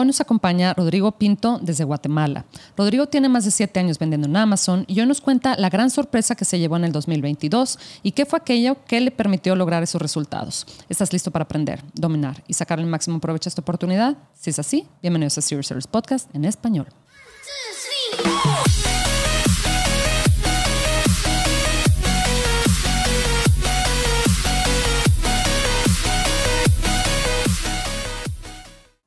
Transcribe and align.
Hoy 0.00 0.06
nos 0.06 0.22
acompaña 0.22 0.72
Rodrigo 0.72 1.12
Pinto 1.12 1.58
desde 1.60 1.84
Guatemala. 1.84 2.46
Rodrigo 2.74 3.08
tiene 3.08 3.28
más 3.28 3.44
de 3.44 3.50
siete 3.50 3.80
años 3.80 3.98
vendiendo 3.98 4.26
en 4.28 4.34
Amazon 4.34 4.86
y 4.88 4.98
hoy 4.98 5.04
nos 5.04 5.20
cuenta 5.20 5.58
la 5.58 5.68
gran 5.68 5.90
sorpresa 5.90 6.34
que 6.34 6.46
se 6.46 6.58
llevó 6.58 6.78
en 6.78 6.84
el 6.84 6.92
2022 6.92 7.78
y 8.02 8.12
qué 8.12 8.24
fue 8.24 8.38
aquello 8.38 8.82
que 8.86 8.98
le 8.98 9.10
permitió 9.10 9.54
lograr 9.54 9.82
esos 9.82 10.00
resultados. 10.00 10.66
¿Estás 10.88 11.12
listo 11.12 11.30
para 11.30 11.42
aprender, 11.42 11.84
dominar 11.92 12.42
y 12.48 12.54
sacar 12.54 12.80
el 12.80 12.86
máximo 12.86 13.20
provecho 13.20 13.48
a 13.48 13.50
esta 13.50 13.60
oportunidad? 13.60 14.16
Si 14.32 14.48
es 14.48 14.58
así, 14.58 14.86
bienvenidos 15.02 15.36
a 15.36 15.42
Serious 15.42 15.66
Service 15.66 15.88
Podcast 15.90 16.34
en 16.34 16.46
español. 16.46 16.86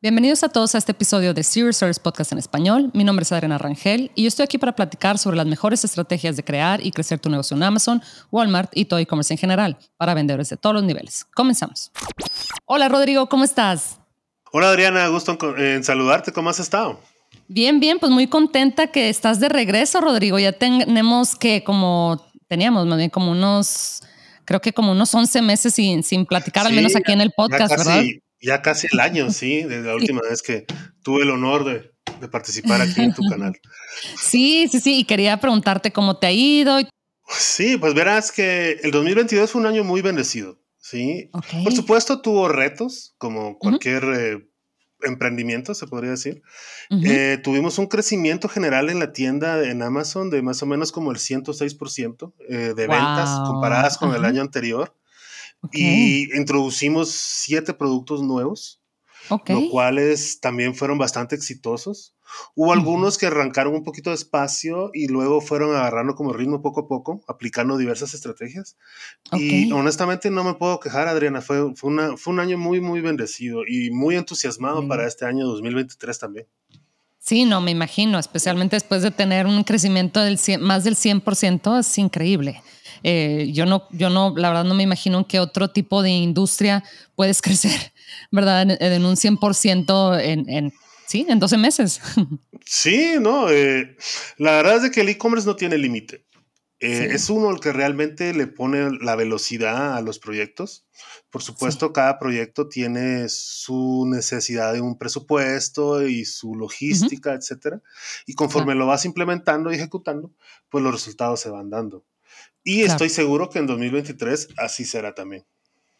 Bienvenidos 0.04 0.44
a 0.44 0.50
todos 0.50 0.76
a 0.76 0.80
este 0.80 0.92
episodio 0.92 1.34
de 1.34 1.44
Serious 1.44 1.78
Service 1.78 1.98
Podcast 1.98 2.34
en 2.34 2.38
español. 2.38 2.92
Mi 2.94 3.06
nombre 3.06 3.24
es 3.24 3.32
Adriana 3.32 3.58
Rangel 3.58 4.12
y 4.16 4.24
yo 4.24 4.28
estoy 4.28 4.44
aquí 4.44 4.58
para 4.58 4.76
platicar 4.76 5.18
sobre 5.18 5.38
las 5.38 5.46
mejores 5.46 5.86
estrategias 5.86 6.36
de 6.36 6.44
crear 6.44 6.86
y 6.86 6.92
crecer 6.92 7.20
tu 7.20 7.30
negocio 7.30 7.56
en 7.56 7.64
Amazon, 7.64 8.04
Walmart 8.30 8.70
y 8.76 8.84
todo 8.84 9.00
e-commerce 9.00 9.34
en 9.34 9.38
general 9.38 9.78
para 9.96 10.14
vendedores 10.14 10.50
de 10.50 10.58
todos 10.58 10.74
los 10.74 10.84
niveles. 10.84 11.26
Comenzamos. 11.34 11.90
Hola 12.66 12.90
Rodrigo, 12.90 13.30
¿cómo 13.30 13.46
estás? 13.46 13.98
Hola 14.52 14.72
Adriana, 14.72 15.08
gusto 15.08 15.38
en 15.58 15.86
saludarte. 15.86 16.34
¿Cómo 16.34 16.50
has 16.50 16.60
estado? 16.60 17.00
Bien, 17.48 17.80
bien, 17.80 17.98
pues 17.98 18.12
muy 18.12 18.28
contenta 18.28 18.88
que 18.88 19.08
estás 19.08 19.40
de 19.40 19.48
regreso, 19.48 20.02
Rodrigo. 20.02 20.38
Ya 20.38 20.52
tenemos 20.52 21.38
que 21.38 21.64
como 21.64 22.22
teníamos 22.50 22.86
más 22.88 22.98
bien 22.98 23.10
como 23.10 23.32
unos 23.32 24.02
creo 24.44 24.60
que 24.60 24.74
como 24.74 24.92
unos 24.92 25.16
11 25.16 25.42
meses 25.44 25.74
sin, 25.74 26.04
sin 26.04 26.26
platicar, 26.26 26.68
al 26.68 26.74
menos 26.74 26.94
aquí 26.98 27.14
en 27.14 27.22
el 27.22 27.32
podcast, 27.32 27.70
¿verdad? 27.70 28.04
Ya 28.44 28.62
casi 28.62 28.88
el 28.92 29.00
año, 29.00 29.30
sí, 29.32 29.64
desde 29.64 29.88
la 29.88 29.96
última 29.96 30.22
vez 30.22 30.42
que 30.42 30.66
tuve 31.02 31.24
el 31.24 31.32
honor 31.32 31.64
de, 31.66 31.92
participar 32.30 32.82
aquí 32.82 33.02
en 33.02 33.14
tu 33.14 33.22
canal. 33.30 33.60
Sí, 34.18 34.68
sí, 34.72 34.80
sí, 34.80 35.00
y 35.00 35.04
quería 35.06 35.38
preguntarte 35.38 35.92
cómo 35.92 36.18
te 36.18 36.28
ha 36.28 36.32
ido. 36.32 36.78
Sí, 37.28 37.78
pues 37.78 37.94
verás 37.94 38.32
que 38.32 38.80
el 38.84 38.92
2022 38.92 39.52
fue 39.52 39.62
un 39.62 39.68
año 39.68 39.84
muy 39.84 40.02
bendecido, 40.02 40.60
¿sí? 40.78 41.30
Por 41.64 41.74
supuesto 41.74 42.22
tuvo 42.22 42.48
retos, 42.48 43.16
como 43.18 43.58
cualquier 43.58 44.04
eh, 44.04 44.48
emprendimiento, 45.04 45.74
se 45.74 45.88
podría 45.88 46.12
decir. 46.12 46.42
Eh, 46.90 47.40
tuvimos 47.44 47.78
un 47.78 47.88
crecimiento 47.88 48.50
general 48.50 48.90
en 48.90 49.00
la 49.00 49.14
tienda 49.14 49.64
en 49.64 49.82
Amazon 49.82 50.30
de 50.30 50.42
más 50.42 50.62
o 50.64 50.66
menos 50.66 50.92
como 50.92 51.12
el 51.12 51.18
106% 51.18 52.34
eh, 52.50 52.74
de 52.76 52.88
ventas 52.88 53.40
comparadas 53.48 53.98
con 53.98 54.14
el 54.14 54.26
año 54.26 54.42
anterior. 54.42 54.96
Y 55.72 56.36
introducimos 56.36 57.10
siete 57.12 57.74
productos 57.74 58.22
nuevos, 58.22 58.82
los 59.30 59.70
cuales 59.72 60.40
también 60.40 60.76
fueron 60.76 60.98
bastante 60.98 61.36
exitosos. 61.36 62.16
Hubo 62.56 62.74
algunos 62.74 63.18
que 63.18 63.28
arrancaron 63.28 63.76
un 63.76 63.84
poquito 63.84 64.10
despacio 64.10 64.90
y 64.94 65.08
luego 65.08 65.40
fueron 65.40 65.76
agarrando 65.76 66.16
como 66.16 66.34
ritmo 66.34 66.62
poco 66.62 66.82
a 66.82 66.88
poco, 66.88 67.24
aplicando 67.28 67.78
diversas 67.78 68.14
estrategias. 68.14 68.78
Y 69.32 69.72
honestamente 69.72 70.30
no 70.32 70.44
me 70.44 70.56
puedo 70.56 70.80
quejar, 70.80 71.08
Adriana. 71.08 71.42
Fue, 71.42 71.76
fue, 71.76 71.92
una, 71.92 72.18
fue 72.18 72.34
un 72.34 72.40
año 72.40 72.58
muy, 72.58 72.82
muy 72.82 73.02
bendecido 73.02 73.62
y 73.68 73.92
muy 73.92 74.16
entusiasmado 74.16 74.88
para 74.88 75.08
este 75.08 75.26
año 75.26 75.46
2023 75.46 76.20
también. 76.20 76.48
Sí, 77.20 77.46
no, 77.46 77.62
me 77.62 77.72
imagino, 77.72 78.20
especialmente 78.20 78.76
después 78.76 79.02
de 79.02 79.10
tener 79.10 79.46
un 79.46 79.64
crecimiento 79.64 80.20
del 80.20 80.38
más 80.60 80.84
del 80.84 80.98
100%, 80.98 81.80
es 81.80 81.98
increíble. 81.98 82.62
Eh, 83.04 83.50
yo 83.54 83.66
no, 83.66 83.88
yo 83.92 84.10
no, 84.10 84.34
la 84.36 84.50
verdad 84.50 84.64
no 84.64 84.74
me 84.74 84.84
imagino 84.84 85.20
en 85.20 85.26
qué 85.26 85.40
otro 85.40 85.70
tipo 85.70 86.02
de 86.02 86.10
industria 86.10 86.84
puedes 87.16 87.42
crecer, 87.44 87.94
¿verdad? 88.32 88.78
En, 88.80 89.06
un 89.06 89.16
100% 89.16 90.20
en, 90.22 90.50
en, 90.50 90.74
sí, 91.08 91.26
en 91.30 91.40
12 91.40 91.58
meses. 91.58 92.02
Sí, 92.66 93.16
no, 93.20 93.50
eh, 93.50 93.98
la 94.38 94.52
verdad 94.54 94.86
es 94.86 94.92
que 94.92 95.02
el 95.02 95.10
e-commerce 95.10 95.46
no 95.46 95.58
tiene 95.58 95.78
límite. 95.78 96.24
Eh, 96.80 97.14
es 97.14 97.30
uno 97.30 97.50
el 97.50 97.62
que 97.62 97.72
realmente 97.72 98.34
le 98.34 98.46
pone 98.46 98.92
la 99.00 99.16
velocidad 99.16 99.96
a 99.96 100.02
los 100.02 100.20
proyectos. 100.20 100.86
Por 101.30 101.42
supuesto, 101.42 101.94
cada 101.94 102.20
proyecto 102.20 102.68
tiene 102.68 103.30
su 103.30 104.06
necesidad 104.06 104.74
de 104.74 104.82
un 104.82 104.98
presupuesto 104.98 106.06
y 106.06 106.26
su 106.26 106.56
logística, 106.56 107.34
etcétera. 107.34 107.82
Y 108.26 108.34
conforme 108.34 108.76
lo 108.76 108.86
vas 108.86 109.06
implementando 109.06 109.72
y 109.72 109.76
ejecutando, 109.76 110.32
pues 110.70 110.84
los 110.84 110.94
resultados 110.94 111.40
se 111.40 111.50
van 111.50 111.70
dando. 111.70 112.06
Y 112.64 112.82
estoy 112.82 113.10
seguro 113.10 113.50
que 113.50 113.60
en 113.60 113.68
2023 113.68 114.50
así 114.58 114.86
será 114.86 115.14
también. 115.14 115.46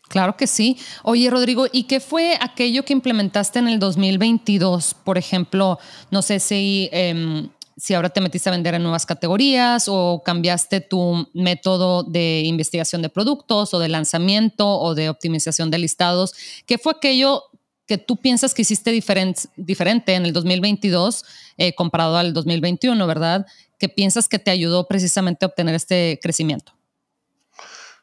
Claro 0.10 0.36
que 0.38 0.48
sí. 0.48 0.78
Oye, 1.04 1.30
Rodrigo, 1.30 1.66
¿y 1.72 1.84
qué 1.84 2.00
fue 2.00 2.38
aquello 2.40 2.84
que 2.84 2.94
implementaste 2.94 3.60
en 3.60 3.68
el 3.68 3.80
2022? 3.80 4.94
Por 4.94 5.18
ejemplo, 5.18 5.80
no 6.12 6.22
sé 6.22 6.40
si, 6.40 6.90
em, 6.92 7.50
si 7.78 7.94
ahora 7.94 8.10
te 8.10 8.22
metiste 8.22 8.50
a 8.50 8.52
vender 8.52 8.76
en 8.76 8.84
nuevas 8.84 9.06
categorías 9.06 9.86
o 9.88 10.22
cambiaste 10.24 10.82
tu 10.82 11.28
método 11.34 12.04
de 12.04 12.42
investigación 12.46 13.02
de 13.02 13.10
productos 13.10 13.74
o 13.74 13.80
de 13.80 13.90
lanzamiento 13.90 14.68
o 14.68 14.94
de 14.94 15.10
optimización 15.10 15.72
de 15.72 15.80
listados. 15.80 16.34
¿Qué 16.66 16.78
fue 16.78 16.94
aquello 16.94 17.44
que 17.88 17.98
tú 17.98 18.18
piensas 18.18 18.54
que 18.54 18.62
hiciste 18.62 18.92
diferente 18.92 20.14
en 20.14 20.26
el 20.26 20.34
2022 20.34 21.26
eh, 21.58 21.74
comparado 21.76 22.18
al 22.18 22.34
2021, 22.34 23.08
verdad? 23.08 23.46
Que 23.84 23.90
piensas 23.90 24.30
que 24.30 24.40
te 24.40 24.50
ayudó 24.50 24.88
precisamente 24.88 25.44
a 25.44 25.50
obtener 25.50 25.76
este 25.76 26.18
crecimiento? 26.24 26.72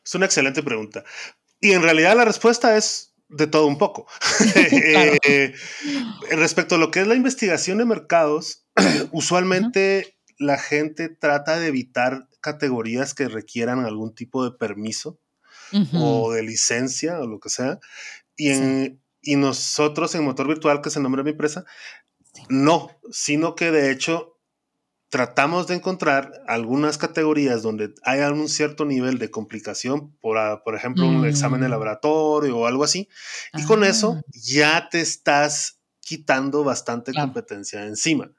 Es 0.05 0.15
una 0.15 0.27
excelente 0.27 0.63
pregunta. 0.63 1.05
Y 1.59 1.73
en 1.73 1.81
realidad 1.81 2.15
la 2.15 2.27
respuesta 2.27 2.77
es 2.77 3.15
de 3.31 3.47
todo 3.47 3.67
un 3.67 3.79
poco. 3.79 4.07
Eh, 5.27 5.55
respecto 6.33 6.75
a 6.75 6.79
lo 6.79 6.91
que 6.91 7.01
es 7.01 7.07
la 7.07 7.15
investigación 7.15 7.79
de 7.79 7.87
mercados, 7.87 8.67
usualmente 9.11 10.19
la 10.39 10.59
gente 10.59 11.09
trata 11.09 11.59
de 11.59 11.69
evitar 11.69 12.29
categorías 12.43 13.15
que 13.15 13.29
requieran 13.29 13.87
algún 13.87 14.15
tipo 14.15 14.45
de 14.45 14.51
permiso 14.51 15.19
o 15.95 16.31
de 16.31 16.43
licencia 16.43 17.21
o 17.21 17.27
lo 17.27 17.41
que 17.41 17.49
sea. 17.49 17.79
Y, 18.37 18.51
en, 18.51 19.01
y 19.23 19.37
nosotros 19.37 20.15
en 20.15 20.25
Motor 20.25 20.47
Virtual, 20.47 20.83
que 20.83 20.91
es 20.91 20.97
el 20.97 21.03
nombre 21.03 21.21
de 21.21 21.25
mi 21.25 21.31
empresa, 21.31 21.65
no, 22.51 22.91
sino 23.11 23.55
que 23.55 23.71
de 23.71 23.91
hecho 23.91 24.37
tratamos 25.11 25.67
de 25.67 25.75
encontrar 25.75 26.33
algunas 26.47 26.97
categorías 26.97 27.63
donde 27.63 27.93
hay 28.03 28.21
algún 28.21 28.49
cierto 28.49 28.85
nivel 28.85 29.19
de 29.19 29.31
complicación, 29.31 30.17
por, 30.21 30.39
ah, 30.39 30.63
por 30.65 30.77
ejemplo, 30.77 31.07
un 31.07 31.27
examen 31.27 31.61
de 31.61 31.69
mm. 31.69 31.71
laboratorio 31.71 32.57
o 32.57 32.67
algo 32.67 32.85
así, 32.85 33.09
y 33.53 33.65
con 33.65 33.85
eso 33.85 34.17
ah. 34.17 34.23
ya 34.33 34.89
te 34.89 35.01
estás 35.01 35.81
quitando 36.01 36.65
bastante 36.65 37.13
competencia 37.13 37.85
encima. 37.85 38.33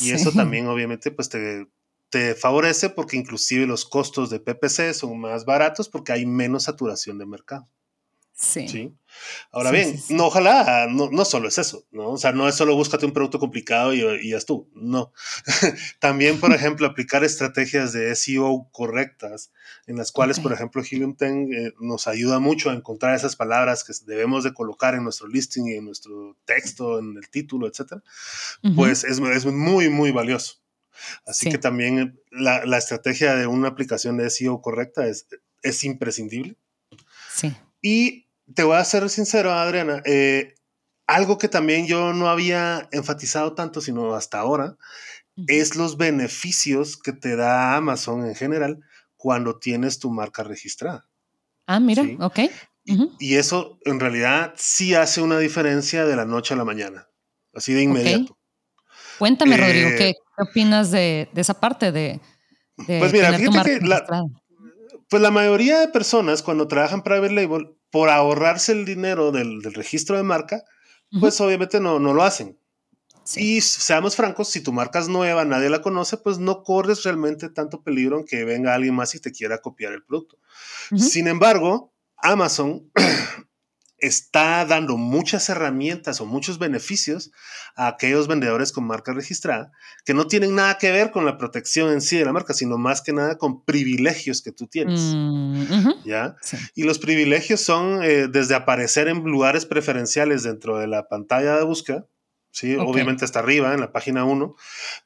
Y 0.00 0.10
eso 0.10 0.32
también 0.32 0.66
obviamente 0.66 1.10
pues 1.10 1.28
te, 1.28 1.66
te 2.10 2.34
favorece 2.34 2.90
porque 2.90 3.16
inclusive 3.16 3.66
los 3.66 3.84
costos 3.84 4.30
de 4.30 4.40
PPC 4.40 4.94
son 4.94 5.18
más 5.20 5.44
baratos 5.44 5.88
porque 5.88 6.12
hay 6.12 6.26
menos 6.26 6.64
saturación 6.64 7.18
de 7.18 7.26
mercado. 7.26 7.68
Sí. 8.36 8.92
Ahora 9.52 9.70
bien, 9.70 9.96
no, 10.08 10.26
ojalá, 10.26 10.88
no, 10.90 11.08
no, 11.08 11.24
solo 11.24 11.46
es 11.46 11.56
eso, 11.58 11.86
¿no? 11.92 12.10
O 12.10 12.18
sea, 12.18 12.32
no 12.32 12.48
es 12.48 12.56
solo 12.56 12.74
búscate 12.74 13.06
un 13.06 13.12
producto 13.12 13.38
complicado 13.38 13.94
y, 13.94 14.00
y 14.22 14.30
ya 14.30 14.40
tú, 14.40 14.68
no. 14.74 15.12
También, 16.00 16.40
por 16.40 16.52
ejemplo, 16.54 16.84
aplicar 16.84 17.22
estrategias 17.22 17.92
de 17.92 18.12
SEO 18.16 18.68
correctas, 18.72 19.52
en 19.86 19.96
las 19.96 20.10
cuales, 20.10 20.40
por 20.40 20.52
ejemplo, 20.52 20.82
Helium 20.82 21.14
10 21.16 21.30
eh, 21.30 21.72
nos 21.78 22.08
ayuda 22.08 22.40
mucho 22.40 22.70
a 22.70 22.74
encontrar 22.74 23.14
esas 23.14 23.36
palabras 23.36 23.84
que 23.84 23.92
debemos 24.04 24.42
de 24.42 24.52
colocar 24.52 24.96
en 24.96 25.04
nuestro 25.04 25.28
listing 25.28 25.68
y 25.68 25.74
en 25.74 25.84
nuestro 25.84 26.36
texto, 26.44 26.98
en 26.98 27.16
el 27.16 27.30
título, 27.30 27.68
etcétera, 27.68 28.02
pues 28.74 29.04
es, 29.04 29.20
es, 29.20 29.46
muy, 29.46 29.90
muy 29.90 30.10
valioso. 30.10 30.56
Así 31.24 31.50
que 31.50 31.58
también 31.58 32.20
la, 32.32 32.66
la, 32.66 32.78
estrategia 32.78 33.36
de 33.36 33.46
una 33.46 33.68
aplicación 33.68 34.16
de 34.16 34.28
SEO 34.28 34.60
correcta 34.60 35.06
es, 35.06 35.26
es 35.62 35.84
imprescindible. 35.84 36.56
Sí. 37.32 37.54
Y 37.82 38.23
te 38.52 38.62
voy 38.62 38.76
a 38.76 38.84
ser 38.84 39.08
sincero, 39.08 39.52
Adriana, 39.52 40.02
eh, 40.04 40.54
algo 41.06 41.38
que 41.38 41.48
también 41.48 41.86
yo 41.86 42.12
no 42.12 42.28
había 42.28 42.88
enfatizado 42.92 43.54
tanto, 43.54 43.80
sino 43.80 44.14
hasta 44.14 44.38
ahora, 44.38 44.76
es 45.48 45.76
los 45.76 45.96
beneficios 45.96 46.96
que 46.96 47.12
te 47.12 47.36
da 47.36 47.76
Amazon 47.76 48.26
en 48.26 48.34
general 48.34 48.80
cuando 49.16 49.58
tienes 49.58 49.98
tu 49.98 50.10
marca 50.10 50.42
registrada. 50.42 51.08
Ah, 51.66 51.80
mira, 51.80 52.04
ok. 52.20 52.40
y, 52.84 53.36
eso 53.36 53.78
en 53.84 53.98
realidad 53.98 54.54
sí 54.56 54.94
hace 54.94 55.22
una 55.22 55.38
diferencia 55.38 56.04
de 56.04 56.14
la 56.14 56.24
noche 56.24 56.54
a 56.54 56.56
la 56.56 56.64
mañana, 56.64 57.08
así 57.54 57.72
de 57.72 57.82
inmediato. 57.82 58.38
Cuéntame, 59.18 59.56
Rodrigo, 59.56 59.90
¿qué, 59.96 60.10
eh, 60.10 60.16
opinas 60.38 60.90
de, 60.90 61.28
esa 61.34 61.54
parte 61.54 61.90
de, 61.90 62.20
pues 62.76 63.12
mira, 63.12 63.32
fíjate 63.32 63.80
que 63.80 63.86
la, 63.86 64.04
pues 65.08 65.22
la 65.22 65.30
mayoría 65.30 65.80
de 65.80 65.88
personas 65.88 66.42
cuando 66.42 66.68
trabajan 66.68 67.02
private 67.02 67.32
label 67.32 67.76
por 67.94 68.10
ahorrarse 68.10 68.72
el 68.72 68.84
dinero 68.84 69.30
del, 69.30 69.62
registro 69.62 70.16
de 70.16 70.24
marca, 70.24 70.64
pues 71.20 71.40
obviamente 71.40 71.78
no, 71.78 72.00
no 72.00 72.12
lo 72.12 72.24
hacen. 72.24 72.58
Y 73.36 73.60
seamos 73.60 74.16
francos, 74.16 74.48
si 74.48 74.62
tu 74.62 74.72
marca 74.72 74.98
es 74.98 75.06
nueva, 75.06 75.44
nadie 75.44 75.70
la 75.70 75.80
conoce, 75.80 76.16
pues 76.16 76.38
no 76.38 76.64
corres 76.64 77.04
realmente 77.04 77.50
tanto 77.50 77.84
peligro 77.84 78.18
en 78.18 78.24
que 78.24 78.44
venga 78.44 78.74
alguien 78.74 78.96
más 78.96 79.14
y 79.14 79.20
te 79.20 79.30
quiera 79.30 79.58
copiar 79.58 79.92
el 79.92 80.02
producto. 80.02 80.40
Sin 80.96 81.28
embargo, 81.28 81.94
Amazon 82.16 82.90
está 84.06 84.64
dando 84.66 84.96
muchas 84.96 85.48
herramientas 85.48 86.20
o 86.20 86.26
muchos 86.26 86.58
beneficios 86.58 87.32
a 87.74 87.88
aquellos 87.88 88.28
vendedores 88.28 88.70
con 88.72 88.86
marca 88.86 89.12
registrada 89.12 89.72
que 90.04 90.14
no 90.14 90.26
tienen 90.26 90.54
nada 90.54 90.78
que 90.78 90.90
ver 90.92 91.10
con 91.10 91.24
la 91.24 91.38
protección 91.38 91.92
en 91.92 92.00
sí 92.00 92.18
de 92.18 92.24
la 92.24 92.32
marca, 92.32 92.52
sino 92.54 92.76
más 92.76 93.00
que 93.00 93.12
nada 93.12 93.38
con 93.38 93.64
privilegios 93.64 94.42
que 94.42 94.52
tú 94.52 94.66
tienes. 94.66 95.00
Mm, 95.00 96.04
¿Ya? 96.04 96.36
Y 96.74 96.84
los 96.84 96.98
privilegios 96.98 97.60
son 97.60 98.02
eh, 98.02 98.28
desde 98.28 98.54
aparecer 98.54 99.08
en 99.08 99.24
lugares 99.24 99.64
preferenciales 99.66 100.42
dentro 100.42 100.78
de 100.78 100.86
la 100.86 101.08
pantalla 101.08 101.56
de 101.56 101.64
búsqueda, 101.64 102.06
¿sí? 102.50 102.76
Obviamente 102.76 103.24
está 103.24 103.38
arriba 103.38 103.72
en 103.74 103.80
la 103.80 103.92
página 103.92 104.24
1, 104.24 104.54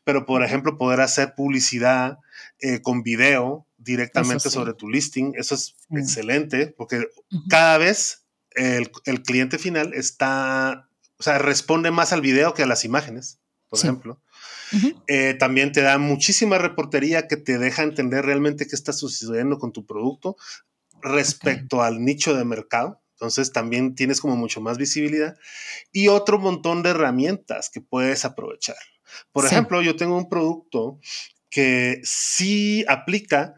pero 0.05 0.27
por 0.27 0.43
ejemplo 0.43 0.77
poder 0.77 1.01
hacer 1.01 1.35
publicidad 1.37 2.19
eh, 2.61 2.83
con 2.83 3.03
video 3.03 3.67
directamente 3.79 4.51
sobre 4.51 4.75
tu 4.75 4.89
listing, 4.89 5.35
eso 5.37 5.55
es 5.55 5.77
excelente 5.91 6.75
porque 6.77 7.07
cada 7.49 7.79
vez 7.79 8.25
el, 8.59 9.23
cliente 9.23 9.59
final 9.59 9.93
está, 9.95 10.89
o 11.19 11.23
sea, 11.23 11.39
responde 11.39 11.91
más 11.91 12.13
al 12.13 12.21
video 12.21 12.55
que 12.55 12.63
a 12.63 12.67
las 12.67 12.85
imágenes, 12.85 13.39
por 13.69 13.79
ejemplo. 13.79 14.21
Eh, 15.07 15.35
también 15.39 15.73
te 15.73 15.81
da 15.81 15.99
muchísima 15.99 16.59
reportería 16.59 17.27
que 17.27 17.37
te 17.37 17.59
deja 17.59 17.83
entender 17.83 18.25
realmente 18.25 18.67
qué 18.67 18.75
está 18.75 18.93
sucediendo 18.93 19.59
con 19.59 19.73
tu 19.73 19.87
producto 19.87 20.37
respecto 21.01 21.83
al 21.83 22.05
nicho 22.05 22.35
de 22.35 22.45
mercado. 22.45 23.01
Entonces 23.13 23.53
también 23.53 23.95
tienes 23.95 24.21
como 24.21 24.37
mucho 24.37 24.61
más 24.61 24.79
visibilidad 24.79 25.37
y 25.91 26.09
otro 26.09 26.39
montón 26.39 26.83
de 26.83 26.91
herramientas 26.91 27.71
que 27.71 27.81
puedes 27.81 28.25
aprovechar. 28.25 28.77
Por 29.33 29.47
ejemplo, 29.47 29.83
yo 29.83 29.97
tengo 29.97 30.17
un 30.17 30.29
producto 30.29 31.01
que 31.51 32.01
sí 32.05 32.85
aplica 32.89 33.55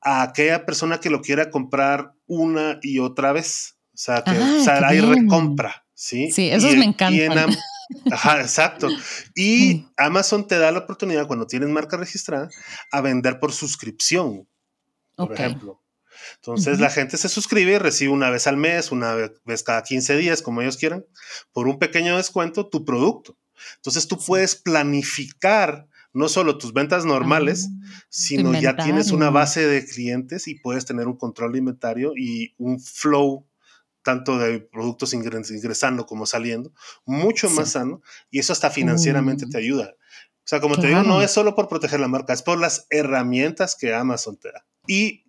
a 0.00 0.22
aquella 0.22 0.64
persona 0.64 1.00
que 1.00 1.10
lo 1.10 1.20
quiera 1.20 1.50
comprar 1.50 2.12
una 2.26 2.78
y 2.82 2.98
otra 2.98 3.32
vez. 3.32 3.73
O 3.94 3.96
sea, 3.96 4.24
que 4.24 4.30
hay 4.32 5.00
recompra, 5.00 5.86
¿sí? 5.94 6.32
Sí, 6.32 6.50
esos 6.50 6.74
me 6.76 6.84
encantan. 6.84 7.56
Ajá, 8.10 8.40
exacto. 8.40 8.88
Y 9.34 9.86
Amazon 9.96 10.46
te 10.48 10.58
da 10.58 10.72
la 10.72 10.80
oportunidad, 10.80 11.26
cuando 11.26 11.46
tienes 11.46 11.68
marca 11.68 11.96
registrada, 11.96 12.48
a 12.90 13.00
vender 13.00 13.38
por 13.38 13.52
suscripción, 13.52 14.48
por 15.16 15.32
ejemplo. 15.32 15.80
Entonces 16.36 16.80
la 16.80 16.90
gente 16.90 17.16
se 17.16 17.28
suscribe 17.28 17.72
y 17.72 17.78
recibe 17.78 18.12
una 18.12 18.30
vez 18.30 18.46
al 18.46 18.56
mes, 18.56 18.92
una 18.92 19.14
vez 19.44 19.62
cada 19.62 19.82
15 19.82 20.16
días, 20.16 20.42
como 20.42 20.62
ellos 20.62 20.76
quieran, 20.76 21.04
por 21.52 21.68
un 21.68 21.78
pequeño 21.78 22.16
descuento 22.16 22.68
tu 22.68 22.84
producto. 22.84 23.36
Entonces 23.76 24.08
tú 24.08 24.18
puedes 24.18 24.56
planificar 24.56 25.86
no 26.12 26.28
solo 26.28 26.58
tus 26.58 26.72
ventas 26.72 27.04
normales, 27.04 27.68
ah, 27.68 28.02
sino 28.08 28.58
ya 28.58 28.76
tienes 28.76 29.10
una 29.10 29.30
base 29.30 29.66
de 29.66 29.84
clientes 29.84 30.46
y 30.46 30.54
puedes 30.54 30.84
tener 30.84 31.08
un 31.08 31.16
control 31.16 31.52
de 31.52 31.58
inventario 31.58 32.12
y 32.16 32.54
un 32.56 32.80
flow 32.80 33.46
tanto 34.04 34.38
de 34.38 34.60
productos 34.60 35.12
ingresando 35.14 36.06
como 36.06 36.26
saliendo, 36.26 36.72
mucho 37.04 37.50
más 37.50 37.72
sano 37.72 38.02
y 38.30 38.38
eso 38.38 38.52
hasta 38.52 38.70
financieramente 38.70 39.46
te 39.46 39.58
mm. 39.58 39.60
ayuda. 39.60 39.94
O 39.96 40.46
sea, 40.46 40.60
como 40.60 40.76
te 40.76 40.88
digo, 40.88 41.02
no 41.02 41.22
es 41.22 41.30
solo 41.30 41.54
por 41.54 41.68
proteger 41.68 42.00
la 42.00 42.06
marca, 42.06 42.34
es 42.34 42.42
por 42.42 42.58
las 42.60 42.86
herramientas 42.90 43.74
que 43.74 43.94
Amazon 43.94 44.36
te 44.36 44.52
da. 44.52 44.66
Y 44.86 45.24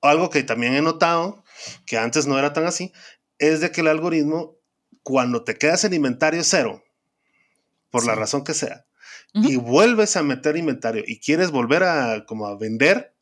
algo 0.00 0.30
que 0.30 0.42
también 0.42 0.74
he 0.74 0.80
notado, 0.80 1.44
que 1.84 1.98
antes 1.98 2.26
no 2.26 2.38
era 2.38 2.54
tan 2.54 2.64
así, 2.64 2.90
es 3.38 3.60
de 3.60 3.70
que 3.70 3.82
el 3.82 3.88
algoritmo, 3.88 4.56
cuando 5.02 5.44
te 5.44 5.56
quedas 5.56 5.84
en 5.84 5.92
inventario 5.92 6.42
cero, 6.44 6.82
por 7.90 8.06
la 8.06 8.14
razón 8.14 8.42
que 8.42 8.54
sea, 8.54 8.86
y 9.34 9.56
vuelves 9.56 10.16
a 10.16 10.22
meter 10.22 10.56
inventario 10.56 11.02
y 11.06 11.20
quieres 11.20 11.50
volver 11.50 11.82
a 11.82 12.24
como 12.24 12.46
a 12.46 12.56
vender, 12.56 13.14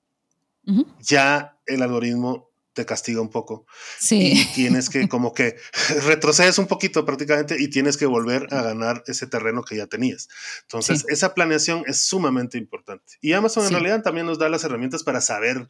ya 1.01 1.59
el 1.67 1.83
algoritmo 1.83 2.52
te 2.73 2.87
castiga 2.87 3.21
un 3.21 3.29
poco. 3.29 3.67
Sí. 3.99 4.33
Y 4.33 4.45
tienes 4.55 4.89
que 4.89 5.09
como 5.09 5.33
que 5.35 5.57
retrocedes 6.07 6.59
un 6.59 6.67
poquito 6.67 7.05
prácticamente 7.05 7.57
y 7.59 7.69
tienes 7.69 7.97
que 7.97 8.07
volver 8.07 8.49
a 8.51 8.63
ganar 8.63 9.03
ese 9.07 9.27
terreno 9.27 9.63
que 9.63 9.77
ya 9.77 9.87
tenías. 9.87 10.29
Entonces, 10.63 11.05
esa 11.09 11.35
planeación 11.35 11.85
es 11.87 12.03
sumamente 12.03 12.59
importante. 12.59 13.15
Y 13.21 13.33
Amazon 13.33 13.67
en 13.67 13.73
realidad 13.73 14.03
también 14.03 14.27
nos 14.27 14.39
da 14.39 14.49
las 14.49 14.65
herramientas 14.65 15.03
para 15.03 15.21
saber 15.21 15.69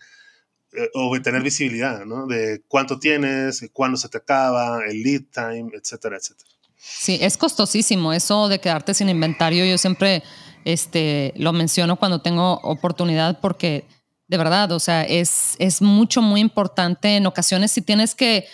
eh, 0.72 0.88
o 0.94 1.20
tener 1.20 1.42
visibilidad, 1.42 2.04
¿no? 2.06 2.26
De 2.26 2.62
cuánto 2.68 2.98
tienes, 2.98 3.68
cuándo 3.72 3.96
se 3.96 4.08
te 4.08 4.18
acaba, 4.18 4.84
el 4.86 5.02
lead 5.02 5.22
time, 5.32 5.70
etcétera, 5.74 6.16
etcétera. 6.16 6.50
Sí, 6.76 7.18
es 7.20 7.36
costosísimo 7.36 8.12
eso 8.12 8.48
de 8.48 8.58
quedarte 8.60 8.94
sin 8.94 9.08
inventario. 9.08 9.64
Yo 9.64 9.78
siempre 9.78 10.22
este, 10.64 11.32
lo 11.36 11.52
menciono 11.52 11.96
cuando 11.96 12.22
tengo 12.22 12.54
oportunidad 12.62 13.40
porque 13.40 13.86
de 14.32 14.38
verdad, 14.38 14.72
o 14.72 14.80
sea, 14.80 15.02
es, 15.02 15.56
es 15.58 15.82
mucho, 15.82 16.22
muy 16.22 16.40
importante. 16.40 17.16
En 17.16 17.26
ocasiones 17.26 17.70
si 17.70 17.82
tienes 17.82 18.14
que 18.14 18.46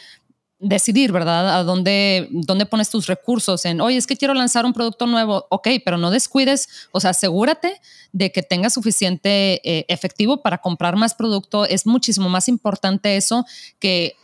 decidir, 0.59 1.13
¿verdad? 1.13 1.57
A 1.57 1.63
dónde, 1.63 2.27
dónde 2.33 2.67
pones 2.67 2.91
tus 2.91 3.07
recursos 3.07 3.65
en, 3.65 3.81
oye, 3.81 3.97
es 3.97 4.09
que 4.09 4.17
quiero 4.17 4.35
lanzar 4.35 4.67
un 4.67 4.73
producto 4.73 5.07
nuevo, 5.07 5.47
ok, 5.51 5.69
pero 5.85 5.97
no 5.97 6.11
descuides, 6.11 6.69
o 6.91 6.99
sea, 6.99 7.11
asegúrate 7.11 7.81
de 8.11 8.33
que 8.33 8.43
tengas 8.43 8.75
suficiente 8.75 9.61
eh, 9.63 9.85
efectivo 9.87 10.43
para 10.43 10.59
comprar 10.59 10.97
más 10.97 11.15
producto. 11.15 11.65
Es 11.65 11.87
muchísimo 11.87 12.29
más 12.29 12.49
importante 12.49 13.17
eso 13.17 13.47
que 13.79 14.17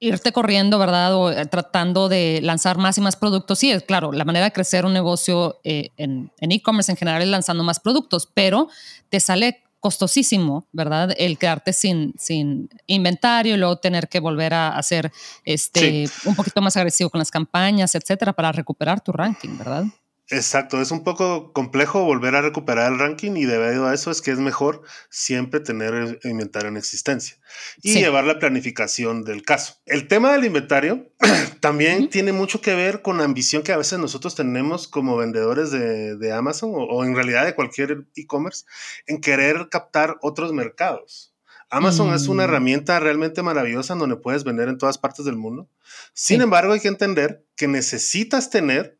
irte 0.00 0.32
corriendo, 0.32 0.78
¿verdad? 0.78 1.14
O 1.14 1.30
eh, 1.30 1.44
tratando 1.44 2.08
de 2.08 2.40
lanzar 2.42 2.78
más 2.78 2.96
y 2.96 3.02
más 3.02 3.16
productos. 3.16 3.58
Sí, 3.58 3.70
es 3.70 3.82
claro, 3.82 4.12
la 4.12 4.24
manera 4.24 4.46
de 4.46 4.52
crecer 4.52 4.86
un 4.86 4.94
negocio 4.94 5.60
eh, 5.62 5.90
en 5.98 6.30
e-commerce 6.38 6.90
en, 6.90 6.96
general 6.96 7.20
es 7.20 7.28
lanzando 7.28 7.64
más 7.64 7.80
productos, 7.80 8.26
pero 8.32 8.68
te 9.10 9.20
sale 9.20 9.62
costosísimo, 9.82 10.68
¿verdad? 10.70 11.12
El 11.18 11.38
quedarte 11.38 11.72
sin, 11.72 12.14
sin 12.16 12.70
inventario 12.86 13.56
y 13.56 13.58
luego 13.58 13.76
tener 13.78 14.08
que 14.08 14.20
volver 14.20 14.54
a 14.54 14.76
hacer 14.78 15.10
este, 15.44 16.08
un 16.24 16.36
poquito 16.36 16.62
más 16.62 16.76
agresivo 16.76 17.10
con 17.10 17.18
las 17.18 17.32
campañas, 17.32 17.96
etcétera, 17.96 18.32
para 18.32 18.52
recuperar 18.52 19.00
tu 19.00 19.10
ranking, 19.10 19.58
¿verdad? 19.58 19.84
Exacto, 20.32 20.80
es 20.80 20.90
un 20.90 21.04
poco 21.04 21.52
complejo 21.52 22.04
volver 22.04 22.34
a 22.36 22.40
recuperar 22.40 22.90
el 22.90 22.98
ranking 22.98 23.32
y 23.36 23.44
debido 23.44 23.86
a 23.86 23.92
eso 23.92 24.10
es 24.10 24.22
que 24.22 24.30
es 24.30 24.38
mejor 24.38 24.80
siempre 25.10 25.60
tener 25.60 26.20
inventario 26.24 26.70
en 26.70 26.78
existencia 26.78 27.36
y 27.82 27.92
llevar 27.92 28.24
la 28.24 28.38
planificación 28.38 29.24
del 29.24 29.42
caso. 29.42 29.82
El 29.84 30.08
tema 30.08 30.32
del 30.32 30.46
inventario 30.46 31.12
también 31.60 32.08
tiene 32.08 32.32
mucho 32.32 32.62
que 32.62 32.74
ver 32.74 33.02
con 33.02 33.18
la 33.18 33.24
ambición 33.24 33.62
que 33.62 33.72
a 33.72 33.76
veces 33.76 33.98
nosotros 33.98 34.34
tenemos 34.34 34.88
como 34.88 35.18
vendedores 35.18 35.70
de, 35.70 36.32
Amazon 36.32 36.70
o, 36.74 37.04
en 37.04 37.14
realidad 37.14 37.44
de 37.44 37.54
cualquier 37.54 38.06
e-commerce 38.16 38.64
en 39.06 39.20
querer 39.20 39.68
captar 39.68 40.16
otros 40.22 40.54
mercados. 40.54 41.34
Amazon 41.68 42.14
es 42.14 42.28
una 42.28 42.44
mm. 42.44 42.48
herramienta 42.48 43.00
realmente 43.00 43.42
maravillosa 43.42 43.94
donde 43.96 44.16
puedes 44.16 44.44
vender 44.44 44.70
en 44.70 44.78
todas 44.78 44.96
partes 44.96 45.26
del 45.26 45.36
mundo. 45.36 45.68
Sin 46.14 46.40
embargo, 46.40 46.72
hay 46.72 46.80
que 46.80 46.88
entender 46.88 47.44
que 47.54 47.68
necesitas 47.68 48.48
tener 48.48 48.98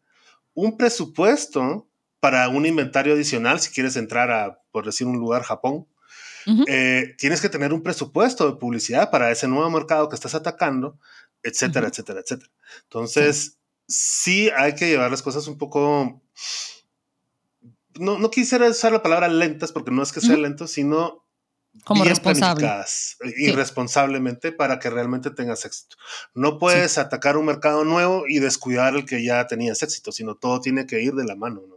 un 0.55 0.77
presupuesto 0.77 1.89
para 2.21 2.49
un 2.49 2.67
inventario 2.67 3.15
adicional, 3.15 3.61
si 3.61 3.71
quieres 3.71 3.97
entrar 3.97 4.31
a, 4.31 4.61
por 4.71 4.87
decir, 4.87 5.07
un 5.07 5.19
lugar 5.19 5.43
Japón, 5.43 5.87
eh, 6.67 7.15
tienes 7.19 7.41
que 7.41 7.49
tener 7.49 7.73
un 7.73 7.83
presupuesto 7.83 8.51
de 8.51 8.59
publicidad 8.59 9.11
para 9.11 9.31
ese 9.31 9.49
nuevo 9.49 9.71
mercado 9.71 10.09
que 10.09 10.17
estás 10.17 10.35
atacando, 10.35 10.99
etcétera, 11.43 11.89
etcétera, 11.89 12.21
etcétera. 12.21 12.51
Entonces, 12.85 13.59
sí. 13.87 14.51
hay 14.57 14.75
que 14.75 14.89
llevar 14.89 15.11
las 15.11 15.23
cosas 15.23 15.47
un 15.47 15.59
poco... 15.59 16.23
No, 17.99 18.19
no 18.19 18.31
quisiera 18.31 18.69
usar 18.69 18.93
la 18.93 19.03
palabra 19.03 19.29
lentas 19.29 19.71
porque 19.71 19.91
no 19.91 20.03
es 20.03 20.13
que 20.13 20.21
sea 20.21 20.37
lento, 20.37 20.67
sino 20.67 21.22
como 21.85 22.05
responsable. 22.05 22.69
irresponsablemente 23.37 24.53
para 24.53 24.79
que 24.79 24.91
realmente 24.91 25.31
tengas 25.31 25.65
éxito. 25.65 25.97
No 26.35 26.59
puedes 26.59 26.99
atacar 26.99 27.37
un 27.37 27.47
mercado 27.47 27.85
nuevo 27.85 28.25
y 28.29 28.39
descuidar 28.39 28.95
el 28.95 29.05
que 29.05 29.25
ya 29.25 29.47
tenías 29.47 29.83
éxito, 29.83 30.13
sino 30.13 30.37
todo 30.37 30.61
tiene 30.61 30.87
que 30.87 31.03
ir 31.03 31.15
de 31.15 31.25
la 31.25 31.35
mano, 31.35 31.63
¿no? 31.69 31.77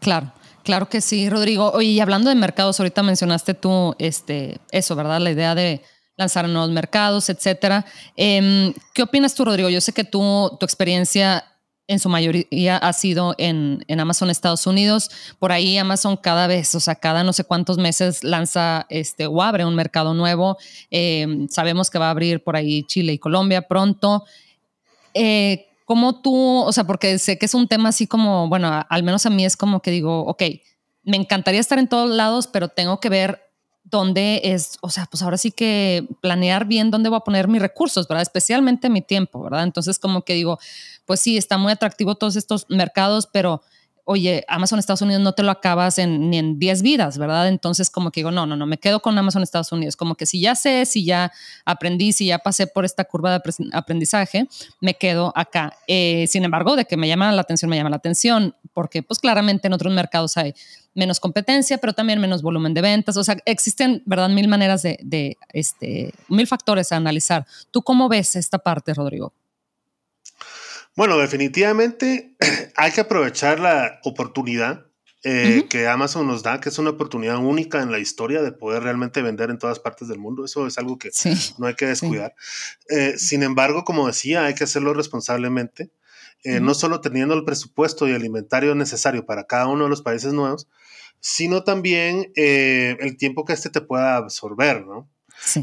Claro, 0.00 0.32
claro 0.64 0.88
que 0.88 1.00
sí, 1.00 1.28
Rodrigo. 1.28 1.72
Oye, 1.72 1.88
y 1.88 2.00
hablando 2.00 2.30
de 2.30 2.36
mercados, 2.36 2.78
ahorita 2.78 3.02
mencionaste 3.02 3.54
tú 3.54 3.94
este, 3.98 4.60
eso, 4.70 4.94
¿verdad? 4.94 5.20
La 5.20 5.30
idea 5.30 5.54
de 5.54 5.82
lanzar 6.16 6.48
nuevos 6.48 6.70
mercados, 6.70 7.28
etcétera. 7.30 7.84
Em, 8.16 8.74
¿Qué 8.92 9.02
opinas 9.02 9.34
tú, 9.34 9.44
Rodrigo? 9.44 9.68
Yo 9.68 9.80
sé 9.80 9.92
que 9.92 10.04
tú, 10.04 10.56
tu 10.58 10.66
experiencia 10.66 11.44
en 11.88 11.98
su 11.98 12.08
mayoría 12.10 12.76
ha 12.76 12.92
sido 12.92 13.34
en, 13.38 13.84
Amazon 13.98 14.30
Estados 14.30 14.66
Unidos. 14.66 15.10
Por 15.38 15.50
ahí 15.50 15.78
Amazon 15.78 16.16
cada 16.16 16.46
vez, 16.46 16.74
o 16.74 16.80
sea, 16.80 16.94
cada 16.94 17.24
no 17.24 17.32
sé 17.32 17.44
cuántos 17.44 17.78
meses 17.78 18.22
lanza 18.22 18.86
este 18.90 19.26
o 19.26 19.42
abre 19.42 19.64
un 19.64 19.74
mercado 19.74 20.14
nuevo. 20.14 20.58
Em, 20.90 21.48
sabemos 21.48 21.90
que 21.90 21.98
va 21.98 22.08
a 22.08 22.10
abrir 22.10 22.44
por 22.44 22.56
ahí 22.56 22.84
Chile 22.84 23.14
y 23.14 23.18
Colombia 23.18 23.62
pronto. 23.62 24.24
Eh, 25.14 25.66
¿Cómo 25.86 26.20
tú, 26.20 26.34
o 26.36 26.70
sea, 26.72 26.84
porque 26.84 27.18
sé 27.18 27.38
que 27.38 27.46
es 27.46 27.54
un 27.54 27.66
tema 27.66 27.88
así 27.88 28.06
como, 28.06 28.46
bueno, 28.48 28.84
al 28.88 29.02
menos 29.02 29.24
a 29.24 29.30
mí 29.30 29.46
es 29.46 29.56
como 29.56 29.80
que 29.80 29.90
digo, 29.90 30.20
ok, 30.26 30.42
me 31.04 31.16
encantaría 31.16 31.60
estar 31.60 31.78
en 31.78 31.88
todos 31.88 32.10
lados, 32.10 32.46
pero 32.46 32.68
tengo 32.68 33.00
que 33.00 33.08
ver 33.08 33.47
dónde 33.90 34.40
es, 34.44 34.78
o 34.80 34.90
sea, 34.90 35.06
pues 35.10 35.22
ahora 35.22 35.38
sí 35.38 35.50
que 35.50 36.06
planear 36.20 36.66
bien 36.66 36.90
dónde 36.90 37.08
voy 37.08 37.16
a 37.16 37.20
poner 37.20 37.48
mis 37.48 37.62
recursos, 37.62 38.06
¿verdad? 38.08 38.22
Especialmente 38.22 38.90
mi 38.90 39.02
tiempo, 39.02 39.42
¿verdad? 39.42 39.64
Entonces 39.64 39.98
como 39.98 40.22
que 40.22 40.34
digo, 40.34 40.58
pues 41.06 41.20
sí, 41.20 41.36
está 41.36 41.58
muy 41.58 41.72
atractivo 41.72 42.14
todos 42.14 42.36
estos 42.36 42.66
mercados, 42.68 43.28
pero 43.32 43.62
oye, 44.10 44.42
Amazon 44.48 44.78
Estados 44.78 45.02
Unidos 45.02 45.22
no 45.22 45.32
te 45.32 45.42
lo 45.42 45.50
acabas 45.50 45.98
en, 45.98 46.30
ni 46.30 46.38
en 46.38 46.58
10 46.58 46.80
vidas, 46.80 47.18
¿verdad? 47.18 47.46
Entonces 47.46 47.90
como 47.90 48.10
que 48.10 48.20
digo, 48.20 48.30
no, 48.30 48.46
no, 48.46 48.56
no, 48.56 48.64
me 48.64 48.78
quedo 48.78 49.00
con 49.00 49.16
Amazon 49.18 49.42
Estados 49.42 49.70
Unidos, 49.70 49.96
como 49.96 50.14
que 50.14 50.24
si 50.24 50.40
ya 50.40 50.54
sé, 50.54 50.86
si 50.86 51.04
ya 51.04 51.30
aprendí, 51.66 52.12
si 52.12 52.24
ya 52.24 52.38
pasé 52.38 52.66
por 52.66 52.86
esta 52.86 53.04
curva 53.04 53.38
de 53.38 53.42
aprendizaje, 53.74 54.48
me 54.80 54.94
quedo 54.94 55.30
acá. 55.36 55.74
Eh, 55.86 56.24
sin 56.26 56.42
embargo, 56.44 56.74
de 56.74 56.86
que 56.86 56.96
me 56.96 57.06
llama 57.06 57.30
la 57.32 57.42
atención, 57.42 57.68
me 57.68 57.76
llama 57.76 57.90
la 57.90 57.96
atención, 57.96 58.54
porque 58.72 59.02
pues 59.02 59.18
claramente 59.20 59.66
en 59.66 59.74
otros 59.74 59.92
mercados 59.92 60.38
hay 60.38 60.54
menos 60.94 61.20
competencia, 61.20 61.76
pero 61.76 61.92
también 61.92 62.18
menos 62.18 62.40
volumen 62.40 62.72
de 62.72 62.80
ventas. 62.80 63.14
O 63.18 63.24
sea, 63.24 63.36
existen, 63.44 64.02
¿verdad? 64.06 64.30
Mil 64.30 64.48
maneras 64.48 64.82
de, 64.82 64.98
de 65.02 65.36
este, 65.52 66.14
mil 66.28 66.46
factores 66.46 66.92
a 66.92 66.96
analizar. 66.96 67.46
¿Tú 67.70 67.82
cómo 67.82 68.08
ves 68.08 68.36
esta 68.36 68.58
parte, 68.58 68.94
Rodrigo? 68.94 69.34
Bueno, 70.98 71.16
definitivamente 71.16 72.34
hay 72.74 72.90
que 72.90 73.02
aprovechar 73.02 73.60
la 73.60 74.00
oportunidad 74.02 74.86
eh, 75.22 75.66
que 75.70 75.86
Amazon 75.86 76.26
nos 76.26 76.42
da, 76.42 76.58
que 76.58 76.70
es 76.70 76.78
una 76.80 76.90
oportunidad 76.90 77.38
única 77.38 77.80
en 77.82 77.92
la 77.92 78.00
historia 78.00 78.42
de 78.42 78.50
poder 78.50 78.82
realmente 78.82 79.22
vender 79.22 79.50
en 79.50 79.60
todas 79.60 79.78
partes 79.78 80.08
del 80.08 80.18
mundo. 80.18 80.44
Eso 80.44 80.66
es 80.66 80.76
algo 80.76 80.98
que 80.98 81.10
no 81.56 81.68
hay 81.68 81.74
que 81.74 81.86
descuidar. 81.86 82.34
Eh, 82.88 83.16
sin 83.16 83.44
embargo, 83.44 83.84
como 83.84 84.08
decía, 84.08 84.46
hay 84.46 84.56
que 84.56 84.64
hacerlo 84.64 84.92
responsablemente, 84.92 85.92
eh, 86.42 86.58
no 86.58 86.74
solo 86.74 87.00
teniendo 87.00 87.34
el 87.34 87.44
presupuesto 87.44 88.08
y 88.08 88.10
el 88.10 88.24
inventario 88.24 88.74
necesario 88.74 89.24
para 89.24 89.44
cada 89.44 89.68
uno 89.68 89.84
de 89.84 89.90
los 89.90 90.02
países 90.02 90.32
nuevos, 90.32 90.66
sino 91.20 91.62
también 91.62 92.32
el 92.34 93.16
tiempo 93.18 93.44
que 93.44 93.52
este 93.52 93.70
te 93.70 93.82
pueda 93.82 94.16
absorber, 94.16 94.84
¿no? 94.84 95.08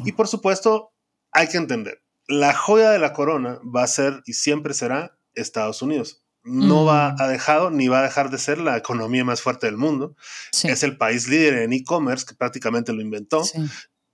Y 0.06 0.14
por 0.14 0.30
supuesto, 0.30 0.94
hay 1.34 1.50
que 1.50 1.58
entender, 1.58 2.02
la 2.28 2.54
joya 2.54 2.92
de 2.92 3.00
la 3.00 3.12
corona 3.12 3.60
va 3.64 3.84
a 3.84 3.88
ser 3.88 4.24
y 4.26 4.32
siempre 4.34 4.74
será 4.74 5.15
Estados 5.36 5.82
Unidos. 5.82 6.24
No 6.44 6.86
va 6.86 7.14
mm. 7.14 7.22
a 7.22 7.28
dejar 7.28 7.72
ni 7.72 7.88
va 7.88 8.00
a 8.00 8.04
dejar 8.04 8.30
de 8.30 8.38
ser 8.38 8.60
la 8.60 8.78
economía 8.78 9.26
más 9.26 9.42
fuerte 9.42 9.66
del 9.66 9.78
mundo. 9.78 10.16
Es 10.64 10.84
el 10.84 10.98
país 10.98 11.28
líder 11.28 11.56
en 11.56 11.74
e-commerce 11.74 12.26
que 12.26 12.36
prácticamente 12.36 12.94
lo 12.94 13.02
inventó. 13.02 13.44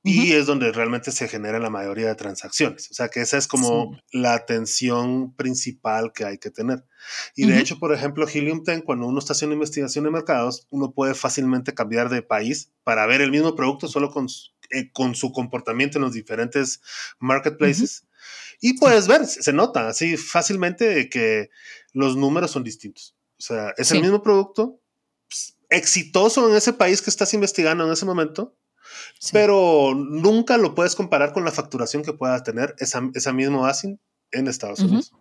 Y 0.04 0.32
es 0.32 0.48
donde 0.48 0.72
realmente 0.72 1.12
se 1.12 1.28
genera 1.28 1.60
la 1.60 1.70
mayoría 1.70 2.08
de 2.08 2.16
transacciones. 2.16 2.90
O 2.90 2.94
sea 2.96 3.10
que 3.10 3.22
esa 3.22 3.38
es 3.38 3.48
como 3.48 3.96
la 4.12 4.34
atención 4.34 5.36
principal 5.36 6.12
que 6.12 6.26
hay 6.26 6.40
que 6.40 6.50
tener. 6.50 6.84
Y 7.36 7.46
de 7.46 7.60
hecho, 7.60 7.78
por 7.78 7.94
ejemplo, 7.94 8.28
Helium 8.28 8.64
10, 8.64 8.82
cuando 8.84 9.06
uno 9.06 9.20
está 9.20 9.34
haciendo 9.34 9.54
investigación 9.54 10.06
de 10.06 10.12
mercados, 10.12 10.66
uno 10.72 10.92
puede 10.94 11.14
fácilmente 11.14 11.76
cambiar 11.76 12.10
de 12.10 12.24
país 12.24 12.72
para 12.84 13.06
ver 13.06 13.22
el 13.22 13.30
mismo 13.30 13.56
producto 13.56 13.88
solo 13.88 14.10
con, 14.10 14.26
eh, 14.72 14.92
con 14.92 15.14
su 15.14 15.32
comportamiento 15.32 16.00
en 16.00 16.04
los 16.04 16.14
diferentes 16.14 16.82
marketplaces. 17.20 18.08
Y 18.60 18.78
puedes 18.78 19.08
ver, 19.08 19.26
se 19.26 19.54
nota 19.54 19.88
así 19.88 20.18
fácilmente 20.18 21.10
que 21.10 21.50
los 21.94 22.16
números 22.16 22.52
son 22.52 22.64
distintos. 22.64 23.16
O 23.40 23.44
sea, 23.44 23.74
es 23.78 23.92
el 23.92 24.02
mismo 24.02 24.22
producto, 24.22 24.80
pues, 25.28 25.58
exitoso 25.70 26.50
en 26.50 26.56
ese 26.56 26.74
país 26.74 27.02
que 27.02 27.10
estás 27.10 27.34
investigando 27.34 27.86
en 27.86 27.92
ese 27.92 28.06
momento, 28.06 28.56
pero 29.32 29.96
nunca 29.96 30.58
lo 30.58 30.76
puedes 30.76 30.96
comparar 30.96 31.34
con 31.34 31.44
la 31.44 31.52
facturación 31.52 32.04
que 32.04 32.14
pueda 32.14 32.44
tener 32.44 32.76
esa, 32.78 33.02
esa 33.14 33.34
mismo 33.34 33.66
ASIN 33.66 34.00
en 34.32 34.48
Estados 34.48 34.80
Unidos. 34.80 35.12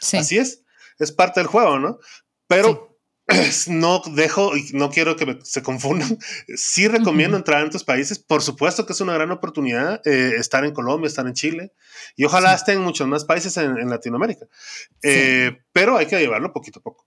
Así 0.00 0.38
es, 0.38 0.62
es 0.98 1.12
parte 1.12 1.40
del 1.40 1.48
juego, 1.48 1.78
¿no? 1.78 1.98
Pero 2.46 2.95
no 3.68 4.02
dejo 4.12 4.56
y 4.56 4.70
no 4.72 4.90
quiero 4.90 5.16
que 5.16 5.38
se 5.42 5.62
confundan. 5.62 6.18
Sí 6.56 6.88
recomiendo 6.88 7.36
entrar 7.36 7.60
en 7.60 7.66
otros 7.66 7.84
países. 7.84 8.18
Por 8.18 8.42
supuesto 8.42 8.86
que 8.86 8.92
es 8.92 9.00
una 9.00 9.14
gran 9.14 9.30
oportunidad 9.30 10.00
eh, 10.06 10.34
estar 10.38 10.64
en 10.64 10.72
Colombia, 10.72 11.08
estar 11.08 11.26
en 11.26 11.34
Chile 11.34 11.72
y 12.16 12.24
ojalá 12.24 12.54
estén 12.54 12.78
en 12.78 12.84
muchos 12.84 13.06
más 13.06 13.24
países 13.24 13.56
en, 13.56 13.88
Latinoamérica. 13.90 14.46
Eh, 15.02 15.58
pero 15.72 15.96
hay 15.96 16.06
que 16.06 16.18
llevarlo 16.18 16.52
poquito 16.52 16.78
a 16.78 16.82
poco. 16.82 17.06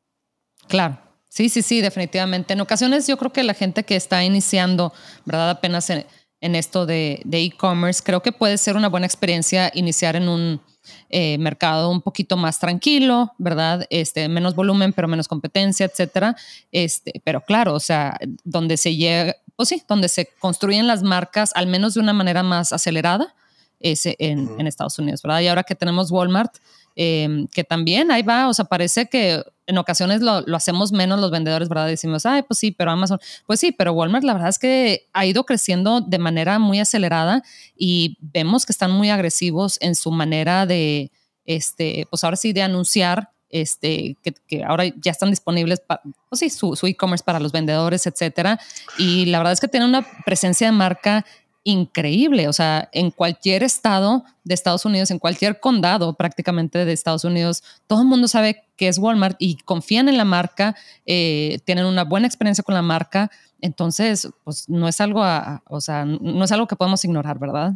Claro. 0.67 0.99
Sí, 1.29 1.47
sí, 1.49 1.61
sí, 1.61 1.81
definitivamente. 1.81 2.53
En 2.53 2.61
ocasiones 2.61 3.07
yo 3.07 3.17
creo 3.17 3.31
que 3.31 3.43
la 3.43 3.53
gente 3.53 3.83
que 3.83 3.95
está 3.95 4.23
iniciando, 4.23 4.93
¿verdad? 5.25 5.51
Apenas 5.51 5.89
en, 5.89 6.05
en 6.41 6.55
esto 6.55 6.85
de 6.85 7.21
e-commerce, 7.31 8.01
creo 8.03 8.21
que 8.21 8.31
puede 8.31 8.57
ser 8.57 8.75
una 8.75 8.89
buena 8.89 9.05
experiencia 9.05 9.71
iniciar 9.73 10.15
en 10.15 10.27
un 10.27 10.61
eh, 11.09 11.37
mercado 11.37 11.89
un 11.89 12.01
poquito 12.01 12.37
más 12.37 12.59
tranquilo, 12.59 13.33
¿verdad? 13.37 13.85
Este, 13.89 14.27
menos 14.29 14.55
volumen, 14.55 14.93
pero 14.93 15.07
menos 15.07 15.27
competencia, 15.27 15.85
etcétera. 15.85 16.35
Este, 16.71 17.21
pero 17.23 17.41
claro, 17.41 17.73
o 17.73 17.79
sea, 17.79 18.17
donde 18.43 18.77
se 18.77 18.95
llega, 18.95 19.35
pues 19.55 19.69
sí, 19.69 19.83
donde 19.87 20.09
se 20.09 20.27
construyen 20.39 20.87
las 20.87 21.03
marcas, 21.03 21.51
al 21.55 21.67
menos 21.67 21.93
de 21.93 21.99
una 21.99 22.13
manera 22.13 22.43
más 22.43 22.73
acelerada, 22.73 23.35
es 23.79 24.05
en, 24.05 24.49
en 24.59 24.67
Estados 24.67 24.99
Unidos, 24.99 25.21
¿verdad? 25.21 25.41
Y 25.41 25.47
ahora 25.47 25.63
que 25.63 25.75
tenemos 25.75 26.11
Walmart, 26.11 26.53
Em, 26.95 27.47
que 27.47 27.63
también 27.63 28.11
ahí 28.11 28.23
va, 28.23 28.49
o 28.49 28.53
sea, 28.53 28.65
parece 28.65 29.07
que 29.07 29.43
en 29.67 29.77
ocasiones 29.77 30.21
lo, 30.21 30.43
hacemos 30.55 30.91
menos 30.91 31.19
los 31.19 31.31
vendedores, 31.31 31.69
¿verdad? 31.69 31.87
Decimos, 31.87 32.25
ay, 32.25 32.41
pues 32.41 32.59
sí, 32.59 32.71
pero 32.71 32.91
Amazon, 32.91 33.19
pues 33.45 33.59
sí, 33.59 33.71
pero 33.71 33.93
Walmart 33.93 34.25
la 34.25 34.33
verdad 34.33 34.49
es 34.49 34.59
que 34.59 35.07
ha 35.13 35.25
ido 35.25 35.45
creciendo 35.45 36.01
de 36.01 36.17
manera 36.17 36.59
muy 36.59 36.79
acelerada 36.79 37.43
y 37.77 38.17
vemos 38.19 38.65
que 38.65 38.71
están 38.71 38.91
muy 38.91 39.09
agresivos 39.11 39.77
en 39.81 39.95
su 39.95 40.11
manera 40.11 40.65
de, 40.65 41.11
este, 41.45 42.07
pues 42.09 42.23
ahora 42.23 42.35
sí, 42.35 42.51
de 42.51 42.63
anunciar 42.63 43.29
este, 43.49 44.17
que, 44.47 44.63
ahora 44.63 44.85
ya 44.85 45.11
están 45.11 45.29
disponibles, 45.29 45.79
para, 45.79 46.01
pues 46.29 46.39
sí, 46.39 46.49
su 46.49 46.75
e-commerce 46.85 47.23
para 47.23 47.39
los 47.39 47.51
vendedores, 47.51 48.07
etcétera. 48.07 48.59
Y 48.97 49.25
la 49.27 49.37
verdad 49.37 49.53
es 49.53 49.59
que 49.59 49.67
tiene 49.67 49.85
una 49.85 50.05
presencia 50.25 50.67
de 50.67 50.73
marca 50.73 51.25
increíble. 51.69 52.47
O 52.47 52.53
sea, 52.53 52.89
en 52.91 53.11
cualquier 53.11 53.63
estado 53.63 54.23
de 54.43 54.53
Estados 54.53 54.85
Unidos, 54.85 55.11
en 55.11 55.19
cualquier 55.19 55.59
condado 55.59 56.15
prácticamente 56.15 56.83
de 56.85 56.91
Estados 56.91 57.23
Unidos, 57.23 57.63
todo 57.87 58.01
el 58.01 58.07
mundo 58.07 58.27
sabe 58.27 58.63
que 58.75 58.87
es 58.87 58.97
Walmart 58.97 59.35
y 59.39 59.57
confían 59.57 60.09
en 60.09 60.17
la 60.17 60.25
marca, 60.25 60.75
eh, 61.05 61.59
tienen 61.65 61.85
una 61.85 62.03
buena 62.03 62.27
experiencia 62.27 62.63
con 62.63 62.75
la 62.75 62.81
marca. 62.81 63.29
Entonces, 63.61 64.29
pues 64.43 64.67
no 64.69 64.87
es 64.87 64.99
algo, 65.01 65.23
o 65.67 65.81
sea, 65.81 66.05
no 66.05 66.43
es 66.43 66.51
algo 66.51 66.67
que 66.67 66.75
podemos 66.75 67.03
ignorar, 67.05 67.39
¿verdad? 67.39 67.73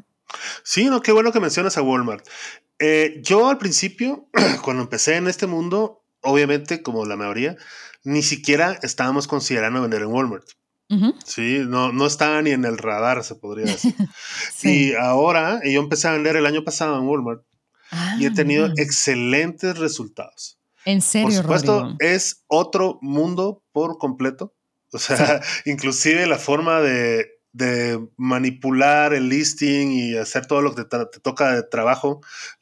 Sí, 0.64 0.86
no, 0.86 1.02
qué 1.02 1.12
bueno 1.12 1.32
que 1.32 1.40
mencionas 1.40 1.78
a 1.78 1.82
Walmart. 1.82 2.26
Eh, 2.80 3.22
yo 3.22 3.50
al 3.50 3.58
principio, 3.58 4.28
cuando 4.64 4.84
empecé 4.84 5.18
en 5.18 5.28
este 5.28 5.46
mundo, 5.46 6.04
obviamente, 6.22 6.82
como 6.82 7.06
la 7.06 7.16
mayoría, 7.16 7.58
ni 8.04 8.24
siquiera 8.24 8.80
estábamos 8.82 9.28
considerando 9.28 9.82
vender 9.82 10.02
en 10.02 10.08
Walmart. 10.08 10.48
Sí, 11.26 11.62
no, 11.66 11.92
no 11.92 12.06
estaba 12.06 12.42
ni 12.42 12.52
en 12.52 12.66
el 12.66 12.78
radar, 12.78 13.24
se 13.24 13.36
podría 13.36 13.66
decir. 13.66 13.96
Y 14.64 14.94
ahora, 14.94 15.62
yo 15.64 15.80
empecé 15.80 16.08
a 16.08 16.14
vender 16.14 16.36
el 16.36 16.46
año 16.46 16.64
pasado 16.64 16.98
en 16.98 17.08
Walmart 17.08 17.44
y 18.20 18.26
he 18.26 18.30
ah, 18.30 18.34
tenido 18.34 18.72
excelentes 18.78 19.78
resultados. 19.78 20.60
En 20.86 21.02
serio, 21.02 21.28
Por 21.28 21.42
supuesto, 21.42 21.96
es 22.00 22.44
otro 22.48 23.00
mundo 23.02 23.64
por 23.72 23.98
completo. 23.98 24.54
O 24.92 25.00
sea, 25.00 25.42
inclusive 25.66 26.26
la 26.28 26.38
forma 26.38 26.82
de, 26.82 27.30
manipular 28.18 29.14
el 29.14 29.30
listing 29.30 29.92
y 29.92 30.16
hacer 30.16 30.48
todo 30.48 30.62
lo 30.62 30.74
que 30.74 30.86
te, 30.86 30.98
toca 31.22 31.54
de 31.54 31.62
trabajo 31.62 32.22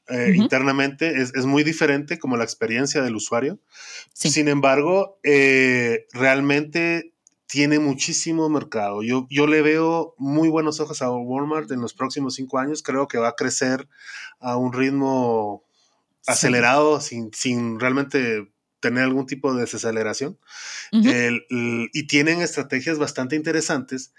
eh, 0.09 0.33
internamente 0.35 1.21
es, 1.21 1.45
muy 1.45 1.63
diferente 1.63 2.19
como 2.19 2.35
la 2.35 2.43
experiencia 2.43 3.01
del 3.01 3.15
usuario. 3.15 3.59
Sin 4.13 4.49
embargo, 4.49 5.17
eh, 5.23 6.07
realmente 6.11 7.13
tiene 7.51 7.79
muchísimo 7.79 8.47
mercado. 8.47 9.03
Yo, 9.03 9.27
yo 9.29 9.45
le 9.45 9.61
veo 9.61 10.15
muy 10.17 10.47
buenos 10.47 10.79
ojos 10.79 11.01
a 11.01 11.11
Walmart 11.11 11.69
en 11.71 11.81
los 11.81 11.93
próximos 11.93 12.35
cinco 12.35 12.59
años. 12.59 12.81
Creo 12.81 13.09
que 13.09 13.17
va 13.17 13.27
a 13.27 13.35
crecer 13.35 13.89
a 14.39 14.55
un 14.55 14.71
ritmo 14.71 15.61
acelerado 16.25 17.01
sin, 17.01 17.33
sin 17.33 17.77
realmente 17.77 18.49
tener 18.79 19.03
algún 19.03 19.25
tipo 19.25 19.53
de 19.53 19.59
desaceleración. 19.59 20.39
y 20.93 22.07
tienen 22.07 22.39
estrategias 22.39 22.97
bastante 22.97 23.35
interesantes 23.35 24.13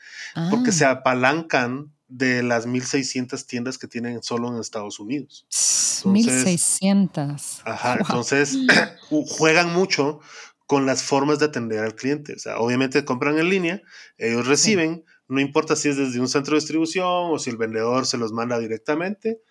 porque 0.50 0.70
se 0.70 0.84
ah. 0.84 0.90
apalancan 0.90 1.90
de 2.08 2.42
las 2.42 2.66
1.600 2.66 3.46
tiendas 3.46 3.78
que 3.78 3.88
tienen 3.88 4.22
solo 4.22 4.52
en 4.52 4.60
Estados 4.60 5.00
Unidos. 5.00 5.46
1.600. 5.50 7.62
Ajá, 7.64 7.96
entonces 7.98 8.58
juegan 9.08 9.72
mucho 9.72 10.20
con 10.72 10.86
las 10.86 11.02
formas 11.02 11.38
de 11.38 11.44
atender 11.44 11.80
al 11.80 11.94
cliente. 11.94 12.32
O 12.32 12.38
sea, 12.38 12.56
obviamente 12.56 13.04
compran 13.04 13.38
en 13.38 13.50
línea, 13.50 13.82
ellos 14.16 14.46
reciben, 14.46 15.04
no 15.28 15.38
importa 15.38 15.76
si 15.76 15.90
es 15.90 15.98
desde 15.98 16.18
un 16.18 16.30
centro 16.30 16.54
de 16.54 16.60
distribución 16.60 17.04
o 17.30 17.38
si 17.38 17.50
el 17.50 17.58
vendedor 17.58 18.06
se 18.06 18.16
los 18.16 18.32
manda 18.32 18.58
directamente. 18.58 19.42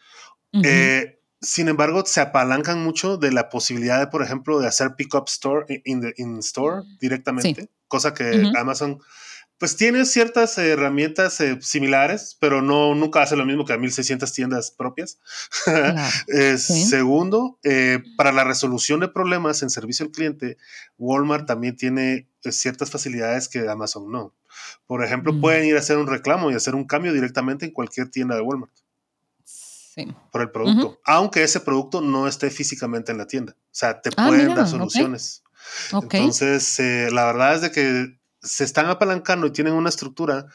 Eh, 0.51 1.21
sin 1.39 1.67
embargo, 1.67 2.03
se 2.07 2.21
apalancan 2.21 2.83
mucho 2.83 3.17
de 3.17 3.31
la 3.31 3.49
posibilidad 3.49 3.99
de, 3.99 4.07
por 4.07 4.23
ejemplo, 4.23 4.59
de 4.59 4.67
hacer 4.67 4.95
pick-up 4.95 5.25
store 5.27 5.83
in, 5.85 6.39
store 6.39 6.81
directamente, 6.99 7.69
cosa 7.87 8.15
que 8.15 8.51
Amazon 8.57 8.97
pues 9.61 9.77
tiene 9.77 10.05
ciertas 10.05 10.57
herramientas 10.57 11.39
eh, 11.39 11.59
similares, 11.61 12.35
pero 12.39 12.63
no, 12.63 12.95
nunca 12.95 13.21
hace 13.21 13.35
lo 13.35 13.45
mismo 13.45 13.63
que 13.63 13.73
a 13.73 13.77
1600 13.77 14.33
tiendas 14.33 14.71
propias. 14.71 15.19
Segundo, 16.57 17.59
eh, 17.61 17.99
para 18.17 18.31
la 18.31 18.43
resolución 18.43 19.01
de 19.01 19.07
problemas 19.07 19.61
en 19.61 19.69
servicio 19.69 20.03
al 20.03 20.11
cliente, 20.11 20.57
Walmart 20.97 21.45
también 21.45 21.75
tiene 21.75 22.27
eh, 22.43 22.51
ciertas 22.51 22.89
facilidades 22.89 23.47
que 23.49 23.69
Amazon 23.69 24.11
no. 24.11 24.33
Por 24.87 25.05
ejemplo, 25.05 25.31
mm. 25.31 25.41
pueden 25.41 25.65
ir 25.65 25.75
a 25.75 25.79
hacer 25.79 25.99
un 25.99 26.07
reclamo 26.07 26.49
y 26.49 26.55
hacer 26.55 26.73
un 26.73 26.85
cambio 26.85 27.13
directamente 27.13 27.63
en 27.63 27.71
cualquier 27.71 28.09
tienda 28.09 28.33
de 28.33 28.41
Walmart. 28.41 28.73
Por 30.31 30.41
el 30.41 30.49
producto, 30.49 30.99
aunque 31.05 31.43
ese 31.43 31.59
producto 31.59 32.01
no 32.01 32.27
esté 32.27 32.49
físicamente 32.49 33.11
en 33.11 33.19
la 33.19 33.27
tienda. 33.27 33.53
O 33.55 33.69
sea, 33.69 34.01
te 34.01 34.09
ah, 34.17 34.27
pueden 34.27 34.55
dar 34.55 34.67
soluciones. 34.67 35.43
Entonces, 35.91 36.79
eh, 36.79 37.09
la 37.11 37.25
verdad 37.25 37.53
es 37.53 37.61
de 37.61 37.71
que 37.71 38.20
se 38.41 38.63
están 38.63 38.87
apalancando 38.87 39.47
y 39.47 39.51
tienen 39.51 39.73
una 39.73 39.89
estructura 39.89 40.47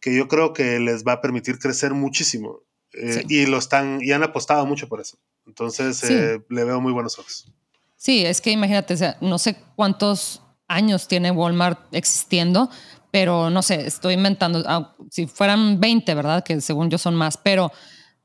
que 0.00 0.14
yo 0.14 0.28
creo 0.28 0.52
que 0.52 0.78
les 0.78 1.04
va 1.04 1.14
a 1.14 1.20
permitir 1.20 1.58
crecer 1.58 1.94
muchísimo. 1.94 2.60
Eh, 2.94 3.24
y 3.28 3.46
lo 3.46 3.56
están, 3.56 4.00
y 4.02 4.12
han 4.12 4.22
apostado 4.22 4.66
mucho 4.66 4.86
por 4.88 5.00
eso. 5.00 5.18
Entonces, 5.46 6.02
eh, 6.04 6.40
le 6.50 6.64
veo 6.64 6.80
muy 6.80 6.92
buenos 6.92 7.18
ojos. 7.18 7.50
Sí, 7.96 8.24
es 8.24 8.40
que 8.40 8.50
imagínate, 8.50 8.96
no 9.20 9.38
sé 9.38 9.56
cuántos 9.76 10.42
años 10.68 11.08
tiene 11.08 11.30
Walmart 11.30 11.94
existiendo, 11.94 12.68
pero 13.10 13.50
no 13.50 13.62
sé, 13.62 13.86
estoy 13.86 14.14
inventando, 14.14 14.62
ah, 14.66 14.94
si 15.10 15.26
fueran 15.26 15.80
20, 15.80 16.14
¿verdad? 16.14 16.44
Que 16.44 16.60
según 16.60 16.90
yo 16.90 16.98
son 16.98 17.14
más, 17.14 17.36
pero 17.36 17.72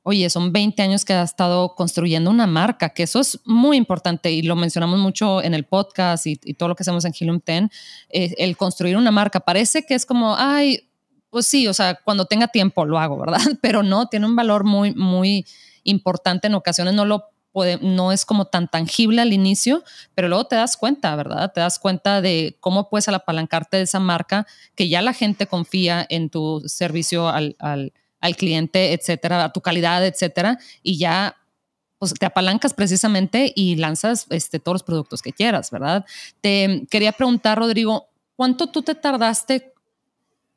oye, 0.08 0.30
son 0.30 0.54
20 0.54 0.82
años 0.82 1.04
que 1.04 1.12
ha 1.12 1.22
estado 1.22 1.76
construyendo 1.76 2.30
una 2.30 2.48
marca, 2.48 2.92
que 2.92 3.04
eso 3.04 3.20
es 3.20 3.42
muy 3.44 3.76
importante 3.76 4.32
y 4.32 4.42
lo 4.42 4.56
mencionamos 4.56 5.00
mucho 5.00 5.44
en 5.44 5.54
el 5.54 5.66
podcast 5.66 6.26
y, 6.28 6.38
todo 6.54 6.70
lo 6.70 6.76
que 6.76 6.84
hacemos 6.84 7.04
en 7.04 7.12
Helium 7.14 7.42
10, 7.46 7.64
eh, 8.10 8.34
el 8.38 8.56
construir 8.56 8.96
una 8.96 9.12
marca. 9.12 9.42
Parece 9.42 9.86
que 9.86 9.96
es 9.96 10.06
como, 10.06 10.34
ay, 10.38 10.88
pues 11.30 11.46
sí, 11.48 11.68
o 11.68 11.74
sea, 11.74 11.96
cuando 12.06 12.24
tenga 12.24 12.48
tiempo 12.48 12.86
lo 12.86 12.98
hago, 12.98 13.18
¿verdad? 13.18 13.42
Pero 13.62 13.84
no, 13.84 14.08
tiene 14.08 14.28
un 14.28 14.36
valor 14.38 14.64
muy, 14.64 14.96
muy 14.96 15.46
importante. 15.84 16.48
En 16.48 16.56
ocasiones 16.56 16.94
no 16.94 17.04
lo 17.04 17.26
puede, 17.52 17.78
no 17.82 18.14
es 18.14 18.24
como 18.24 18.46
tan 18.46 18.70
tangible 18.70 19.22
al 19.22 19.34
inicio, 19.34 19.84
pero 20.16 20.30
luego 20.30 20.46
te 20.46 20.56
das 20.56 20.78
cuenta, 20.78 21.16
¿verdad? 21.16 21.52
Te 21.52 21.60
das 21.60 21.80
cuenta 21.80 22.22
de 22.22 22.56
cómo 22.62 22.88
puedes 22.88 23.10
apalancarte 23.10 23.76
de 23.76 23.84
esa 23.84 24.00
marca 24.00 24.48
que 24.76 24.88
ya 24.88 25.02
la 25.02 25.12
gente 25.12 25.48
confía 25.48 26.06
en 26.08 26.30
tu 26.30 26.62
servicio 26.66 27.28
al, 27.28 27.56
al 27.60 27.92
al 28.28 28.36
cliente, 28.36 28.94
etcétera, 28.94 29.44
a 29.44 29.52
tu 29.52 29.62
calidad, 29.62 30.06
etcétera, 30.06 30.60
y 30.84 30.98
ya 30.98 31.36
pues, 31.98 32.14
te 32.14 32.26
apalancas 32.26 32.74
precisamente 32.74 33.52
y 33.56 33.76
lanzas 33.76 34.28
este, 34.30 34.60
todos 34.60 34.76
los 34.76 34.84
productos 34.84 35.22
que 35.22 35.34
quieras, 35.34 35.72
¿verdad? 35.72 36.06
Te 36.42 36.86
quería 36.90 37.12
preguntar, 37.12 37.58
Rodrigo, 37.58 38.10
¿cuánto 38.36 38.68
tú 38.68 38.84
te 38.84 38.96
tardaste 38.96 39.74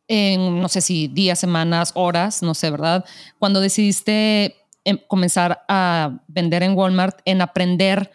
en, 0.07 0.61
no 0.61 0.69
sé 0.69 0.81
si 0.81 1.09
días, 1.09 1.39
semanas, 1.39 1.93
horas, 1.95 2.43
no 2.43 2.55
sé, 2.55 2.71
¿verdad? 2.71 3.05
Cuando 3.39 3.61
decidiste 3.61 4.57
em, 4.85 4.99
comenzar 5.07 5.65
a 5.69 6.21
vender 6.27 6.63
en 6.63 6.77
Walmart, 6.77 7.21
en 7.25 7.41
aprender, 7.41 8.11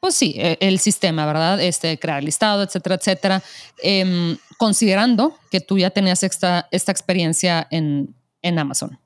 pues 0.00 0.14
sí, 0.14 0.34
e, 0.38 0.56
el 0.60 0.78
sistema, 0.78 1.26
¿verdad? 1.26 1.60
Este, 1.60 1.98
crear 1.98 2.24
listado, 2.24 2.62
etcétera, 2.62 2.94
etcétera, 2.94 3.42
em, 3.82 4.38
considerando 4.56 5.38
que 5.50 5.60
tú 5.60 5.78
ya 5.78 5.90
tenías 5.90 6.22
esta, 6.22 6.66
esta 6.70 6.92
experiencia 6.92 7.68
en, 7.70 8.16
en 8.48 8.58
Amazon? 8.58 8.98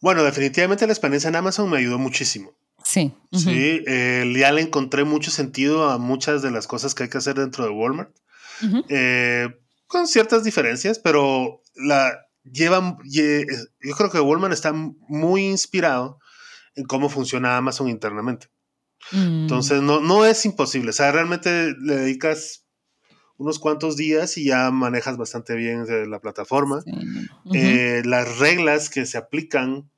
Bueno, 0.00 0.22
definitivamente 0.22 0.86
la 0.86 0.92
experiencia 0.92 1.28
en 1.28 1.36
Amazon 1.36 1.68
me 1.70 1.78
ayudó 1.78 1.98
muchísimo. 1.98 2.52
Sí. 2.84 3.12
Sí, 3.32 3.82
ya 3.84 4.52
le 4.52 4.62
encontré 4.62 5.04
mucho 5.04 5.30
sentido 5.30 5.90
a 5.90 5.98
muchas 5.98 6.40
de 6.42 6.50
las 6.50 6.66
cosas 6.66 6.94
que 6.94 7.04
hay 7.04 7.08
que 7.10 7.18
hacer 7.18 7.34
dentro 7.34 7.64
de 7.64 7.70
Walmart. 7.70 8.16
Eh, 8.88 9.48
con 9.86 10.06
ciertas 10.06 10.44
diferencias, 10.44 10.98
pero 10.98 11.62
la 11.74 12.26
llevan. 12.44 12.96
Yo 13.04 13.94
creo 13.96 14.10
que 14.10 14.20
Walmart 14.20 14.52
está 14.52 14.72
muy 14.72 15.46
inspirado 15.46 16.18
en 16.74 16.84
cómo 16.84 17.08
funciona 17.08 17.56
Amazon 17.56 17.88
internamente. 17.88 18.48
Mm. 19.12 19.42
Entonces, 19.42 19.82
no, 19.82 20.00
no 20.00 20.24
es 20.24 20.44
imposible. 20.44 20.90
O 20.90 20.92
sea, 20.92 21.12
realmente 21.12 21.74
le 21.80 21.96
dedicas 21.96 22.64
unos 23.38 23.60
cuantos 23.60 23.96
días 23.96 24.36
y 24.36 24.44
ya 24.44 24.70
manejas 24.70 25.16
bastante 25.16 25.54
bien 25.54 25.86
la 26.10 26.20
plataforma. 26.20 26.82
Eh, 27.54 28.02
las 28.04 28.38
reglas 28.38 28.90
que 28.90 29.06
se 29.06 29.16
aplican 29.16 29.88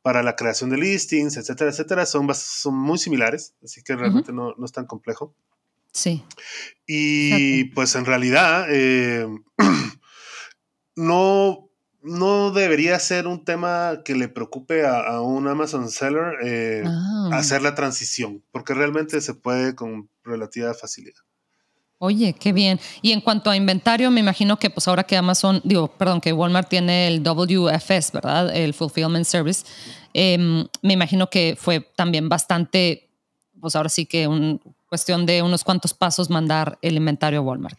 para 0.00 0.22
la 0.22 0.36
creación 0.36 0.70
de 0.70 0.78
listings, 0.78 1.36
etcétera, 1.36 1.70
etcétera, 1.70 2.06
son, 2.06 2.32
son 2.34 2.76
muy 2.76 2.98
similares, 2.98 3.54
así 3.62 3.82
que 3.82 3.96
realmente 3.96 4.32
no, 4.32 4.54
es 4.64 4.72
tan 4.72 4.86
complejo. 4.86 5.34
Sí. 5.92 6.24
Y 6.86 7.64
pues 7.64 7.94
en 7.94 8.04
realidad 8.04 8.66
eh, 8.70 9.26
no, 10.96 11.70
no 12.02 12.50
debería 12.52 12.98
ser 13.00 13.26
un 13.26 13.44
tema 13.44 14.02
que 14.04 14.14
le 14.14 14.28
preocupe 14.28 14.86
a, 14.86 15.20
un 15.20 15.48
Amazon 15.48 15.90
seller 15.90 16.36
eh, 16.44 16.84
ah. 16.86 17.30
hacer 17.32 17.62
la 17.62 17.74
transición, 17.74 18.44
porque 18.52 18.74
realmente 18.74 19.20
se 19.20 19.34
puede 19.34 19.74
con 19.74 20.10
relativa 20.22 20.74
facilidad. 20.74 21.22
Oye, 22.04 22.34
qué 22.34 22.52
bien. 22.52 22.78
Y 23.00 23.12
en 23.12 23.22
cuanto 23.22 23.48
a 23.48 23.56
inventario, 23.56 24.10
me 24.10 24.20
imagino 24.20 24.58
que 24.58 24.68
pues 24.68 24.86
ahora 24.88 25.04
que 25.04 25.16
Amazon, 25.16 25.62
digo, 25.64 25.88
perdón, 25.88 26.20
que 26.20 26.34
Walmart 26.34 26.68
tiene 26.68 27.08
el 27.08 27.22
WFS, 27.22 28.12
¿verdad? 28.12 28.54
El 28.54 28.74
Fulfillment 28.74 29.24
Service, 29.24 29.64
em, 30.12 30.66
me 30.82 30.92
imagino 30.92 31.30
que 31.30 31.56
fue 31.58 31.80
también 31.80 32.28
bastante, 32.28 33.08
pues 33.58 33.74
ahora 33.74 33.88
sí 33.88 34.04
que 34.04 34.28
un 34.28 34.60
cuestión 34.86 35.24
de 35.24 35.40
unos 35.40 35.64
cuantos 35.64 35.94
pasos 35.94 36.28
mandar 36.28 36.78
el 36.82 36.96
inventario 36.96 37.38
a 37.38 37.42
Walmart. 37.42 37.78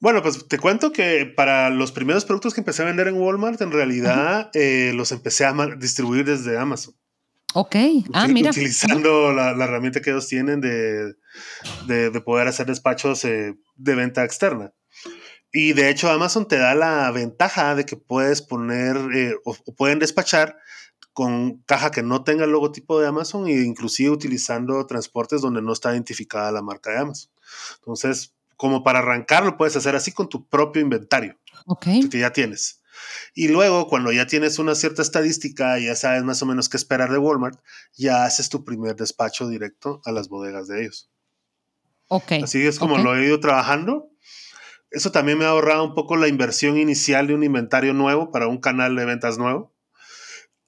Bueno, 0.00 0.22
pues 0.22 0.48
te 0.48 0.58
cuento 0.58 0.90
que 0.90 1.26
para 1.26 1.68
los 1.68 1.92
primeros 1.92 2.24
productos 2.24 2.54
que 2.54 2.62
empecé 2.62 2.80
a 2.80 2.86
vender 2.86 3.08
en 3.08 3.20
Walmart, 3.20 3.60
en 3.60 3.72
realidad 3.72 4.50
eh, 4.54 4.92
los 4.94 5.12
empecé 5.12 5.44
a 5.44 5.52
distribuir 5.76 6.24
desde 6.24 6.56
Amazon. 6.56 6.94
Ok, 7.58 7.74
ah, 8.12 8.28
mira. 8.28 8.50
Utilizando 8.50 9.32
la, 9.32 9.52
herramienta 9.52 10.02
que 10.02 10.10
ellos 10.10 10.28
tienen 10.28 10.60
de, 10.60 11.14
poder 12.22 12.48
hacer 12.48 12.66
despachos 12.66 13.24
eh, 13.24 13.54
de 13.76 13.94
venta 13.94 14.24
externa. 14.24 14.74
Y 15.50 15.72
de 15.72 15.88
hecho 15.88 16.10
Amazon 16.10 16.46
te 16.46 16.58
da 16.58 16.74
la 16.74 17.10
ventaja 17.12 17.74
de 17.74 17.86
que 17.86 17.96
puedes 17.96 18.42
poner 18.42 18.98
eh, 19.14 19.36
o, 19.46 19.56
pueden 19.74 20.00
despachar 20.00 20.58
con 21.14 21.62
caja 21.62 21.90
que 21.90 22.02
no 22.02 22.24
tenga 22.24 22.44
el 22.44 22.50
logotipo 22.50 23.00
de 23.00 23.06
Amazon 23.06 23.46
e 23.46 23.62
inclusive 23.62 24.10
utilizando 24.10 24.86
transportes 24.86 25.40
donde 25.40 25.62
no 25.62 25.72
está 25.72 25.92
identificada 25.92 26.52
la 26.52 26.60
marca 26.60 26.90
de 26.90 26.98
Amazon. 26.98 27.30
Entonces, 27.76 28.34
como 28.58 28.84
para 28.84 28.98
arrancarlo, 28.98 29.56
puedes 29.56 29.76
hacer 29.76 29.96
así 29.96 30.12
con 30.12 30.28
tu 30.28 30.46
propio 30.46 30.82
inventario 30.82 31.38
que 32.10 32.18
ya 32.18 32.34
tienes. 32.34 32.82
Y 33.34 33.48
luego, 33.48 33.88
cuando 33.88 34.12
ya 34.12 34.26
tienes 34.26 34.58
una 34.58 34.74
cierta 34.74 35.02
estadística 35.02 35.78
y 35.78 35.86
ya 35.86 35.94
sabes 35.94 36.24
más 36.24 36.42
o 36.42 36.46
menos 36.46 36.68
qué 36.68 36.76
esperar 36.76 37.10
de 37.10 37.18
Walmart, 37.18 37.58
ya 37.94 38.24
haces 38.24 38.48
tu 38.48 38.64
primer 38.64 38.96
despacho 38.96 39.48
directo 39.48 40.00
a 40.04 40.12
las 40.12 40.28
bodegas 40.28 40.68
de 40.68 40.82
ellos. 40.82 41.10
Ok. 42.08 42.32
Así 42.42 42.66
es 42.66 42.78
como 42.78 42.98
lo 42.98 43.16
he 43.16 43.26
ido 43.26 43.40
trabajando. 43.40 44.10
Eso 44.90 45.10
también 45.10 45.38
me 45.38 45.44
ha 45.44 45.48
ahorrado 45.48 45.84
un 45.84 45.94
poco 45.94 46.16
la 46.16 46.28
inversión 46.28 46.78
inicial 46.78 47.26
de 47.26 47.34
un 47.34 47.42
inventario 47.42 47.92
nuevo 47.92 48.30
para 48.30 48.46
un 48.46 48.58
canal 48.58 48.94
de 48.96 49.04
ventas 49.04 49.38
nuevo. 49.38 49.74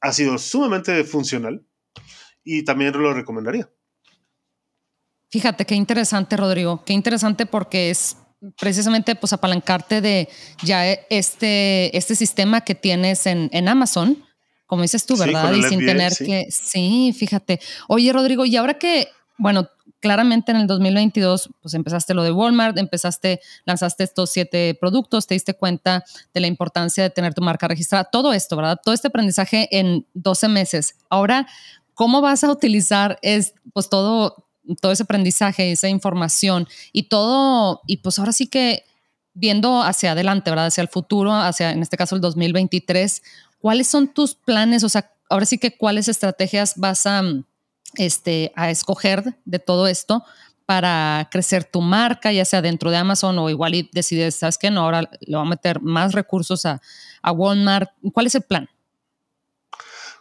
Ha 0.01 0.13
sido 0.13 0.39
sumamente 0.39 1.03
funcional 1.05 1.65
y 2.45 2.65
también 2.65 2.93
lo 2.93 3.15
recomendaría. 3.15 3.71
Fíjate 5.31 5.67
qué 5.67 5.75
interesante, 5.75 6.37
Rodrigo. 6.37 6.85
Qué 6.85 6.95
interesante 6.95 7.47
porque 7.47 7.91
es 7.91 8.17
precisamente 8.59 9.15
pues 9.15 9.33
apalancarte 9.33 10.01
de 10.01 10.29
ya 10.63 10.91
este, 11.11 11.97
este 11.97 12.15
sistema 12.15 12.61
que 12.61 12.75
tienes 12.75 13.27
en, 13.27 13.49
en 13.53 13.69
Amazon, 13.69 14.25
como 14.67 14.83
dices 14.83 15.07
tú, 15.07 15.17
¿verdad? 15.17 15.53
y 15.55 15.63
sin 15.63 15.81
tener 15.81 16.13
que, 16.15 16.47
sí, 16.51 17.15
fíjate. 17.19 17.59
Oye, 17.89 18.13
Rodrigo, 18.13 18.45
y 18.45 18.55
ahora 18.57 18.75
que, 18.75 19.09
bueno, 19.39 19.69
claramente 20.01 20.53
en 20.53 20.59
el 20.59 20.67
2022, 20.67 21.51
pues 21.63 21.75
empezaste 21.75 22.15
lo 22.15 22.23
de 22.23 22.33
Walmart, 22.33 22.77
empezaste, 22.77 23.41
lanzaste 23.65 24.05
estos 24.05 24.31
siete 24.31 24.77
productos, 24.79 25.27
te 25.27 25.35
diste 25.35 25.55
cuenta 25.55 26.05
de 26.35 26.41
la 26.41 26.47
importancia 26.47 27.03
de 27.03 27.11
tener 27.11 27.35
tu 27.35 27.43
marca 27.43 27.67
registrada, 27.67 28.05
todo 28.05 28.33
esto, 28.33 28.57
¿verdad? 28.57 28.79
Todo 28.85 28.95
este 28.95 29.09
aprendizaje 29.09 29.69
en 29.77 30.07
12 30.15 30.49
meses. 30.49 30.97
Ahora, 31.09 31.47
¿cómo 31.95 32.21
vas 32.21 32.45
a 32.45 32.51
utilizar 32.51 33.19
es, 33.23 33.55
pues 33.73 33.89
todo, 33.89 34.48
todo 34.81 34.93
ese 34.93 35.03
aprendizaje, 35.03 35.73
esa 35.73 35.89
información 35.89 36.69
y 36.93 37.05
todo, 37.05 37.83
y 37.87 37.99
pues 37.99 38.19
ahora 38.19 38.33
sí 38.33 38.47
que 38.47 38.85
viendo 39.35 39.83
hacia 39.83 40.13
adelante, 40.13 40.51
¿verdad? 40.51 40.67
Hacia 40.67 40.83
el 40.83 40.89
futuro, 40.89 41.33
hacia, 41.33 41.71
en 41.71 41.83
este 41.83 41.97
caso, 41.97 42.15
el 42.17 42.21
2023, 42.21 43.23
¿cuáles 43.61 43.87
son 43.87 44.09
tus 44.09 44.35
planes? 44.35 44.83
O 44.83 44.89
sea, 44.89 45.13
ahora 45.31 45.47
sí 45.47 45.59
que 45.59 45.77
cuáles 45.77 46.09
estrategias 46.09 46.75
vas 46.77 47.07
a, 47.07 47.23
este, 47.95 48.53
a 48.57 48.71
escoger 48.71 49.37
de 49.45 49.59
todo 49.59 49.87
esto 49.87 50.25
para 50.67 51.29
crecer 51.31 51.65
tu 51.65 51.81
marca, 51.81 52.33
ya 52.33 52.45
sea 52.45 52.61
dentro 52.61 52.91
de 52.91 52.99
Amazon 52.99 53.39
o 53.39 53.49
igual 53.49 53.75
y 53.75 53.89
decides, 53.93 54.35
¿sabes 54.35 54.59
qué? 54.59 54.71
No, 54.71 54.83
ahora 54.83 55.09
le 55.21 55.37
voy 55.37 55.47
a 55.47 55.49
meter 55.49 55.81
más 55.81 56.13
recursos 56.13 56.67
a, 56.67 56.83
a 57.23 57.33
Walmart. 57.33 57.91
¿Cuál 58.13 58.27
es 58.27 58.35
el 58.35 58.43
plan? 58.43 58.69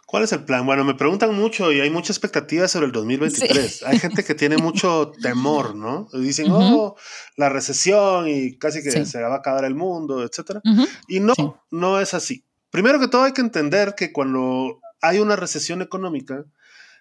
¿Cuál 0.08 0.22
es 0.22 0.32
el 0.32 0.46
plan? 0.46 0.64
Bueno, 0.64 0.84
me 0.84 0.94
preguntan 0.94 1.34
mucho 1.34 1.70
y 1.70 1.82
hay 1.82 1.90
mucha 1.90 2.14
expectativa 2.14 2.66
sobre 2.66 2.86
el 2.86 2.92
2023. 2.92 3.82
Hay 3.82 3.98
gente 3.98 4.24
que 4.24 4.34
tiene 4.34 4.56
mucho 4.56 5.12
temor, 5.22 5.74
¿no? 5.76 6.08
Dicen, 6.14 6.46
oh, 6.50 6.96
la 7.36 7.50
recesión 7.50 8.26
y 8.26 8.56
casi 8.56 8.82
que 8.82 9.04
se 9.04 9.20
va 9.20 9.34
a 9.34 9.36
acabar 9.36 9.66
el 9.66 9.74
mundo, 9.74 10.24
etc. 10.24 10.60
Y 11.08 11.20
no, 11.20 11.34
no 11.70 12.00
es 12.00 12.14
así. 12.14 12.42
Primero 12.70 12.98
que 12.98 13.08
todo 13.08 13.24
hay 13.24 13.32
que 13.32 13.42
entender 13.42 13.94
que 13.94 14.10
cuando 14.10 14.80
hay 15.02 15.18
una 15.18 15.36
recesión 15.36 15.82
económica, 15.82 16.46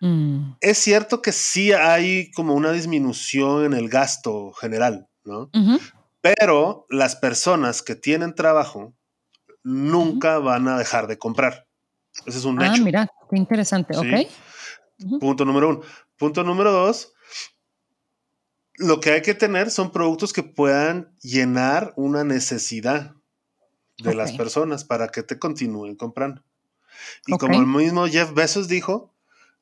mm. 0.01 0.55
es 0.59 0.77
cierto 0.77 1.21
que 1.21 1.31
sí 1.31 1.71
hay 1.71 2.29
como 2.31 2.55
una 2.55 2.73
disminución 2.73 3.63
en 3.63 3.73
el 3.73 3.87
gasto 3.87 4.51
general, 4.51 5.07
¿no? 5.23 5.49
Pero 6.19 6.85
las 6.89 7.15
personas 7.15 7.81
que 7.83 7.95
tienen 7.95 8.35
trabajo 8.35 8.93
nunca 9.63 10.39
van 10.39 10.67
a 10.67 10.77
dejar 10.77 11.07
de 11.07 11.17
comprar. 11.17 11.66
Ese 12.25 12.39
es 12.39 12.45
un 12.45 12.61
ah, 12.61 12.75
mira, 12.81 13.07
qué 13.29 13.37
interesante, 13.37 13.97
ok. 13.97 15.19
Punto 15.19 15.45
número 15.45 15.69
uno. 15.69 15.81
Punto 16.17 16.43
número 16.43 16.71
dos, 16.71 17.13
lo 18.77 18.99
que 18.99 19.11
hay 19.11 19.21
que 19.21 19.33
tener 19.33 19.69
son 19.69 19.91
productos 19.91 20.33
que 20.33 20.43
puedan 20.43 21.11
llenar 21.21 21.93
una 21.95 22.23
necesidad 22.23 23.15
de 23.99 24.13
las 24.13 24.31
personas 24.33 24.83
para 24.83 25.09
que 25.09 25.23
te 25.23 25.39
continúen 25.39 25.95
comprando. 25.95 26.43
Y 27.25 27.37
como 27.37 27.59
el 27.59 27.65
mismo 27.65 28.07
Jeff 28.07 28.33
Bezos 28.33 28.67
dijo, 28.67 29.13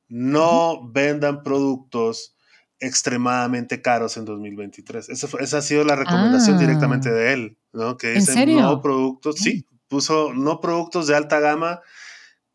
no 0.08 0.88
vendan 0.90 1.42
productos 1.42 2.36
extremadamente 2.78 3.80
caros 3.80 4.16
en 4.18 4.26
2023. 4.26 5.08
esa 5.08 5.58
ha 5.58 5.62
sido 5.62 5.84
la 5.84 5.96
recomendación 5.96 6.58
directamente 6.58 7.08
ah. 7.08 7.12
de 7.12 7.32
él, 7.32 7.58
¿no? 7.72 7.96
Que 7.96 8.12
dicen 8.12 8.56
no 8.56 8.82
productos, 8.82 9.36
sí, 9.36 9.66
puso 9.88 10.34
no 10.34 10.60
productos 10.60 11.06
de 11.06 11.16
alta 11.16 11.40
gama 11.40 11.80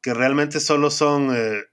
que 0.02 0.14
realmente 0.14 0.60
solo 0.60 0.90
son 0.90 1.36
eh, 1.36 1.64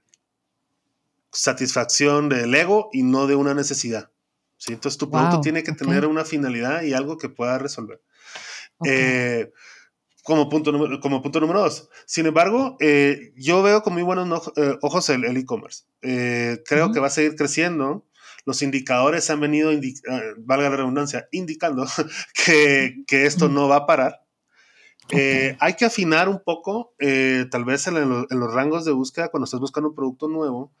satisfacción 1.31 2.29
del 2.29 2.53
ego 2.53 2.89
y 2.93 3.03
no 3.03 3.27
de 3.27 3.35
una 3.35 3.53
necesidad. 3.53 4.11
¿sí? 4.57 4.73
Entonces 4.73 4.97
tu 4.97 5.09
producto 5.09 5.41
tiene 5.41 5.63
que 5.63 5.71
tener 5.71 6.05
una 6.05 6.25
finalidad 6.25 6.83
y 6.83 6.93
algo 6.93 7.17
que 7.17 7.29
pueda 7.29 7.57
resolver. 7.57 8.01
Eh, 8.85 9.51
como, 10.23 10.47
punto 10.47 10.71
número, 10.71 10.99
como 10.99 11.21
punto 11.21 11.39
número 11.39 11.61
dos. 11.61 11.89
Sin 12.05 12.25
embargo, 12.25 12.77
eh, 12.79 13.33
yo 13.35 13.63
veo 13.63 13.81
con 13.81 13.93
muy 13.93 14.03
buenos 14.03 14.51
eh, 14.55 14.77
ojos 14.81 15.09
el 15.09 15.25
e-commerce. 15.37 15.85
creo 16.01 16.91
que 16.91 16.99
va 16.99 17.07
a 17.07 17.11
seguir 17.11 17.35
creciendo. 17.35 18.05
Los 18.45 18.61
indicadores 18.61 19.29
han 19.29 19.41
venido, 19.41 19.71
valga 20.37 20.69
la 20.69 20.77
redundancia, 20.77 21.27
indicando 21.31 21.85
que, 22.45 23.03
que 23.05 23.25
esto 23.25 23.49
no 23.49 23.67
va 23.67 23.77
a 23.77 23.85
parar. 23.85 24.21
Hay 25.11 25.73
que 25.75 25.85
afinar 25.85 26.29
un 26.29 26.41
poco, 26.43 26.93
tal 26.97 27.65
vez 27.65 27.87
en, 27.87 27.97
en, 27.97 28.39
los 28.39 28.53
rangos 28.53 28.85
de 28.85 28.91
búsqueda, 28.91 29.29
cuando 29.29 29.45
estás 29.45 29.59
buscando 29.59 29.89
un 29.89 29.95
producto 29.95 30.27
nuevo, 30.27 30.73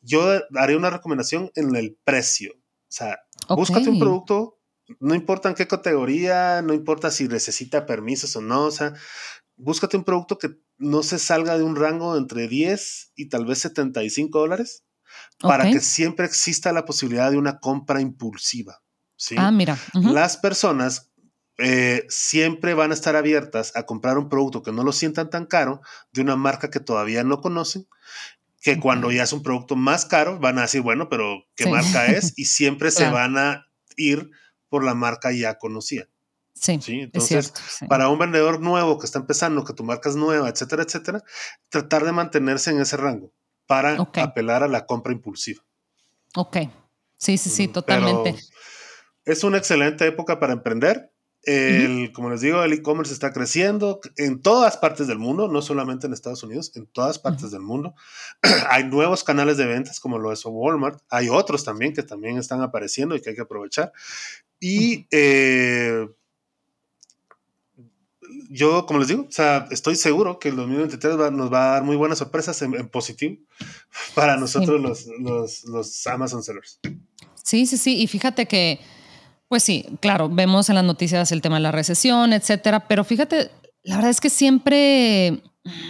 yo 0.00 0.22
haré 0.56 0.76
una 0.76 0.90
recomendación 0.90 1.50
en 1.54 1.74
el 1.76 1.96
precio. 2.04 2.52
O 2.54 2.92
sea, 2.92 3.20
búscate 3.48 3.88
un 3.88 3.98
producto, 3.98 4.58
no 4.98 5.14
importa 5.14 5.48
en 5.48 5.54
qué 5.54 5.66
categoría, 5.66 6.62
no 6.62 6.74
importa 6.74 7.10
si 7.10 7.28
necesita 7.28 7.86
permisos 7.86 8.34
o 8.36 8.40
no, 8.40 8.64
o 8.64 8.70
sea, 8.70 8.94
búscate 9.56 9.96
un 9.96 10.04
producto 10.04 10.38
que 10.38 10.56
no 10.78 11.02
se 11.02 11.18
salga 11.18 11.56
de 11.56 11.62
un 11.62 11.76
rango 11.76 12.16
entre 12.16 12.48
10 12.48 13.12
y 13.14 13.28
tal 13.28 13.44
vez 13.46 13.60
75 13.60 14.38
dólares 14.38 14.84
para 15.38 15.70
que 15.70 15.80
siempre 15.80 16.26
exista 16.26 16.72
la 16.72 16.84
posibilidad 16.84 17.30
de 17.30 17.38
una 17.38 17.58
compra 17.60 18.00
impulsiva. 18.00 18.82
¿sí? 19.16 19.34
Ah, 19.38 19.50
mira. 19.50 19.78
Las 19.94 20.36
personas 20.36 21.09
eh, 21.60 22.06
siempre 22.08 22.74
van 22.74 22.90
a 22.90 22.94
estar 22.94 23.16
abiertas 23.16 23.72
a 23.76 23.84
comprar 23.84 24.18
un 24.18 24.28
producto 24.28 24.62
que 24.62 24.72
no 24.72 24.82
lo 24.82 24.92
sientan 24.92 25.30
tan 25.30 25.46
caro 25.46 25.80
de 26.12 26.22
una 26.22 26.36
marca 26.36 26.70
que 26.70 26.80
todavía 26.80 27.24
no 27.24 27.40
conocen 27.40 27.86
que 28.60 28.78
cuando 28.78 29.10
ya 29.10 29.22
es 29.22 29.32
un 29.32 29.42
producto 29.42 29.74
más 29.74 30.04
caro 30.04 30.38
van 30.38 30.58
a 30.58 30.62
decir, 30.62 30.82
bueno, 30.82 31.08
pero 31.08 31.46
¿qué 31.56 31.66
marca 31.66 32.06
es? 32.06 32.34
Y 32.36 32.44
siempre 32.44 32.90
se 32.90 33.08
van 33.08 33.38
a 33.38 33.66
ir 33.96 34.30
por 34.68 34.84
la 34.84 34.94
marca 34.94 35.32
ya 35.32 35.58
conocida. 35.58 36.08
Sí, 36.54 36.78
Entonces, 36.88 37.54
para 37.88 38.10
un 38.10 38.18
vendedor 38.18 38.60
nuevo 38.60 38.98
que 38.98 39.06
está 39.06 39.18
empezando, 39.18 39.64
que 39.64 39.72
tu 39.72 39.82
marca 39.82 40.10
es 40.10 40.16
nueva, 40.16 40.50
etcétera, 40.50 40.82
etcétera, 40.82 41.22
tratar 41.70 42.04
de 42.04 42.12
mantenerse 42.12 42.70
en 42.70 42.80
ese 42.82 42.98
rango 42.98 43.32
para 43.66 43.94
apelar 43.94 44.62
a 44.62 44.68
la 44.68 44.84
compra 44.84 45.12
impulsiva. 45.12 45.62
Ok, 46.34 46.58
sí, 47.16 47.38
sí, 47.38 47.48
sí, 47.48 47.68
totalmente. 47.68 48.36
es 49.24 49.42
una 49.42 49.56
excelente 49.56 50.06
época 50.06 50.38
para 50.38 50.52
emprender. 50.52 51.09
El, 51.44 52.12
Como 52.12 52.28
les 52.28 52.42
digo, 52.42 52.62
el 52.62 52.72
e-commerce 52.72 53.12
está 53.12 53.32
creciendo 53.32 54.00
en 54.16 54.42
todas 54.42 54.76
partes 54.76 55.06
del 55.06 55.18
mundo, 55.18 55.48
no 55.48 55.62
solamente 55.62 56.06
en 56.06 56.12
Estados 56.12 56.42
Unidos, 56.42 56.72
en 56.74 56.86
todas 56.86 57.18
partes 57.18 57.50
del 57.50 57.62
mundo. 57.62 57.94
hay 58.70 58.84
nuevos 58.84 59.24
canales 59.24 59.56
de 59.56 59.66
ventas 59.66 60.00
como 60.00 60.18
lo 60.18 60.32
es 60.32 60.44
Walmart, 60.44 61.00
hay 61.08 61.28
otros 61.30 61.64
también 61.64 61.94
que 61.94 62.02
también 62.02 62.36
están 62.36 62.60
apareciendo 62.60 63.16
y 63.16 63.22
que 63.22 63.30
hay 63.30 63.36
que 63.36 63.42
aprovechar. 63.42 63.92
Y 64.60 65.06
eh, 65.10 66.06
yo, 68.50 68.84
como 68.84 68.98
les 68.98 69.08
digo, 69.08 69.26
o 69.28 69.32
sea, 69.32 69.66
estoy 69.70 69.96
seguro 69.96 70.38
que 70.38 70.50
el 70.50 70.56
2023 70.56 71.32
nos 71.32 71.52
va 71.52 71.68
a 71.68 71.72
dar 71.72 71.84
muy 71.84 71.96
buenas 71.96 72.18
sorpresas 72.18 72.60
en, 72.62 72.88
positivo 72.88 73.36
para 74.14 74.36
nosotros 74.36 74.80
los, 74.80 75.06
los, 75.20 75.64
los 75.64 76.06
Amazon 76.06 76.42
sellers. 76.42 76.80
Sí, 77.42 77.66
sí, 77.66 77.78
sí. 77.78 78.02
Y 78.02 78.06
fíjate 78.06 78.46
que 78.46 78.80
pues 79.50 79.64
sí, 79.64 79.84
claro, 79.98 80.28
vemos 80.28 80.68
en 80.68 80.76
las 80.76 80.84
noticias 80.84 81.32
el 81.32 81.42
tema 81.42 81.56
de 81.56 81.62
la 81.62 81.72
recesión, 81.72 82.32
etcétera, 82.32 82.86
pero 82.86 83.02
fíjate, 83.02 83.50
la 83.82 83.96
verdad 83.96 84.12
es 84.12 84.20
que 84.20 84.30
siempre, 84.30 85.42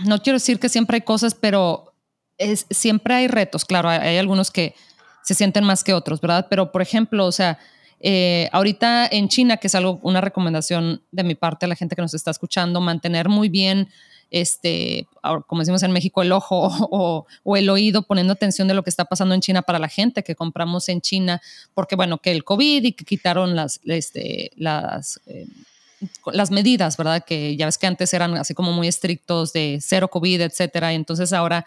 no 0.07 0.23
quiero 0.23 0.39
decir 0.39 0.59
que 0.59 0.71
siempre 0.71 0.95
hay 0.95 1.01
cosas, 1.03 1.35
pero 1.35 1.93
es, 2.39 2.65
siempre 2.71 3.13
hay 3.13 3.29
retos, 3.29 3.67
claro, 3.67 3.91
hay, 3.91 4.17
algunos 4.17 4.51
que 4.51 4.75
se 5.23 5.35
sienten 5.35 5.65
más 5.65 5.85
que 5.85 5.93
otros, 5.93 6.23
¿verdad? 6.23 6.47
Pero, 6.49 6.73
por 6.73 6.81
ejemplo, 6.81 7.27
o 7.27 7.33
sea, 7.33 7.59
eh, 8.01 8.49
ahorita 8.53 9.07
en 9.07 9.29
China, 9.29 9.59
que 9.59 9.67
es 9.67 9.75
algo, 9.75 10.01
una 10.05 10.23
recomendación 10.23 11.03
de 11.11 11.23
mi 11.23 11.35
parte 11.35 11.67
a 11.67 11.69
la 11.69 11.77
gente 11.77 11.95
que 11.95 12.01
nos 12.01 12.15
está 12.15 12.31
escuchando, 12.31 12.81
mantener 12.81 13.29
muy 13.29 13.51
bien 13.51 13.91
este, 14.31 15.07
como 15.47 15.61
decimos 15.61 15.83
en 15.83 15.93
México, 15.93 16.23
el 16.23 16.33
ojo 16.33 16.69
o, 17.45 17.57
el 17.57 17.69
oído 17.69 18.03
poniendo 18.03 18.33
atención 18.33 18.69
de 18.69 18.75
lo 18.75 18.83
que 18.83 18.91
está 18.91 19.05
pasando 19.05 19.35
en 19.35 19.41
China 19.41 19.63
para 19.63 19.79
la 19.79 19.89
gente 19.89 20.23
que 20.23 20.35
compramos 20.35 20.89
en 20.89 21.01
China, 21.01 21.41
porque 21.75 21.97
bueno, 21.97 22.19
que 22.19 22.31
el 22.31 22.45
COVID 22.45 22.85
y 22.85 22.93
que 22.93 23.05
quitaron 23.05 23.57
las, 23.57 23.81
este, 23.85 24.53
las, 24.57 25.21
eh, 25.27 25.47
las 26.33 26.51
medidas, 26.51 26.97
¿verdad? 26.97 27.25
Que 27.25 27.57
ya 27.57 27.67
ves 27.67 27.79
que 27.79 27.87
antes 27.87 28.13
eran 28.15 28.37
así 28.37 28.55
como 28.55 28.73
muy 28.73 28.89
estrictos 28.89 29.53
de 29.53 29.79
cero 29.83 30.09
COVID, 30.09 30.43
etcétera, 30.43 30.93
entonces 30.93 31.33
ahora 31.33 31.67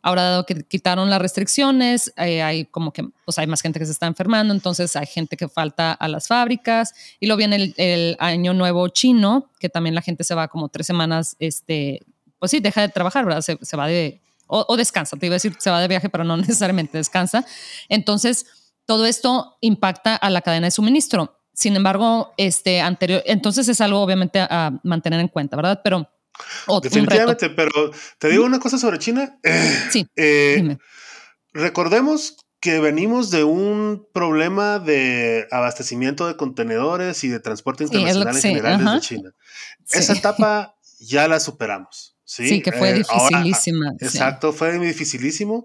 Ahora, 0.00 0.22
dado 0.22 0.46
que 0.46 0.62
quitaron 0.62 1.10
las 1.10 1.20
restricciones, 1.20 2.12
eh, 2.16 2.42
hay 2.42 2.66
como 2.66 2.92
que 2.92 3.08
pues 3.24 3.38
hay 3.38 3.46
más 3.46 3.60
gente 3.60 3.78
que 3.78 3.86
se 3.86 3.92
está 3.92 4.06
enfermando, 4.06 4.54
entonces 4.54 4.94
hay 4.94 5.06
gente 5.06 5.36
que 5.36 5.48
falta 5.48 5.92
a 5.92 6.08
las 6.08 6.28
fábricas. 6.28 6.94
Y 7.18 7.26
luego 7.26 7.38
viene 7.38 7.74
el, 7.76 8.16
año 8.20 8.54
nuevo 8.54 8.88
chino, 8.88 9.50
que 9.58 9.68
también 9.68 9.94
la 9.94 10.02
gente 10.02 10.22
se 10.24 10.34
va 10.34 10.48
como 10.48 10.68
tres 10.68 10.86
semanas, 10.86 11.36
este, 11.40 12.00
pues 12.38 12.50
sí, 12.50 12.60
deja 12.60 12.80
de 12.80 12.88
trabajar, 12.88 13.24
¿verdad? 13.24 13.42
Se, 13.42 13.76
va 13.76 13.88
de, 13.88 14.20
o, 14.46 14.76
descansa, 14.76 15.16
te 15.16 15.26
iba 15.26 15.34
a 15.34 15.36
decir, 15.36 15.56
se 15.58 15.70
va 15.70 15.80
de 15.80 15.88
viaje, 15.88 16.08
pero 16.08 16.22
no 16.24 16.36
necesariamente 16.36 16.96
descansa. 16.96 17.44
Entonces, 17.88 18.46
todo 18.86 19.04
esto 19.04 19.56
impacta 19.60 20.14
a 20.14 20.30
la 20.30 20.42
cadena 20.42 20.68
de 20.68 20.70
suministro. 20.70 21.34
Sin 21.52 21.74
embargo, 21.74 22.32
este 22.36 22.80
anterior, 22.80 23.22
entonces 23.26 23.68
es 23.68 23.80
algo 23.80 24.00
obviamente 24.00 24.38
a 24.40 24.78
mantener 24.84 25.18
en 25.18 25.28
cuenta, 25.28 25.56
¿verdad? 25.56 25.80
Pero 25.82 26.08
Definitivamente, 26.82 27.50
pero 27.50 27.70
te 28.18 28.28
digo 28.28 28.44
una 28.44 28.60
cosa 28.60 28.78
sobre 28.78 28.98
China. 28.98 29.38
sí. 29.90 30.06
Eh, 30.16 30.76
recordemos 31.52 32.36
que 32.60 32.80
venimos 32.80 33.30
de 33.30 33.44
un 33.44 34.06
problema 34.12 34.78
de 34.78 35.46
abastecimiento 35.50 36.26
de 36.26 36.36
contenedores 36.36 37.22
y 37.24 37.28
de 37.28 37.40
transporte 37.40 37.84
internacional 37.84 38.34
en 38.34 38.42
general 38.42 38.84
desde 38.84 39.00
China. 39.00 39.34
Esa 39.90 40.12
etapa 40.12 40.76
ya 40.98 41.28
la 41.28 41.40
superamos. 41.40 42.16
Sí, 42.24 42.60
que 42.60 42.72
fue 42.72 42.90
eh, 42.90 42.94
dificilísima. 42.94 43.94
exacto, 44.00 44.52
fue 44.52 44.78
dificilísimo 44.78 45.64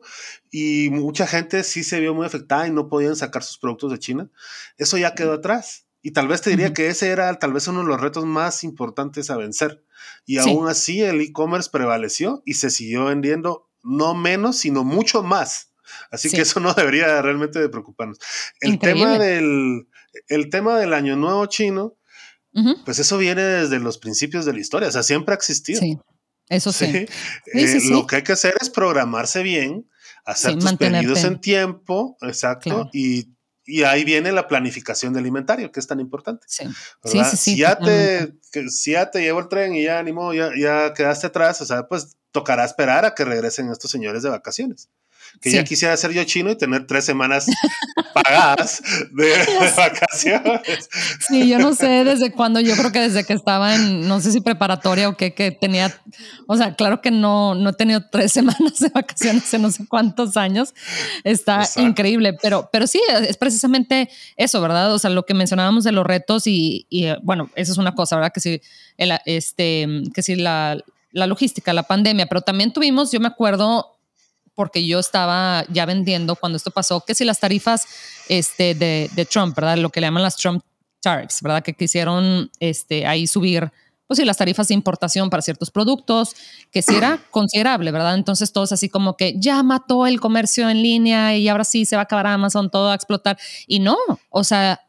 y 0.50 0.88
mucha 0.92 1.28
gente 1.28 1.62
sí 1.64 1.84
se 1.84 2.00
vio 2.00 2.14
muy 2.14 2.26
afectada 2.26 2.66
y 2.66 2.72
no 2.72 2.88
podían 2.88 3.18
sacar 3.18 3.44
sus 3.44 3.58
productos 3.58 3.92
de 3.92 4.00
China. 4.00 4.30
Eso 4.78 4.98
ya 4.98 5.14
quedó 5.14 5.34
atrás. 5.34 5.88
Y 6.06 6.12
tal 6.12 6.28
vez 6.28 6.42
te 6.42 6.50
diría 6.50 6.74
que 6.74 6.90
ese 6.90 7.10
era 7.10 7.40
tal 7.40 7.54
vez 7.54 7.68
uno 7.70 7.80
de 7.80 7.88
los 7.88 8.00
retos 8.00 8.26
más 8.26 8.66
importantes 8.66 9.30
a 9.30 9.38
vencer. 9.38 9.86
Y 10.26 10.38
aún 10.38 10.68
así 10.68 11.02
el 11.02 11.22
e-commerce 11.22 11.70
prevaleció 11.72 12.44
y 12.46 12.56
se 12.56 12.70
siguió 12.70 13.06
vendiendo 13.06 13.70
no 13.84 14.14
menos, 14.14 14.58
sino 14.58 14.84
mucho 14.84 15.24
más. 15.24 15.72
Así 16.12 16.30
que 16.30 16.42
eso 16.42 16.60
no 16.60 16.74
debería 16.74 17.22
realmente 17.22 17.60
de 17.60 17.70
preocuparnos. 17.70 18.20
El 18.60 18.80
tema, 18.80 19.18
del, 19.18 19.88
el 20.28 20.50
tema 20.50 20.78
del 20.78 20.94
Año 20.94 21.16
Nuevo 21.16 21.46
chino, 21.46 21.96
pues 22.84 23.00
eso 23.00 23.18
viene 23.18 23.42
desde 23.42 23.80
los 23.80 23.98
principios 23.98 24.46
de 24.46 24.54
la 24.54 24.60
historia, 24.60 24.90
o 24.90 24.92
sea, 24.92 25.04
siempre 25.04 25.34
ha 25.34 25.38
existido. 25.38 25.80
Sí, 25.80 25.98
eso 26.50 26.72
sí. 26.72 26.86
Eh, 26.86 27.80
lo 27.90 28.06
que 28.06 28.18
hay 28.18 28.24
que 28.24 28.34
hacer 28.34 28.56
es 28.62 28.70
programarse 28.70 29.42
bien, 29.42 29.90
hacer 30.26 30.60
tus 30.60 30.74
pedidos 30.74 31.24
en 31.24 31.40
tiempo, 31.40 32.18
exacto, 32.22 32.90
y 32.94 33.34
y 33.66 33.84
ahí 33.84 34.04
viene 34.04 34.32
la 34.32 34.48
planificación 34.48 35.14
de 35.14 35.20
alimentario, 35.20 35.72
que 35.72 35.80
es 35.80 35.88
tan 35.88 36.00
importante. 36.00 36.46
Sí, 36.50 36.66
sí, 37.04 37.20
sí, 37.24 37.38
Si, 37.38 37.58
ya 37.58 37.78
te, 37.78 38.34
si 38.70 38.92
ya 38.92 39.10
te 39.10 39.22
llevo 39.22 39.40
el 39.40 39.48
tren 39.48 39.76
y 39.76 39.84
ya 39.84 40.00
animó, 40.00 40.34
ya, 40.34 40.52
ya 40.58 40.94
quedaste 40.94 41.28
atrás, 41.28 41.62
o 41.62 41.66
sea, 41.66 41.88
pues 41.88 42.18
tocará 42.32 42.66
esperar 42.66 43.06
a 43.06 43.14
que 43.16 43.26
regresen 43.26 43.70
estos 43.70 43.92
señores 43.92 44.24
de 44.24 44.30
vacaciones 44.30 44.90
que 45.42 45.52
ya 45.52 45.64
quisiera 45.64 45.96
ser 45.98 46.12
yo 46.12 46.24
chino 46.24 46.52
y 46.52 46.58
tener 46.58 46.88
tres 46.88 47.06
semanas 47.06 47.48
pagadas 48.14 48.82
de, 49.12 49.34
vacaciones. 49.78 50.90
Sí, 51.28 51.48
yo 51.48 51.60
no 51.60 51.74
sé 51.74 52.04
desde 52.04 52.32
cuándo, 52.32 52.60
yo 52.60 52.76
creo 52.76 52.92
que 52.92 53.00
desde 53.00 53.26
que 53.26 53.34
estaba 53.34 53.76
en, 53.76 54.08
no 54.08 54.22
sé 54.22 54.32
si 54.32 54.42
preparatoria 54.42 55.10
o 55.10 55.18
qué, 55.18 55.34
que 55.34 55.52
tenía, 55.52 55.94
o 56.48 56.56
sea, 56.56 56.76
claro 56.76 57.02
que 57.02 57.12
no, 57.12 57.56
no 57.56 57.72
he 57.72 57.74
tenido 57.74 58.04
tres 58.10 58.32
semanas 58.34 58.80
de 58.80 58.90
vacaciones 58.90 59.54
en 59.54 59.62
no 59.62 59.72
sé 59.72 59.86
cuántos 59.88 60.38
años, 60.38 60.74
está 61.24 61.68
increíble, 61.78 62.34
pero, 62.42 62.70
pero 62.72 62.88
sí, 62.88 63.02
es 63.28 63.38
precisamente 63.38 64.10
eso, 64.38 64.62
¿verdad? 64.62 64.94
O 64.94 65.00
sea, 65.00 65.10
lo 65.10 65.26
que 65.26 65.34
mencionábamos 65.34 65.84
de 65.84 65.92
los 65.92 66.06
retos 66.06 66.48
y, 66.48 66.88
y 66.90 67.08
bueno, 67.22 67.50
eso 67.56 67.72
es 67.72 67.78
una 67.78 67.96
cosa, 67.96 68.16
¿verdad? 68.16 68.32
Que 68.34 68.40
si, 68.40 68.62
el, 68.98 69.14
este, 69.26 69.88
que 70.14 70.22
si 70.22 70.36
la, 70.36 70.78
la 71.12 71.28
logística, 71.28 71.74
la 71.74 71.84
pandemia, 71.84 72.26
pero 72.26 72.42
también 72.42 72.74
tuvimos, 72.74 73.12
yo 73.12 73.20
me 73.20 73.28
acuerdo, 73.28 73.93
porque 74.56 74.86
yo 74.86 75.00
estaba 75.00 75.66
ya 75.70 75.86
vendiendo 75.86 76.36
cuando 76.36 76.58
esto 76.58 76.72
pasó, 76.72 77.02
que 77.02 77.16
si 77.16 77.26
las 77.26 77.40
tarifas 77.40 77.88
este, 78.30 78.76
de, 78.76 79.10
de 79.14 79.26
Trump, 79.26 79.56
¿verdad? 79.56 79.78
Lo 79.78 79.90
que 79.90 80.02
le 80.02 80.08
llaman 80.08 80.24
las 80.24 80.38
Trump 80.38 80.64
tariffs, 81.02 81.42
¿verdad? 81.42 81.64
Que 81.64 81.74
quisieron 81.74 82.50
este, 82.60 83.06
ahí 83.06 83.28
subir 83.28 83.72
pues 84.08 84.18
sí, 84.20 84.26
las 84.26 84.38
tarifas 84.38 84.68
de 84.68 84.74
importación 84.74 85.30
para 85.30 85.42
ciertos 85.42 85.72
productos, 85.72 86.36
que 86.72 86.82
sí 86.82 86.96
era 86.96 87.20
considerable, 87.32 87.92
¿verdad? 87.92 88.16
Entonces 88.16 88.52
todos 88.52 88.72
así 88.72 88.90
como 88.90 89.16
que 89.16 89.34
ya 89.38 89.64
mató 89.64 90.06
el 90.08 90.20
comercio 90.20 90.70
en 90.70 90.84
línea 90.84 91.36
y 91.36 91.48
ahora 91.48 91.64
sí 91.64 91.86
se 91.86 91.96
va 91.96 92.02
a 92.02 92.04
acabar 92.04 92.28
Amazon, 92.28 92.70
todo 92.70 92.92
a 92.92 92.96
explotar. 92.96 93.38
Y 93.66 93.80
no, 93.80 93.98
o 94.30 94.44
sea, 94.44 94.82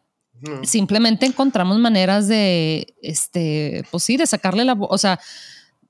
simplemente 0.63 1.27
encontramos 1.27 1.79
maneras 1.79 2.29
de, 2.29 2.95
este, 3.03 3.85
pues 3.91 4.03
sí, 4.03 4.17
de 4.17 4.27
sacarle 4.27 4.65
la, 4.65 4.75
o 4.75 4.99
sea, 4.99 5.21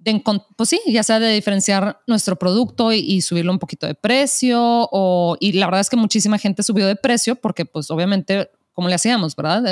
de, 0.04 0.22
pues 0.56 0.68
sí, 0.68 0.80
ya 0.86 1.02
sea 1.02 1.18
de 1.18 1.32
diferenciar 1.32 2.00
nuestro 2.06 2.36
producto 2.36 2.92
y, 2.92 2.98
y, 2.98 3.20
subirlo 3.22 3.52
un 3.52 3.58
poquito 3.58 3.86
de 3.86 3.94
precio 3.94 4.60
o, 4.60 5.36
y 5.40 5.52
la 5.52 5.66
verdad 5.66 5.80
es 5.80 5.90
que 5.90 5.96
muchísima 5.96 6.38
gente 6.38 6.62
subió 6.62 6.86
de 6.86 6.96
precio 6.96 7.36
porque 7.36 7.64
pues 7.64 7.90
obviamente 7.90 8.50
como 8.74 8.88
le 8.88 8.96
hacíamos, 8.96 9.34
¿verdad? 9.36 9.62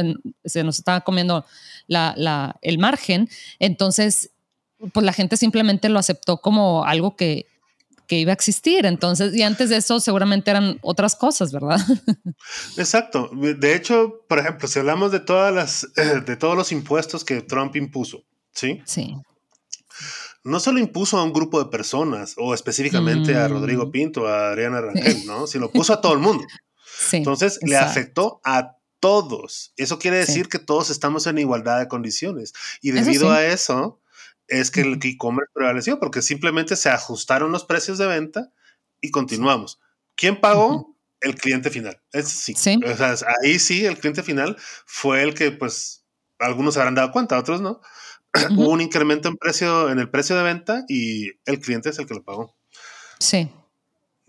se 0.45 0.65
nos 0.65 0.79
estaba 0.79 1.03
comiendo 1.03 1.45
la, 1.89 2.57
el 2.63 2.79
margen. 2.79 3.29
Entonces, 3.59 4.31
pues 4.93 5.05
la 5.05 5.13
gente 5.13 5.37
simplemente 5.37 5.89
lo 5.89 5.99
aceptó 5.99 6.39
como 6.39 6.85
algo 6.85 7.17
que, 7.17 7.47
que 8.07 8.19
iba 8.19 8.31
a 8.31 8.35
existir. 8.35 8.87
Entonces, 8.87 9.35
y 9.35 9.43
antes 9.43 9.69
de 9.71 9.77
eso 9.77 10.01
seguramente 10.01 10.51
eran 10.51 10.79
otras 10.83 11.17
cosas, 11.17 11.53
¿verdad? 11.53 11.81
Exacto. 12.79 13.31
De 13.33 13.75
hecho, 13.75 14.23
por 14.29 14.39
ejemplo, 14.39 14.69
si 14.69 14.79
hablamos 14.79 15.13
de 15.13 15.21
todas 15.21 15.53
las, 15.53 15.89
de 16.27 16.37
todos 16.37 16.57
los 16.57 16.73
impuestos 16.73 17.25
que 17.25 17.43
Trump 17.43 17.77
impuso, 17.77 18.25
¿sí? 18.53 18.81
Sí. 18.87 19.17
No 20.45 20.59
solo 20.59 20.79
impuso 20.81 21.19
a 21.19 21.23
un 21.23 21.33
grupo 21.33 21.63
de 21.63 21.71
personas, 21.71 22.35
o 22.37 22.55
específicamente 22.55 23.37
a 23.37 23.47
Rodrigo 23.49 23.87
mm. 23.87 23.91
Pinto, 23.91 24.27
a 24.27 24.51
Adriana 24.51 24.81
Rangel, 24.81 25.27
¿no? 25.27 25.47
Sino 25.47 25.71
puso 25.71 25.93
a 25.93 26.01
todo 26.01 26.13
el 26.13 26.21
mundo. 26.21 26.45
Sí, 26.95 27.17
Entonces, 27.17 27.59
le 27.63 27.77
afectó 27.77 28.41
a 28.45 28.77
todos. 29.01 29.73
Eso 29.77 29.99
quiere 29.99 30.19
decir 30.19 30.49
que 30.49 30.61
todos 30.61 30.91
estamos 30.91 31.27
en 31.27 31.39
igualdad 31.39 31.81
de 31.81 31.89
condiciones. 31.89 32.53
Y 32.81 32.93
debido 32.93 33.33
a 33.33 33.45
eso 33.45 34.01
es 34.47 34.71
que 34.71 34.83
el 34.83 35.01
e-commerce 35.03 35.51
prevaleció, 35.53 35.99
porque 35.99 36.23
simplemente 36.23 36.77
se 36.77 36.91
ajustaron 36.91 37.51
los 37.51 37.65
precios 37.65 37.99
de 37.99 38.07
venta 38.07 38.53
y 39.01 39.11
continuamos. 39.11 39.81
¿Quién 40.15 40.41
pagó? 40.41 40.97
El 41.21 41.35
cliente 41.35 41.71
final. 41.71 42.01
Es, 42.13 42.29
sí. 42.29 42.55
ahí 43.43 43.59
sí, 43.59 43.85
el 43.85 43.99
cliente 43.99 44.23
final 44.23 44.57
fue 44.87 45.23
el 45.23 45.35
que, 45.35 45.51
pues, 45.51 46.05
algunos 46.39 46.75
se 46.75 46.81
habrán 46.81 46.95
dado 46.95 47.11
cuenta, 47.11 47.39
otros 47.39 47.61
no. 47.61 47.81
Hubo 48.51 48.71
un 48.71 48.81
incremento 48.81 49.29
en 49.29 49.37
precio, 49.37 49.91
en 49.91 49.99
el 49.99 50.09
precio 50.11 50.37
de 50.37 50.43
venta 50.43 50.85
y 50.89 51.31
el 51.45 51.61
cliente 51.61 51.91
es 51.91 51.99
el 51.99 52.07
que 52.07 52.15
lo 52.15 52.23
pagó. 52.23 52.57
Sí. 53.19 53.51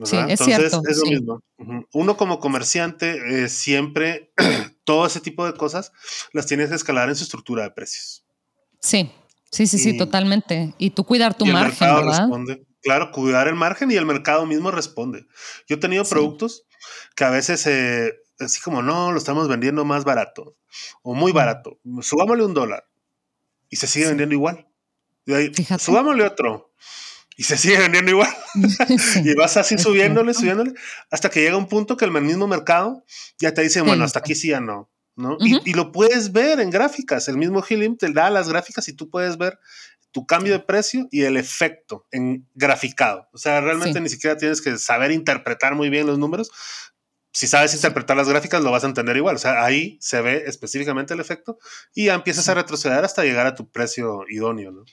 Sí, 0.03 0.17
es 0.17 0.41
Entonces, 0.41 0.45
cierto. 0.45 0.81
Es 0.89 0.97
lo 0.97 1.05
mismo. 1.05 1.43
Uno 1.93 2.17
como 2.17 2.39
comerciante, 2.39 3.43
eh, 3.43 3.49
siempre 3.49 4.33
todo 4.83 5.05
ese 5.05 5.21
tipo 5.21 5.45
de 5.45 5.53
cosas 5.53 5.91
las 6.33 6.47
tienes 6.47 6.69
que 6.69 6.75
escalar 6.75 7.09
en 7.09 7.15
su 7.15 7.23
estructura 7.23 7.63
de 7.63 7.71
precios. 7.71 8.25
Sí, 8.81 9.11
sí, 9.51 9.67
sí, 9.67 9.77
sí, 9.77 9.97
totalmente. 9.97 10.73
Y 10.77 10.89
tú 10.89 11.05
cuidar 11.05 11.35
tu 11.35 11.45
margen, 11.45 11.95
¿verdad? 11.95 12.29
Claro, 12.81 13.11
cuidar 13.11 13.47
el 13.47 13.55
margen 13.55 13.91
y 13.91 13.95
el 13.95 14.05
mercado 14.05 14.45
mismo 14.45 14.69
responde. 14.69 15.25
Yo 15.69 15.77
he 15.77 15.79
tenido 15.79 16.03
productos 16.03 16.65
que 17.15 17.23
a 17.23 17.29
veces, 17.29 17.65
eh, 17.65 18.13
así 18.39 18.59
como, 18.59 18.81
no, 18.81 19.13
lo 19.13 19.17
estamos 19.17 19.47
vendiendo 19.47 19.85
más 19.85 20.03
barato 20.03 20.57
o 21.01 21.13
muy 21.13 21.31
barato, 21.31 21.79
subámosle 22.01 22.43
un 22.43 22.53
dólar 22.53 22.83
y 23.73 23.75
se 23.75 23.87
sigue 23.87 24.07
vendiendo 24.07 24.35
igual. 24.35 24.67
Subámosle 25.79 26.25
otro 26.25 26.71
y 27.35 27.43
se 27.43 27.57
sigue 27.57 27.79
vendiendo 27.79 28.11
igual. 28.11 28.29
y 29.23 29.33
vas 29.33 29.57
así 29.57 29.79
subiéndole, 29.79 30.35
subiéndole, 30.35 30.73
hasta 31.09 31.31
que 31.31 31.41
llega 31.41 31.57
un 31.57 31.67
punto 31.67 31.97
que 31.97 32.05
el 32.05 32.11
mismo 32.11 32.47
mercado 32.47 33.03
ya 33.39 33.51
te 33.51 33.63
dice, 33.63 33.81
bueno, 33.81 34.03
hasta 34.03 34.19
aquí 34.19 34.35
sí 34.35 34.49
ya 34.49 34.59
no. 34.59 34.91
¿no? 35.15 35.37
y, 35.39 35.73
lo 35.73 35.91
puedes 35.91 36.31
ver 36.31 36.59
en 36.59 36.69
gráficas. 36.69 37.27
El 37.27 37.37
mismo 37.37 37.63
Healim 37.63 37.97
te 37.97 38.11
da 38.11 38.29
las 38.29 38.47
gráficas 38.47 38.87
y 38.89 38.93
tú 38.93 39.09
puedes 39.09 39.39
ver 39.39 39.59
tu 40.11 40.27
cambio 40.27 40.53
de 40.53 40.59
precio 40.59 41.07
y 41.09 41.23
el 41.23 41.35
efecto 41.35 42.05
en 42.11 42.47
graficado. 42.53 43.27
O 43.33 43.39
sea, 43.39 43.59
realmente 43.59 43.99
ni 44.01 44.09
siquiera 44.09 44.37
tienes 44.37 44.61
que 44.61 44.77
saber 44.77 45.11
interpretar 45.11 45.73
muy 45.73 45.89
bien 45.89 46.05
los 46.05 46.19
números. 46.19 46.51
Si 47.33 47.47
sabes 47.47 47.73
interpretar 47.73 48.15
las 48.15 48.29
gráficas, 48.29 48.63
lo 48.63 48.71
vas 48.71 48.83
a 48.83 48.87
entender 48.87 49.17
igual. 49.17 49.35
O 49.35 49.39
sea, 49.39 49.65
ahí 49.65 49.97
se 49.99 50.21
ve 50.21 50.43
específicamente 50.45 51.15
el 51.15 51.19
efecto 51.19 51.57
y 51.95 52.05
ya 52.05 52.13
empiezas 52.13 52.47
a 52.47 52.53
retroceder 52.53 53.03
hasta 53.03 53.23
llegar 53.23 53.47
a 53.47 53.55
tu 53.55 53.67
precio 53.67 54.23
idóneo. 54.29 54.71
¿no? 54.71 54.85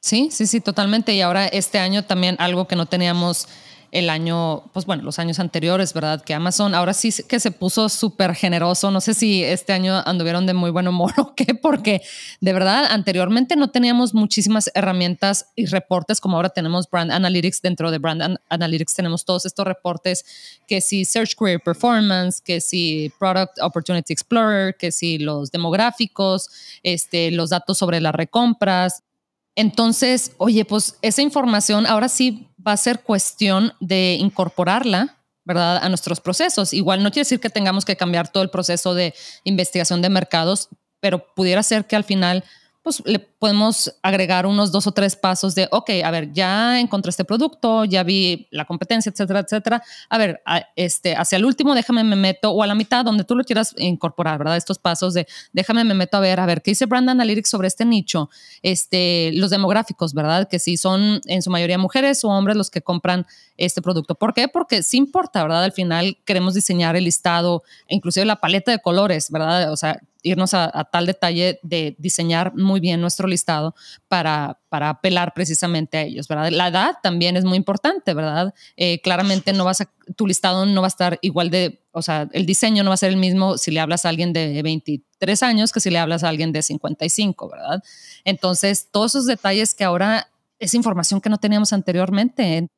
Sí, 0.00 0.30
sí, 0.30 0.46
sí, 0.46 0.60
totalmente. 0.60 1.12
Y 1.12 1.20
ahora 1.20 1.46
este 1.48 1.80
año 1.80 2.04
también 2.04 2.36
algo 2.38 2.68
que 2.68 2.76
no 2.76 2.86
teníamos 2.86 3.48
el 3.92 4.08
año, 4.08 4.62
pues 4.72 4.86
bueno, 4.86 5.02
los 5.02 5.18
años 5.18 5.40
anteriores, 5.40 5.92
¿verdad? 5.92 6.22
Que 6.22 6.34
Amazon 6.34 6.74
ahora 6.74 6.94
sí 6.94 7.10
que 7.28 7.40
se 7.40 7.50
puso 7.50 7.88
súper 7.88 8.34
generoso. 8.34 8.90
No 8.90 9.00
sé 9.00 9.14
si 9.14 9.42
este 9.42 9.72
año 9.72 10.02
anduvieron 10.06 10.46
de 10.46 10.54
muy 10.54 10.70
buen 10.70 10.86
humor 10.86 11.12
o 11.18 11.34
qué, 11.34 11.54
porque 11.54 12.02
de 12.40 12.52
verdad 12.52 12.86
anteriormente 12.90 13.56
no 13.56 13.70
teníamos 13.70 14.14
muchísimas 14.14 14.70
herramientas 14.74 15.46
y 15.56 15.66
reportes 15.66 16.20
como 16.20 16.36
ahora 16.36 16.50
tenemos 16.50 16.88
Brand 16.88 17.10
Analytics. 17.10 17.62
Dentro 17.62 17.90
de 17.90 17.98
Brand 17.98 18.38
Analytics 18.48 18.94
tenemos 18.94 19.24
todos 19.24 19.44
estos 19.44 19.66
reportes 19.66 20.24
que 20.68 20.80
si 20.80 21.04
Search 21.04 21.34
Query 21.36 21.58
Performance, 21.58 22.40
que 22.40 22.60
si 22.60 23.12
Product 23.18 23.58
Opportunity 23.60 24.12
Explorer, 24.12 24.76
que 24.76 24.92
si 24.92 25.18
los 25.18 25.50
demográficos, 25.50 26.48
este, 26.82 27.30
los 27.32 27.50
datos 27.50 27.78
sobre 27.78 28.00
las 28.00 28.14
recompras, 28.14 29.02
entonces, 29.56 30.32
oye, 30.38 30.64
pues 30.64 30.96
esa 31.02 31.22
información 31.22 31.86
ahora 31.86 32.08
sí 32.08 32.48
va 32.66 32.72
a 32.72 32.76
ser 32.76 33.00
cuestión 33.00 33.72
de 33.80 34.16
incorporarla, 34.20 35.16
¿verdad? 35.44 35.78
A 35.82 35.88
nuestros 35.88 36.20
procesos. 36.20 36.72
Igual 36.72 37.02
no 37.02 37.10
quiere 37.10 37.22
decir 37.22 37.40
que 37.40 37.50
tengamos 37.50 37.84
que 37.84 37.96
cambiar 37.96 38.28
todo 38.28 38.42
el 38.42 38.50
proceso 38.50 38.94
de 38.94 39.14
investigación 39.44 40.02
de 40.02 40.10
mercados, 40.10 40.68
pero 41.00 41.34
pudiera 41.34 41.62
ser 41.62 41.86
que 41.86 41.96
al 41.96 42.04
final 42.04 42.44
pues 42.90 43.02
le 43.06 43.20
podemos 43.20 43.94
agregar 44.02 44.46
unos 44.46 44.72
dos 44.72 44.86
o 44.86 44.92
tres 44.92 45.14
pasos 45.14 45.54
de, 45.54 45.68
ok, 45.70 45.90
a 46.04 46.10
ver, 46.10 46.32
ya 46.32 46.80
encontré 46.80 47.10
este 47.10 47.24
producto, 47.24 47.84
ya 47.84 48.02
vi 48.02 48.48
la 48.50 48.64
competencia, 48.64 49.10
etcétera, 49.10 49.40
etcétera. 49.40 49.82
A 50.08 50.18
ver, 50.18 50.42
este, 50.74 51.14
hacia 51.14 51.36
el 51.36 51.44
último 51.44 51.74
déjame 51.74 52.02
me 52.02 52.16
meto, 52.16 52.50
o 52.50 52.62
a 52.62 52.66
la 52.66 52.74
mitad, 52.74 53.04
donde 53.04 53.22
tú 53.22 53.36
lo 53.36 53.44
quieras 53.44 53.74
incorporar, 53.78 54.38
¿verdad? 54.38 54.56
Estos 54.56 54.78
pasos 54.78 55.14
de 55.14 55.28
déjame 55.52 55.84
me 55.84 55.94
meto 55.94 56.16
a 56.16 56.20
ver, 56.20 56.40
a 56.40 56.46
ver, 56.46 56.62
¿qué 56.62 56.72
dice 56.72 56.86
Brand 56.86 57.08
Analytics 57.08 57.48
sobre 57.48 57.68
este 57.68 57.84
nicho? 57.84 58.28
Este, 58.62 59.30
los 59.34 59.50
demográficos, 59.50 60.12
¿verdad? 60.12 60.48
Que 60.48 60.58
si 60.58 60.76
son 60.76 61.20
en 61.26 61.42
su 61.42 61.50
mayoría 61.50 61.78
mujeres 61.78 62.24
o 62.24 62.28
hombres 62.28 62.56
los 62.56 62.70
que 62.70 62.82
compran 62.82 63.24
este 63.56 63.82
producto. 63.82 64.16
¿Por 64.16 64.34
qué? 64.34 64.48
Porque 64.48 64.82
sí 64.82 64.96
importa, 64.96 65.42
¿verdad? 65.42 65.62
Al 65.62 65.72
final 65.72 66.18
queremos 66.24 66.54
diseñar 66.54 66.96
el 66.96 67.04
listado, 67.04 67.62
inclusive 67.88 68.26
la 68.26 68.40
paleta 68.40 68.72
de 68.72 68.80
colores, 68.80 69.30
¿verdad? 69.30 69.70
O 69.72 69.76
sea, 69.76 70.00
irnos 70.22 70.54
a, 70.54 70.70
tal 70.92 71.06
detalle 71.06 71.60
de 71.62 71.96
diseñar 71.98 72.54
muy 72.54 72.80
bien 72.80 73.00
nuestro 73.00 73.28
listado 73.28 73.74
para, 74.08 74.60
para 74.68 74.90
apelar 74.90 75.32
precisamente 75.34 75.98
a 75.98 76.02
ellos, 76.02 76.28
¿verdad? 76.28 76.50
La 76.50 76.68
edad 76.68 76.96
también 77.02 77.36
es 77.36 77.44
muy 77.44 77.56
importante, 77.56 78.14
¿verdad? 78.14 78.54
Eh, 78.76 79.00
claramente 79.00 79.52
no 79.52 79.64
vas 79.64 79.80
a, 79.82 79.90
tu 80.16 80.26
listado 80.26 80.66
no 80.66 80.80
va 80.80 80.86
a 80.86 80.88
estar 80.88 81.18
igual 81.22 81.50
de, 81.50 81.82
o 81.92 82.02
sea, 82.02 82.28
el 82.32 82.46
diseño 82.46 82.84
no 82.84 82.90
va 82.90 82.94
a 82.94 82.98
ser 82.98 83.10
el 83.10 83.16
mismo 83.16 83.58
si 83.58 83.70
le 83.70 83.80
hablas 83.80 84.04
a 84.04 84.08
alguien 84.08 84.32
de 84.32 84.62
23 84.62 85.42
años 85.42 85.72
que 85.72 85.80
si 85.80 85.90
le 85.90 85.98
hablas 85.98 86.24
a 86.24 86.28
alguien 86.28 86.52
de 86.52 86.62
55, 86.62 87.48
¿verdad? 87.48 87.82
Entonces, 88.24 88.88
todos 88.90 89.12
esos 89.12 89.26
detalles 89.26 89.74
que 89.74 89.84
ahora 89.84 90.28
es 90.58 90.74
información 90.74 91.20
que 91.20 91.30
no 91.30 91.38
teníamos 91.38 91.72
anteriormente. 91.72 92.68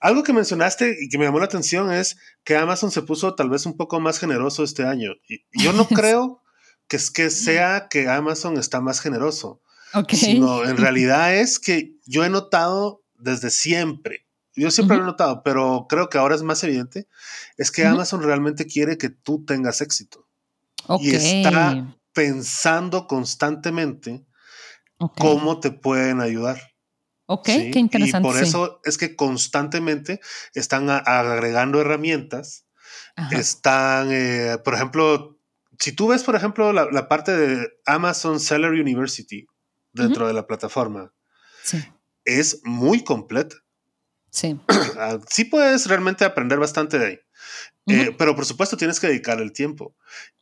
Algo 0.00 0.22
que 0.22 0.32
mencionaste 0.32 0.96
y 1.00 1.08
que 1.08 1.18
me 1.18 1.24
llamó 1.24 1.38
la 1.38 1.46
atención 1.46 1.92
es 1.92 2.16
que 2.44 2.56
Amazon 2.56 2.90
se 2.90 3.02
puso 3.02 3.34
tal 3.34 3.50
vez 3.50 3.66
un 3.66 3.76
poco 3.76 4.00
más 4.00 4.18
generoso 4.18 4.62
este 4.62 4.84
año. 4.84 5.12
Y 5.28 5.40
yo 5.62 5.72
no 5.72 5.86
creo 5.88 6.43
que 6.88 6.96
es 6.96 7.10
que 7.10 7.30
sea 7.30 7.88
que 7.88 8.08
Amazon 8.08 8.58
está 8.58 8.80
más 8.80 9.00
generoso. 9.00 9.60
Sino 10.08 10.64
en 10.64 10.76
realidad 10.76 11.36
es 11.36 11.60
que 11.60 11.94
yo 12.04 12.24
he 12.24 12.28
notado 12.28 13.04
desde 13.16 13.50
siempre, 13.50 14.26
yo 14.56 14.70
siempre 14.72 14.96
lo 14.96 15.04
he 15.04 15.06
notado, 15.06 15.42
pero 15.44 15.86
creo 15.88 16.08
que 16.08 16.18
ahora 16.18 16.34
es 16.34 16.42
más 16.42 16.64
evidente, 16.64 17.06
es 17.56 17.70
que 17.70 17.86
Amazon 17.86 18.22
realmente 18.22 18.66
quiere 18.66 18.98
que 18.98 19.10
tú 19.10 19.44
tengas 19.44 19.80
éxito. 19.80 20.26
Y 21.00 21.14
está 21.14 21.96
pensando 22.12 23.06
constantemente 23.06 24.24
cómo 25.18 25.60
te 25.60 25.70
pueden 25.70 26.20
ayudar. 26.20 26.60
Ok, 27.26 27.46
qué 27.46 27.78
interesante. 27.78 28.28
Y 28.28 28.32
por 28.32 28.42
eso 28.42 28.80
es 28.84 28.98
que 28.98 29.16
constantemente 29.16 30.20
están 30.54 30.90
agregando 30.90 31.80
herramientas. 31.80 32.66
Están, 33.30 34.08
eh, 34.10 34.58
por 34.64 34.74
ejemplo, 34.74 35.33
si 35.78 35.92
tú 35.92 36.08
ves, 36.08 36.22
por 36.22 36.36
ejemplo, 36.36 36.72
la, 36.72 37.08
parte 37.08 37.36
de 37.36 37.68
Amazon 37.86 38.40
Seller 38.40 38.72
University 38.72 39.46
dentro 39.92 40.26
de 40.26 40.32
la 40.32 40.46
plataforma, 40.46 41.12
es 42.24 42.60
muy 42.64 43.04
completa. 43.04 43.56
Sí. 44.30 44.58
Ah, 44.96 45.18
sí 45.28 45.44
puedes 45.44 45.86
realmente 45.86 46.24
aprender 46.24 46.58
bastante 46.58 46.98
de 47.00 47.06
ahí. 47.06 47.18
Eh, 47.86 48.14
pero 48.16 48.36
por 48.36 48.46
supuesto 48.46 48.76
tienes 48.76 49.00
que 49.00 49.08
dedicar 49.08 49.40
el 49.40 49.52
tiempo. 49.52 49.96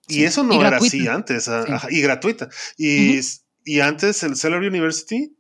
Y 0.07 0.25
eso 0.25 0.45
no 0.45 0.61
era 0.65 0.77
así 0.77 1.09
antes. 1.09 1.49
Ah, 1.49 1.87
y 1.89 2.03
gratuita. 2.03 2.51
Y, 2.77 3.19
y, 3.65 3.81
antes 3.81 4.23
el 4.25 4.37
Seller 4.37 4.61
University 4.61 5.35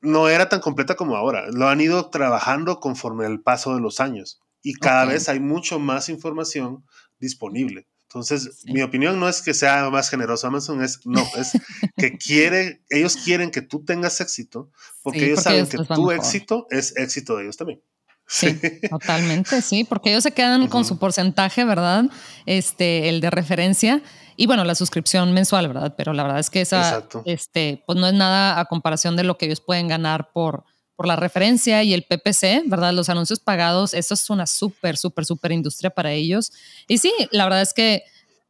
no 0.00 0.28
era 0.28 0.48
tan 0.48 0.60
completa 0.60 0.96
como 0.96 1.16
ahora. 1.16 1.46
Lo 1.52 1.68
han 1.68 1.80
ido 1.80 2.10
trabajando 2.10 2.80
conforme 2.80 3.26
al 3.26 3.40
paso 3.40 3.74
de 3.74 3.80
los 3.80 4.00
años 4.00 4.40
y 4.64 4.74
cada 4.74 5.04
vez 5.04 5.28
hay 5.28 5.40
mucho 5.40 5.78
más 5.78 6.08
información 6.08 6.84
disponible. 7.20 7.86
Entonces, 8.14 8.62
mi 8.66 8.80
opinión 8.80 9.18
no 9.18 9.28
es 9.28 9.42
que 9.42 9.54
sea 9.54 9.90
más 9.90 10.08
generoso 10.08 10.46
Amazon, 10.46 10.84
es 10.84 11.00
no, 11.04 11.26
es 11.36 11.52
que 11.96 12.16
quiere, 12.18 12.80
ellos 12.88 13.16
quieren 13.16 13.50
que 13.50 13.60
tú 13.60 13.84
tengas 13.84 14.20
éxito 14.20 14.70
porque 15.02 15.26
ellos 15.26 15.42
saben 15.42 15.66
que 15.66 15.78
tu 15.78 16.12
éxito 16.12 16.68
es 16.70 16.96
éxito 16.96 17.36
de 17.36 17.42
ellos 17.44 17.56
también. 17.56 17.82
Sí, 18.26 18.58
totalmente, 18.88 19.60
sí, 19.60 19.84
porque 19.84 20.08
ellos 20.08 20.22
se 20.22 20.32
quedan 20.32 20.68
con 20.68 20.86
su 20.86 20.98
porcentaje, 20.98 21.62
¿verdad? 21.66 22.04
Este, 22.46 23.10
el 23.10 23.20
de 23.20 23.30
referencia 23.30 24.02
y 24.36 24.46
bueno, 24.46 24.64
la 24.64 24.74
suscripción 24.74 25.32
mensual, 25.34 25.68
¿verdad? 25.68 25.94
Pero 25.96 26.14
la 26.14 26.22
verdad 26.22 26.38
es 26.38 26.48
que 26.48 26.62
esa, 26.62 27.06
este, 27.26 27.82
pues 27.86 27.98
no 27.98 28.06
es 28.06 28.14
nada 28.14 28.58
a 28.58 28.64
comparación 28.64 29.16
de 29.16 29.24
lo 29.24 29.36
que 29.36 29.44
ellos 29.44 29.60
pueden 29.60 29.88
ganar 29.88 30.32
por, 30.32 30.64
por 30.96 31.06
la 31.06 31.16
referencia 31.16 31.82
y 31.82 31.92
el 31.92 32.04
PPC, 32.04 32.64
¿verdad? 32.66 32.92
Los 32.92 33.08
anuncios 33.08 33.40
pagados, 33.40 33.94
eso 33.94 34.14
es 34.14 34.30
una 34.30 34.46
súper, 34.46 34.96
súper, 34.96 35.24
súper 35.24 35.52
industria 35.52 35.90
para 35.90 36.12
ellos. 36.12 36.52
Y 36.86 36.98
sí, 36.98 37.12
la 37.30 37.44
verdad 37.44 37.62
es 37.62 37.72
que 37.72 38.04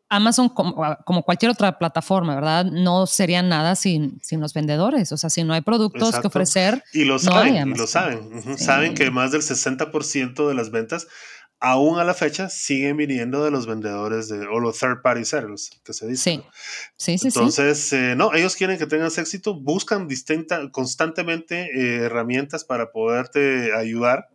Amazon, 0.08 0.48
como, 0.48 1.22
cualquier 1.22 1.50
otra 1.50 1.78
plataforma, 1.78 2.34
¿verdad? 2.34 2.66
No 2.66 3.06
sería 3.06 3.42
nada 3.42 3.74
sin, 3.74 4.20
sin 4.22 4.40
los 4.40 4.52
vendedores. 4.52 5.10
O 5.12 5.16
sea, 5.16 5.30
si 5.30 5.42
no 5.42 5.54
hay 5.54 5.62
productos 5.62 6.18
que 6.18 6.26
ofrecer. 6.26 6.84
Y 6.92 7.04
lo 7.04 7.18
saben, 7.18 7.70
y 7.70 7.74
lo 7.74 7.86
saben. 7.86 8.58
Saben 8.58 8.94
que 8.94 9.10
más 9.10 9.32
del 9.32 9.42
60% 9.42 10.46
de 10.46 10.54
las 10.54 10.70
ventas, 10.70 11.08
aún 11.64 11.98
a 11.98 12.04
la 12.04 12.12
fecha, 12.12 12.50
siguen 12.50 12.98
viniendo 12.98 13.42
de 13.42 13.50
los 13.50 13.66
vendedores 13.66 14.28
de, 14.28 14.46
o 14.46 14.60
los 14.60 14.78
third 14.78 15.00
party 15.02 15.24
sellers, 15.24 15.70
que 15.82 15.94
se 15.94 16.06
dice. 16.06 16.42
Sí, 16.98 17.16
sí, 17.16 17.18
sí. 17.18 17.28
Entonces, 17.28 17.90
eh, 17.94 18.14
no, 18.14 18.34
ellos 18.34 18.54
quieren 18.54 18.76
que 18.78 18.86
tengas 18.86 19.16
éxito, 19.16 19.58
buscan 19.58 20.06
distinta, 20.06 20.70
constantemente 20.70 21.70
eh, 21.74 22.04
herramientas 22.04 22.64
para 22.64 22.92
poderte 22.92 23.74
ayudar 23.74 24.28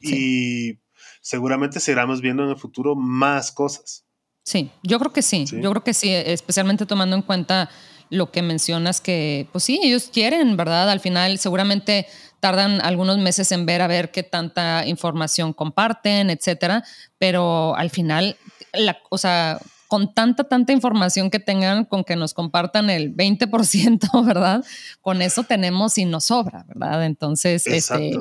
y 0.00 0.78
seguramente 1.20 1.78
seguiremos 1.78 2.22
viendo 2.22 2.42
en 2.42 2.48
el 2.48 2.56
futuro 2.56 2.96
más 2.96 3.52
cosas. 3.52 4.06
Sí, 4.42 4.70
yo 4.82 4.98
creo 4.98 5.12
que 5.12 5.22
sí. 5.22 5.44
Yo 5.44 5.70
creo 5.70 5.84
que 5.84 5.92
sí, 5.92 6.08
especialmente 6.10 6.86
tomando 6.86 7.14
en 7.14 7.22
cuenta 7.22 7.68
lo 8.08 8.30
que 8.30 8.40
mencionas 8.40 9.02
que, 9.02 9.46
pues 9.52 9.64
sí, 9.64 9.78
ellos 9.82 10.10
quieren, 10.10 10.56
¿verdad? 10.56 10.90
Al 10.90 11.00
final 11.00 11.38
seguramente 11.38 12.06
tardan 12.42 12.80
algunos 12.80 13.18
meses 13.18 13.52
en 13.52 13.66
ver 13.66 13.82
a 13.82 13.86
ver 13.86 14.10
qué 14.10 14.24
tanta 14.24 14.84
información 14.84 15.52
comparten, 15.52 16.28
etcétera, 16.28 16.82
pero 17.16 17.76
al 17.76 17.88
final, 17.88 18.36
la, 18.72 18.98
o 19.10 19.16
sea, 19.16 19.60
con 19.86 20.12
tanta, 20.12 20.42
tanta 20.42 20.72
información 20.72 21.30
que 21.30 21.38
tengan, 21.38 21.84
con 21.84 22.02
que 22.02 22.16
nos 22.16 22.34
compartan 22.34 22.90
el 22.90 23.14
20%, 23.14 24.24
¿verdad? 24.26 24.64
Con 25.00 25.22
eso 25.22 25.44
tenemos 25.44 25.96
y 25.98 26.04
nos 26.04 26.24
sobra, 26.24 26.64
¿verdad? 26.66 27.06
Entonces, 27.06 27.64
este, 27.68 28.18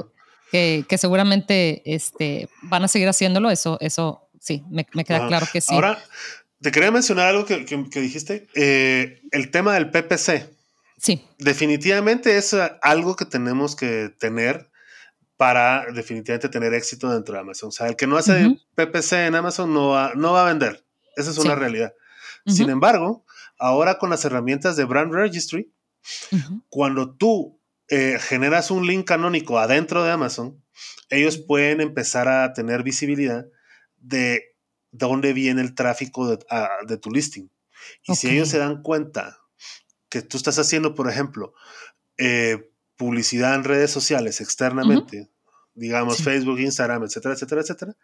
que, 0.51 0.85
que, 0.87 0.97
seguramente 0.99 1.81
este, 1.91 2.47
van 2.61 2.83
a 2.83 2.87
seguir 2.87 3.07
haciéndolo, 3.07 3.49
eso, 3.49 3.79
eso 3.81 4.29
sí, 4.39 4.63
me, 4.69 4.85
queda 4.85 5.25
claro 5.29 5.47
que 5.51 5.61
sí. 5.61 5.73
Ahora, 5.73 5.97
te 6.61 6.71
quería 6.71 6.91
mencionar 6.91 7.29
algo 7.29 7.45
que, 7.47 7.65
dijiste, 8.01 8.47
eh, 8.53 9.19
el 9.31 9.49
tema 9.49 9.73
del 9.73 9.89
PPC. 9.89 10.60
Sí. 11.01 11.27
Definitivamente 11.39 12.37
es 12.37 12.55
algo 12.83 13.15
que 13.15 13.25
tenemos 13.25 13.75
que 13.75 14.13
tener 14.19 14.69
para 15.35 15.87
definitivamente 15.91 16.47
tener 16.47 16.75
éxito 16.75 17.09
dentro 17.09 17.33
de 17.33 17.39
Amazon. 17.39 17.69
O 17.69 17.71
sea, 17.71 17.87
el 17.87 17.95
que 17.95 18.05
no 18.05 18.17
hace 18.17 18.59
PPC 18.75 19.13
en 19.13 19.33
Amazon 19.33 19.73
no 19.73 19.89
va, 19.89 20.13
no 20.15 20.33
va 20.33 20.43
a 20.43 20.49
vender. 20.49 20.85
Esa 21.15 21.31
es 21.31 21.39
una 21.39 21.55
realidad. 21.55 21.95
Sin 22.45 22.69
embargo, 22.69 23.25
ahora 23.57 23.97
con 23.97 24.11
las 24.11 24.23
herramientas 24.25 24.75
de 24.75 24.85
Brand 24.85 25.11
Registry, 25.11 25.73
cuando 26.69 27.15
tú 27.15 27.59
eh, 27.87 28.19
generas 28.19 28.69
un 28.69 28.85
link 28.85 29.07
canónico 29.07 29.57
adentro 29.57 30.03
de 30.03 30.11
Amazon, 30.11 30.63
ellos 31.09 31.39
pueden 31.39 31.81
empezar 31.81 32.27
a 32.27 32.53
tener 32.53 32.83
visibilidad 32.83 33.47
de 33.97 34.55
dónde 34.91 35.33
viene 35.33 35.61
el 35.61 35.73
tráfico 35.73 36.27
de, 36.27 36.45
ah, 36.51 36.69
tu 37.01 37.09
listing. 37.09 37.49
Y 38.03 38.13
si 38.13 38.29
ellos 38.29 38.49
se 38.49 38.59
dan 38.59 38.83
cuenta 38.83 39.40
que 40.11 40.21
tú 40.21 40.35
estás 40.35 40.59
haciendo, 40.59 40.93
por 40.93 41.09
ejemplo, 41.09 41.53
eh, 42.17 42.69
publicidad 42.97 43.55
en 43.55 43.63
redes 43.63 43.89
sociales 43.89 44.41
externamente, 44.41 45.31
digamos 45.73 46.17
Facebook, 46.17 46.59
Instagram, 46.59 47.05
etcétera, 47.05 47.33
etcétera, 47.33 47.61
etcétera, 47.61 47.95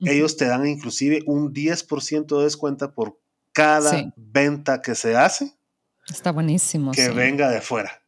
ellos 0.00 0.36
te 0.36 0.46
dan 0.46 0.66
inclusive 0.66 1.22
un 1.26 1.54
10% 1.54 2.38
de 2.38 2.44
descuento 2.44 2.92
por 2.92 3.18
cada 3.52 4.12
venta 4.16 4.82
que 4.82 4.94
se 4.94 5.16
hace. 5.16 5.54
Está 6.08 6.32
buenísimo. 6.32 6.90
Que 6.92 7.08
venga 7.08 7.48
de 7.48 7.60
fuera. 7.60 8.02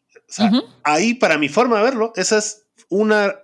Ahí, 0.82 1.14
para 1.14 1.38
mi 1.38 1.48
forma 1.48 1.78
de 1.78 1.84
verlo, 1.84 2.12
esa 2.16 2.38
es 2.38 2.66
una 2.88 3.36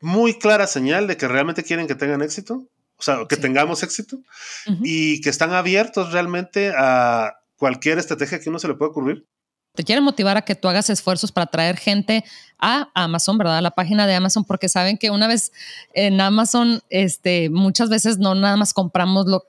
muy 0.00 0.38
clara 0.38 0.66
señal 0.66 1.06
de 1.06 1.16
que 1.16 1.26
realmente 1.26 1.62
quieren 1.62 1.86
que 1.86 1.94
tengan 1.94 2.22
éxito 2.22 2.68
o 3.02 3.04
sea, 3.04 3.26
que 3.28 3.36
tengamos 3.36 3.82
éxito 3.82 4.20
y 4.84 5.20
que 5.22 5.30
están 5.30 5.52
abiertos 5.52 6.12
realmente 6.12 6.72
a 6.76 7.41
cualquier 7.62 7.96
estrategia 7.96 8.40
que 8.40 8.50
uno 8.50 8.58
se 8.58 8.66
le 8.66 8.74
pueda 8.74 8.90
ocurrir. 8.90 9.24
Te 9.76 9.84
quieren 9.84 10.02
motivar 10.02 10.36
a 10.36 10.42
que 10.42 10.56
tú 10.56 10.66
hagas 10.66 10.90
esfuerzos 10.90 11.30
para 11.30 11.46
traer 11.46 11.76
gente 11.76 12.24
a 12.58 12.90
Amazon, 12.92 13.38
¿verdad? 13.38 13.58
A 13.58 13.62
la 13.62 13.70
página 13.70 14.04
de 14.08 14.16
Amazon, 14.16 14.42
porque 14.44 14.68
saben 14.68 14.98
que 14.98 15.12
una 15.12 15.28
vez 15.28 15.52
en 15.94 16.20
Amazon, 16.20 16.82
este, 16.90 17.50
muchas 17.50 17.88
veces 17.88 18.18
no 18.18 18.34
nada 18.34 18.56
más 18.56 18.74
compramos 18.74 19.26
lo, 19.26 19.44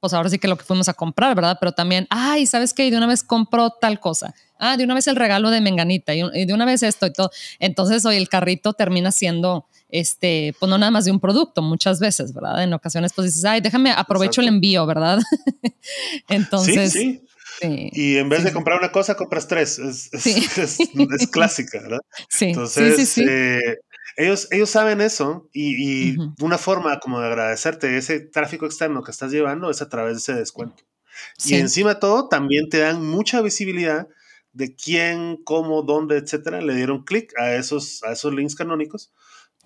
pues 0.00 0.14
ahora 0.14 0.30
sí 0.30 0.38
que 0.38 0.48
lo 0.48 0.56
que 0.56 0.64
fuimos 0.64 0.88
a 0.88 0.94
comprar, 0.94 1.34
¿verdad? 1.34 1.58
Pero 1.60 1.72
también, 1.72 2.06
ay, 2.08 2.46
¿sabes 2.46 2.72
qué? 2.72 2.90
de 2.90 2.96
una 2.96 3.06
vez 3.06 3.22
compró 3.22 3.68
tal 3.68 4.00
cosa. 4.00 4.34
Ah, 4.58 4.78
de 4.78 4.84
una 4.84 4.94
vez 4.94 5.06
el 5.06 5.16
regalo 5.16 5.50
de 5.50 5.60
Menganita 5.60 6.14
y, 6.14 6.46
de 6.46 6.54
una 6.54 6.64
vez 6.64 6.82
esto 6.82 7.04
y 7.04 7.12
todo. 7.12 7.30
Entonces 7.58 8.06
hoy 8.06 8.16
el 8.16 8.30
carrito 8.30 8.72
termina 8.72 9.12
siendo 9.12 9.66
este, 9.90 10.54
pues 10.58 10.70
no 10.70 10.78
nada 10.78 10.90
más 10.90 11.04
de 11.04 11.10
un 11.10 11.20
producto, 11.20 11.60
muchas 11.60 12.00
veces, 12.00 12.32
¿verdad? 12.32 12.62
En 12.62 12.72
ocasiones 12.72 13.12
pues 13.12 13.26
dices, 13.26 13.44
ay, 13.44 13.60
déjame, 13.60 13.90
aprovecho 13.90 14.40
el 14.40 14.48
envío, 14.48 14.86
¿verdad? 14.86 15.18
Entonces... 16.30 16.92
Sí, 16.94 16.98
sí. 16.98 17.26
Y 17.62 18.16
en 18.16 18.28
vez 18.28 18.44
de 18.44 18.52
comprar 18.52 18.78
una 18.78 18.92
cosa, 18.92 19.16
compras 19.16 19.48
tres. 19.48 19.78
Es, 19.78 20.12
es, 20.12 20.78
clásica, 21.32 21.80
¿verdad? 21.80 22.00
Sí. 22.28 22.46
Entonces, 22.46 23.18
eh, 23.18 23.78
ellos, 24.16 24.48
ellos 24.50 24.70
saben 24.70 25.00
eso 25.00 25.48
y, 25.52 26.16
una 26.40 26.58
forma 26.58 26.98
como 27.00 27.20
de 27.20 27.26
agradecerte 27.26 27.96
ese 27.96 28.20
tráfico 28.20 28.66
externo 28.66 29.02
que 29.02 29.10
estás 29.10 29.32
llevando 29.32 29.70
es 29.70 29.82
a 29.82 29.88
través 29.88 30.14
de 30.14 30.18
ese 30.18 30.34
descuento. 30.34 30.82
Y 31.44 31.54
encima 31.54 31.94
de 31.94 32.00
todo, 32.00 32.28
también 32.28 32.68
te 32.68 32.78
dan 32.78 33.04
mucha 33.04 33.42
visibilidad 33.42 34.08
de 34.52 34.74
quién, 34.74 35.36
cómo, 35.44 35.82
dónde, 35.82 36.16
etcétera, 36.18 36.60
le 36.60 36.74
dieron 36.74 37.04
clic 37.04 37.32
a 37.38 37.54
esos, 37.54 38.02
a 38.02 38.12
esos 38.12 38.34
links 38.34 38.54
canónicos 38.54 39.12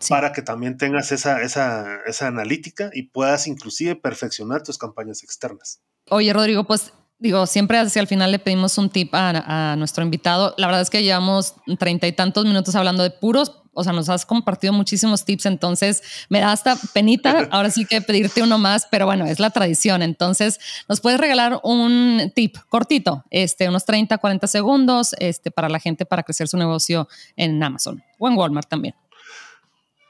para 0.08 0.32
que 0.32 0.42
también 0.42 0.76
tengas 0.76 1.12
esa, 1.12 1.40
esa, 1.42 2.00
esa 2.06 2.26
analítica 2.26 2.90
y 2.92 3.04
puedas 3.04 3.46
inclusive 3.46 3.96
perfeccionar 3.96 4.62
tus 4.62 4.76
campañas 4.76 5.22
externas. 5.22 5.80
Oye, 6.10 6.32
Rodrigo, 6.32 6.64
pues 6.64 6.92
digo, 7.18 7.46
siempre 7.46 7.78
hacia 7.78 8.00
el 8.00 8.06
final 8.06 8.30
le 8.30 8.38
pedimos 8.38 8.76
un 8.78 8.90
tip 8.90 9.14
a, 9.14 9.72
a, 9.72 9.76
nuestro 9.76 10.04
invitado. 10.04 10.54
La 10.58 10.66
verdad 10.66 10.82
es 10.82 10.90
que 10.90 11.02
llevamos 11.02 11.54
treinta 11.78 12.06
y 12.06 12.12
tantos 12.12 12.44
minutos 12.44 12.74
hablando 12.74 13.02
de 13.02 13.10
puros, 13.10 13.64
o 13.74 13.84
sea, 13.84 13.92
nos 13.92 14.08
has 14.08 14.24
compartido 14.24 14.72
muchísimos 14.72 15.24
tips, 15.24 15.46
entonces 15.46 16.02
me 16.28 16.40
da 16.40 16.52
hasta 16.52 16.76
penita 16.92 17.48
ahora 17.50 17.70
sí 17.70 17.84
que 17.84 18.00
pedirte 18.00 18.42
uno 18.42 18.58
más, 18.58 18.86
pero 18.90 19.06
bueno, 19.06 19.26
es 19.26 19.40
la 19.40 19.50
tradición. 19.50 20.02
Entonces, 20.02 20.58
nos 20.88 21.00
puedes 21.00 21.20
regalar 21.20 21.60
un 21.62 22.32
tip 22.34 22.56
cortito, 22.68 23.24
este, 23.30 23.68
unos 23.68 23.84
30, 23.84 24.18
40 24.18 24.46
segundos, 24.46 25.14
este, 25.18 25.50
para 25.50 25.68
la 25.68 25.78
gente 25.78 26.06
para 26.06 26.22
crecer 26.22 26.48
su 26.48 26.56
negocio 26.56 27.08
en 27.36 27.62
Amazon 27.62 28.02
o 28.18 28.28
en 28.28 28.36
Walmart 28.36 28.68
también. 28.68 28.94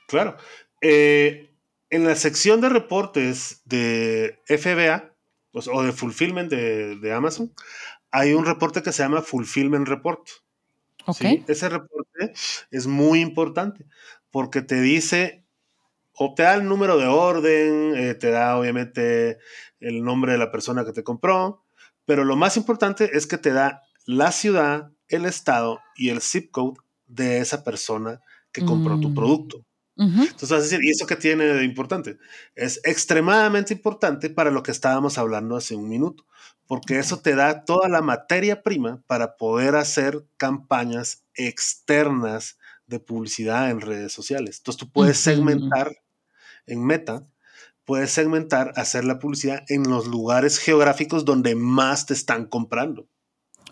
Claro. 0.06 0.36
Eh, 0.80 1.50
en 1.90 2.04
la 2.04 2.14
sección 2.14 2.60
de 2.60 2.68
reportes 2.68 3.62
de 3.64 4.38
FBA 4.46 5.13
pues, 5.54 5.68
o 5.68 5.84
de 5.84 5.92
fulfillment 5.92 6.50
de, 6.50 7.12
Amazon, 7.12 7.52
hay 8.10 8.32
un 8.32 8.44
reporte 8.44 8.82
que 8.82 8.90
se 8.90 9.04
llama 9.04 9.22
Fulfillment 9.22 9.86
Report. 9.86 10.28
Okay. 11.06 11.44
Ese 11.46 11.68
reporte 11.68 12.32
es 12.72 12.86
muy 12.88 13.20
importante 13.20 13.86
porque 14.32 14.62
te 14.62 14.80
dice 14.80 15.44
o 16.12 16.34
te 16.34 16.42
da 16.42 16.54
el 16.54 16.64
número 16.64 16.98
de 16.98 17.06
orden, 17.06 17.94
eh, 17.96 18.14
te 18.14 18.30
da 18.30 18.58
obviamente 18.58 19.38
el 19.78 20.02
nombre 20.02 20.32
de 20.32 20.38
la 20.38 20.50
persona 20.50 20.84
que 20.84 20.92
te 20.92 21.04
compró, 21.04 21.62
pero 22.04 22.24
lo 22.24 22.34
más 22.34 22.56
importante 22.56 23.16
es 23.16 23.28
que 23.28 23.38
te 23.38 23.52
da 23.52 23.82
la 24.06 24.32
ciudad, 24.32 24.90
el 25.06 25.24
estado 25.24 25.78
y 25.94 26.08
el 26.08 26.20
zip 26.20 26.50
code 26.50 26.80
de 27.06 27.38
esa 27.38 27.62
persona 27.62 28.20
que 28.50 28.64
compró 28.64 28.98
tu 28.98 29.14
Entonces 29.96 30.50
vas 30.50 30.60
a 30.60 30.62
decir, 30.62 30.80
¿y 30.82 30.90
eso 30.90 31.06
qué 31.06 31.16
tiene 31.16 31.44
de 31.44 31.64
importante? 31.64 32.18
Es 32.54 32.80
extremadamente 32.84 33.72
importante 33.74 34.28
para 34.28 34.50
lo 34.50 34.62
que 34.62 34.72
estábamos 34.72 35.18
hablando 35.18 35.56
hace 35.56 35.76
un 35.76 35.88
minuto, 35.88 36.26
porque 36.66 36.98
eso 36.98 37.20
te 37.20 37.34
da 37.36 37.64
toda 37.64 37.88
la 37.88 38.00
materia 38.00 38.62
prima 38.62 39.02
para 39.06 39.36
poder 39.36 39.76
hacer 39.76 40.24
campañas 40.36 41.24
externas 41.34 42.58
de 42.86 42.98
publicidad 43.00 43.70
en 43.70 43.80
redes 43.80 44.12
sociales. 44.12 44.58
Entonces 44.58 44.80
tú 44.80 44.90
puedes 44.90 45.18
segmentar 45.18 45.96
en 46.66 46.84
Meta, 46.84 47.26
puedes 47.84 48.10
segmentar, 48.10 48.72
hacer 48.76 49.04
la 49.04 49.18
publicidad 49.18 49.64
en 49.68 49.84
los 49.84 50.06
lugares 50.06 50.58
geográficos 50.58 51.24
donde 51.24 51.54
más 51.54 52.06
te 52.06 52.14
están 52.14 52.46
comprando. 52.46 53.08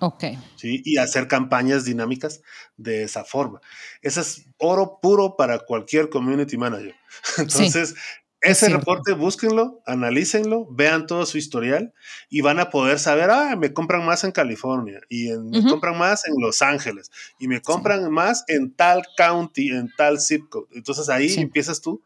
Ok. 0.04 0.24
¿sí? 0.56 0.82
Y 0.84 0.96
hacer 0.96 1.28
campañas 1.28 1.84
dinámicas 1.84 2.42
de 2.76 3.04
esa 3.04 3.24
forma. 3.24 3.60
Ese 4.00 4.20
es 4.20 4.46
oro 4.58 4.98
puro 5.00 5.36
para 5.36 5.60
cualquier 5.60 6.08
community 6.08 6.56
manager. 6.56 6.96
Entonces, 7.38 7.94
ese 8.40 8.68
reporte, 8.68 9.12
búsquenlo, 9.12 9.80
analícenlo, 9.86 10.66
vean 10.68 11.06
todo 11.06 11.24
su 11.24 11.38
historial 11.38 11.94
y 12.28 12.40
van 12.40 12.58
a 12.58 12.70
poder 12.70 12.98
saber, 12.98 13.30
ah, 13.30 13.54
me 13.54 13.72
compran 13.72 14.04
más 14.04 14.24
en 14.24 14.32
California 14.32 15.00
y 15.08 15.30
me 15.30 15.62
compran 15.62 15.96
más 15.96 16.26
en 16.26 16.34
Los 16.40 16.62
Ángeles 16.62 17.12
y 17.38 17.46
me 17.46 17.62
compran 17.62 18.10
más 18.10 18.42
en 18.48 18.74
tal 18.74 19.04
county, 19.16 19.68
en 19.68 19.88
tal 19.96 20.20
zip 20.20 20.48
code. 20.48 20.66
Entonces 20.72 21.08
ahí 21.08 21.32
empiezas 21.38 21.80
tú 21.80 22.02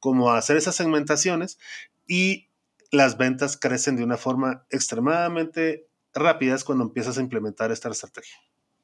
como 0.00 0.32
a 0.32 0.38
hacer 0.38 0.56
esas 0.56 0.74
segmentaciones 0.74 1.60
y 2.08 2.48
las 2.90 3.16
ventas 3.16 3.56
crecen 3.56 3.94
de 3.94 4.02
una 4.02 4.16
forma 4.16 4.66
extremadamente 4.70 5.86
rápida 6.16 6.56
cuando 6.64 6.84
empiezas 6.84 7.18
a 7.18 7.20
implementar 7.20 7.70
esta 7.70 7.88
estrategia. 7.88 8.36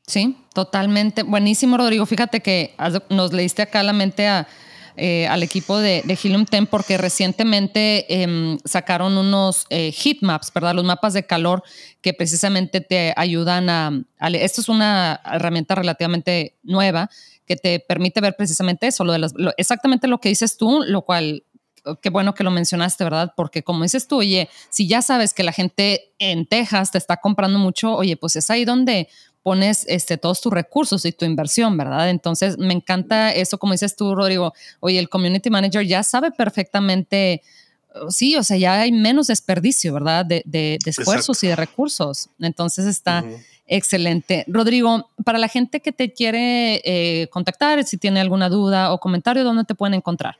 Sí, 0.07 0.37
totalmente. 0.55 1.23
Buenísimo, 1.23 1.77
Rodrigo. 1.77 2.07
Fíjate 2.07 2.41
que 2.41 2.75
nos 3.09 3.33
leíste 3.33 3.63
acá 3.63 3.83
la 3.83 3.93
mente 3.93 4.27
a 4.27 4.47
eh, 4.97 5.27
al 5.27 5.43
equipo 5.43 5.79
de, 5.79 6.03
de, 6.05 6.19
Helium 6.23 6.45
10 6.45 6.69
porque 6.69 6.99
recientemente 6.99 8.23
em, 8.23 8.59
sacaron 8.67 9.17
unos 9.17 9.65
eh, 9.71 9.91
heat 9.91 10.19
maps, 10.21 10.53
¿verdad? 10.55 10.75
Los 10.75 10.85
mapas 10.85 11.15
de 11.15 11.25
calor 11.25 11.63
que 12.03 12.13
precisamente 12.13 12.83
te 12.83 13.15
ayudan 13.17 13.71
a, 13.71 14.05
esto 14.35 14.61
es 14.61 14.69
una 14.69 15.19
herramienta 15.25 15.75
relativamente 15.75 16.59
nueva 16.63 17.09
que 17.47 17.57
te 17.57 17.81
permite 17.81 18.21
ver 18.21 18.37
precisamente 18.37 18.87
eso, 18.87 19.03
lo 19.03 19.13
de 19.13 19.55
exactamente 19.57 20.09
lo 20.09 20.19
que 20.19 20.29
dices 20.29 20.59
tú, 20.59 20.85
lo 20.87 21.03
cual 21.03 21.43
qué 22.01 22.11
bueno 22.11 22.35
que 22.35 22.45
lo 22.45 22.51
mencionaste, 22.51 23.05
¿verdad? 23.05 23.33
Porque 23.37 23.63
como 23.63 23.83
dices 23.83 24.07
tú, 24.07 24.19
oye, 24.19 24.49
si 24.71 24.87
ya 24.87 25.03
sabes 25.03 25.35
que 25.35 25.43
la 25.43 25.53
gente 25.53 26.13
en 26.19 26.47
Texas 26.47 26.91
te 26.91 26.99
está 26.99 27.17
comprando 27.17 27.59
mucho, 27.59 27.95
oye, 27.95 28.17
pues 28.17 28.37
es 28.37 28.51
ahí 28.51 28.65
donde 28.65 29.09
pones 29.43 29.85
este, 29.89 30.19
todos 30.19 30.41
tus 30.41 30.53
recursos 30.53 31.05
y 31.05 31.13
tu 31.13 31.25
inversión, 31.25 31.77
¿verdad? 31.77 32.11
Entonces, 32.11 32.59
me 32.59 32.73
encanta 32.73 33.33
eso, 33.33 33.59
como 33.59 33.73
dices 33.73 33.97
tú, 33.97 34.15
Rodrigo, 34.15 34.53
oye, 34.81 34.99
el 34.99 35.09
community 35.09 35.51
manager 35.51 35.85
ya 35.85 36.03
sabe 36.05 36.31
perfectamente, 36.31 37.43
sí, 38.09 38.37
o 38.37 38.45
sea, 38.45 38.57
ya 38.57 38.81
hay 38.81 38.93
menos 38.93 39.27
desperdicio, 39.27 39.93
¿verdad? 39.95 40.25
De, 40.25 40.79
esfuerzos 40.87 41.43
y 41.43 41.49
de 41.49 41.57
recursos. 41.57 42.29
Entonces, 42.39 42.87
está... 42.87 43.25
Excelente. 43.65 44.45
Rodrigo, 44.49 45.09
para 45.25 45.39
la 45.39 45.49
gente 45.49 45.81
que 45.81 45.93
te 45.93 46.13
quiere 46.13 46.83
eh, 46.85 47.29
contactar, 47.29 47.83
si 47.85 47.97
tiene 47.97 48.21
alguna 48.21 48.51
duda 48.51 48.93
o 48.93 48.99
comentario, 48.99 49.45
¿dónde 49.45 49.65
te 49.65 49.75
pueden 49.75 49.95
encontrar? 49.95 50.37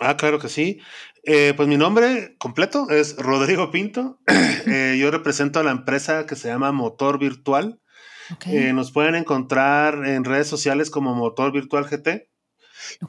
Ah, 0.00 0.16
claro 0.16 0.38
que 0.38 0.48
sí. 0.48 0.80
Eh, 1.24 1.52
pues 1.54 1.68
mi 1.68 1.76
nombre 1.76 2.34
completo 2.38 2.88
es 2.88 3.16
Rodrigo 3.16 3.70
Pinto. 3.70 4.18
Eh, 4.66 4.98
yo 5.00 5.10
represento 5.10 5.58
a 5.58 5.62
la 5.62 5.70
empresa 5.70 6.26
que 6.26 6.36
se 6.36 6.48
llama 6.48 6.70
Motor 6.70 7.18
Virtual. 7.18 7.80
Eh, 8.46 8.74
nos 8.74 8.92
pueden 8.92 9.14
encontrar 9.14 10.06
en 10.06 10.24
redes 10.24 10.48
sociales 10.48 10.90
como 10.90 11.14
Motor 11.14 11.50
Virtual 11.50 11.86
GT 11.86 12.28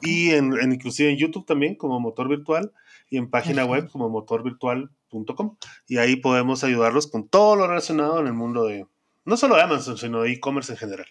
y 0.00 0.30
en, 0.30 0.54
inclusive 0.72 1.10
en 1.10 1.18
YouTube 1.18 1.44
también 1.44 1.76
como 1.76 2.00
Motor 2.00 2.28
Virtual 2.28 2.72
y 3.10 3.18
en 3.18 3.28
página 3.28 3.66
web 3.66 3.90
como 3.90 4.08
motorvirtual.com. 4.08 5.56
Y 5.86 5.98
ahí 5.98 6.16
podemos 6.16 6.64
ayudarlos 6.64 7.06
con 7.06 7.28
todo 7.28 7.54
lo 7.54 7.68
relacionado 7.68 8.18
en 8.18 8.26
el 8.26 8.32
mundo 8.32 8.64
de, 8.64 8.86
no 9.26 9.36
solo 9.36 9.56
de 9.56 9.62
Amazon, 9.62 9.98
sino 9.98 10.22
de 10.22 10.32
e-commerce 10.32 10.72
en 10.72 10.78
general. 10.78 11.06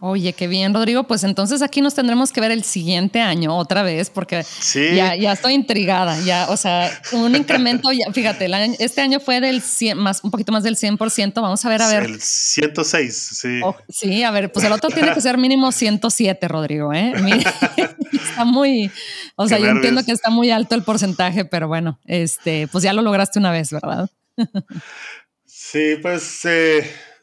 Oye, 0.00 0.32
qué 0.32 0.48
bien, 0.48 0.74
Rodrigo. 0.74 1.04
Pues 1.04 1.24
entonces 1.24 1.62
aquí 1.62 1.80
nos 1.80 1.94
tendremos 1.94 2.32
que 2.32 2.40
ver 2.40 2.50
el 2.50 2.64
siguiente 2.64 3.20
año 3.20 3.56
otra 3.56 3.82
vez, 3.82 4.10
porque 4.10 4.44
ya, 4.74 5.14
ya 5.14 5.32
estoy 5.32 5.54
intrigada. 5.54 6.20
Ya, 6.20 6.48
o 6.50 6.56
sea, 6.56 6.90
un 7.12 7.34
incremento, 7.34 7.90
ya, 7.92 8.12
fíjate, 8.12 8.50
este 8.80 9.00
año 9.00 9.20
fue 9.20 9.40
del 9.40 9.62
100, 9.62 9.96
más, 9.96 10.22
un 10.22 10.30
poquito 10.30 10.52
más 10.52 10.62
del 10.62 10.76
100%. 10.76 11.40
Vamos 11.40 11.64
a 11.64 11.68
ver, 11.68 11.80
a 11.80 11.88
ver. 11.88 12.02
El 12.04 12.20
106, 12.20 13.14
sí. 13.40 13.60
Oh, 13.62 13.76
sí, 13.88 14.22
a 14.24 14.30
ver, 14.30 14.52
pues 14.52 14.66
el 14.66 14.72
otro 14.72 14.90
tiene 14.90 15.14
que 15.14 15.20
ser 15.20 15.38
mínimo 15.38 15.70
107, 15.70 16.48
Rodrigo, 16.48 16.92
¿eh? 16.92 17.12
está 18.12 18.44
muy, 18.44 18.90
o 19.36 19.48
sea, 19.48 19.58
yo 19.58 19.68
entiendo 19.68 20.04
que 20.04 20.12
está 20.12 20.28
muy 20.28 20.50
alto 20.50 20.74
el 20.74 20.82
porcentaje, 20.82 21.44
pero 21.44 21.68
bueno, 21.68 21.98
este, 22.04 22.68
pues 22.68 22.82
ya 22.84 22.92
lo 22.92 23.00
lograste 23.00 23.38
una 23.38 23.52
vez, 23.52 23.70
¿verdad? 23.70 24.10
sí, 25.46 25.96
pues. 26.02 26.44
Eh 26.44 27.13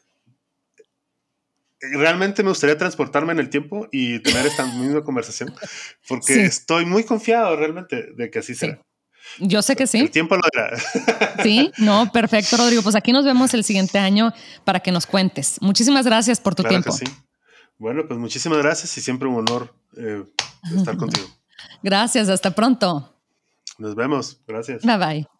realmente 1.92 2.42
me 2.42 2.50
gustaría 2.50 2.78
transportarme 2.78 3.32
en 3.32 3.40
el 3.40 3.50
tiempo 3.50 3.88
y 3.90 4.20
tener 4.20 4.46
esta 4.46 4.64
misma 4.76 5.02
conversación, 5.02 5.54
porque 6.08 6.44
estoy 6.44 6.86
muy 6.86 7.04
confiado 7.04 7.56
realmente 7.56 8.12
de 8.16 8.30
que 8.30 8.38
así 8.38 8.54
será. 8.54 8.80
Yo 9.38 9.62
sé 9.62 9.76
que 9.76 9.86
sí. 9.86 10.00
El 10.00 10.10
tiempo 10.10 10.36
lo 10.36 10.42
hará. 10.44 10.76
Sí, 11.42 11.72
no, 11.78 12.10
perfecto, 12.12 12.56
Rodrigo. 12.56 12.82
Pues 12.82 12.94
aquí 12.94 13.12
nos 13.12 13.24
vemos 13.24 13.54
el 13.54 13.64
siguiente 13.64 13.98
año 13.98 14.32
para 14.64 14.80
que 14.80 14.92
nos 14.92 15.06
cuentes. 15.06 15.56
Muchísimas 15.60 16.04
gracias 16.04 16.40
por 16.40 16.54
tu 16.54 16.62
tiempo. 16.62 16.92
sí. 16.92 17.04
Bueno, 17.78 18.06
pues 18.06 18.18
muchísimas 18.18 18.58
gracias 18.58 18.96
y 18.96 19.00
siempre 19.00 19.26
un 19.26 19.36
honor 19.36 19.74
eh, 19.96 20.22
estar 20.76 20.96
contigo. 20.98 21.26
Gracias, 21.82 22.28
hasta 22.28 22.54
pronto. 22.54 23.18
Nos 23.78 23.96
vemos. 23.96 24.40
Gracias. 24.46 24.82
Bye 24.82 24.98
bye. 24.98 25.31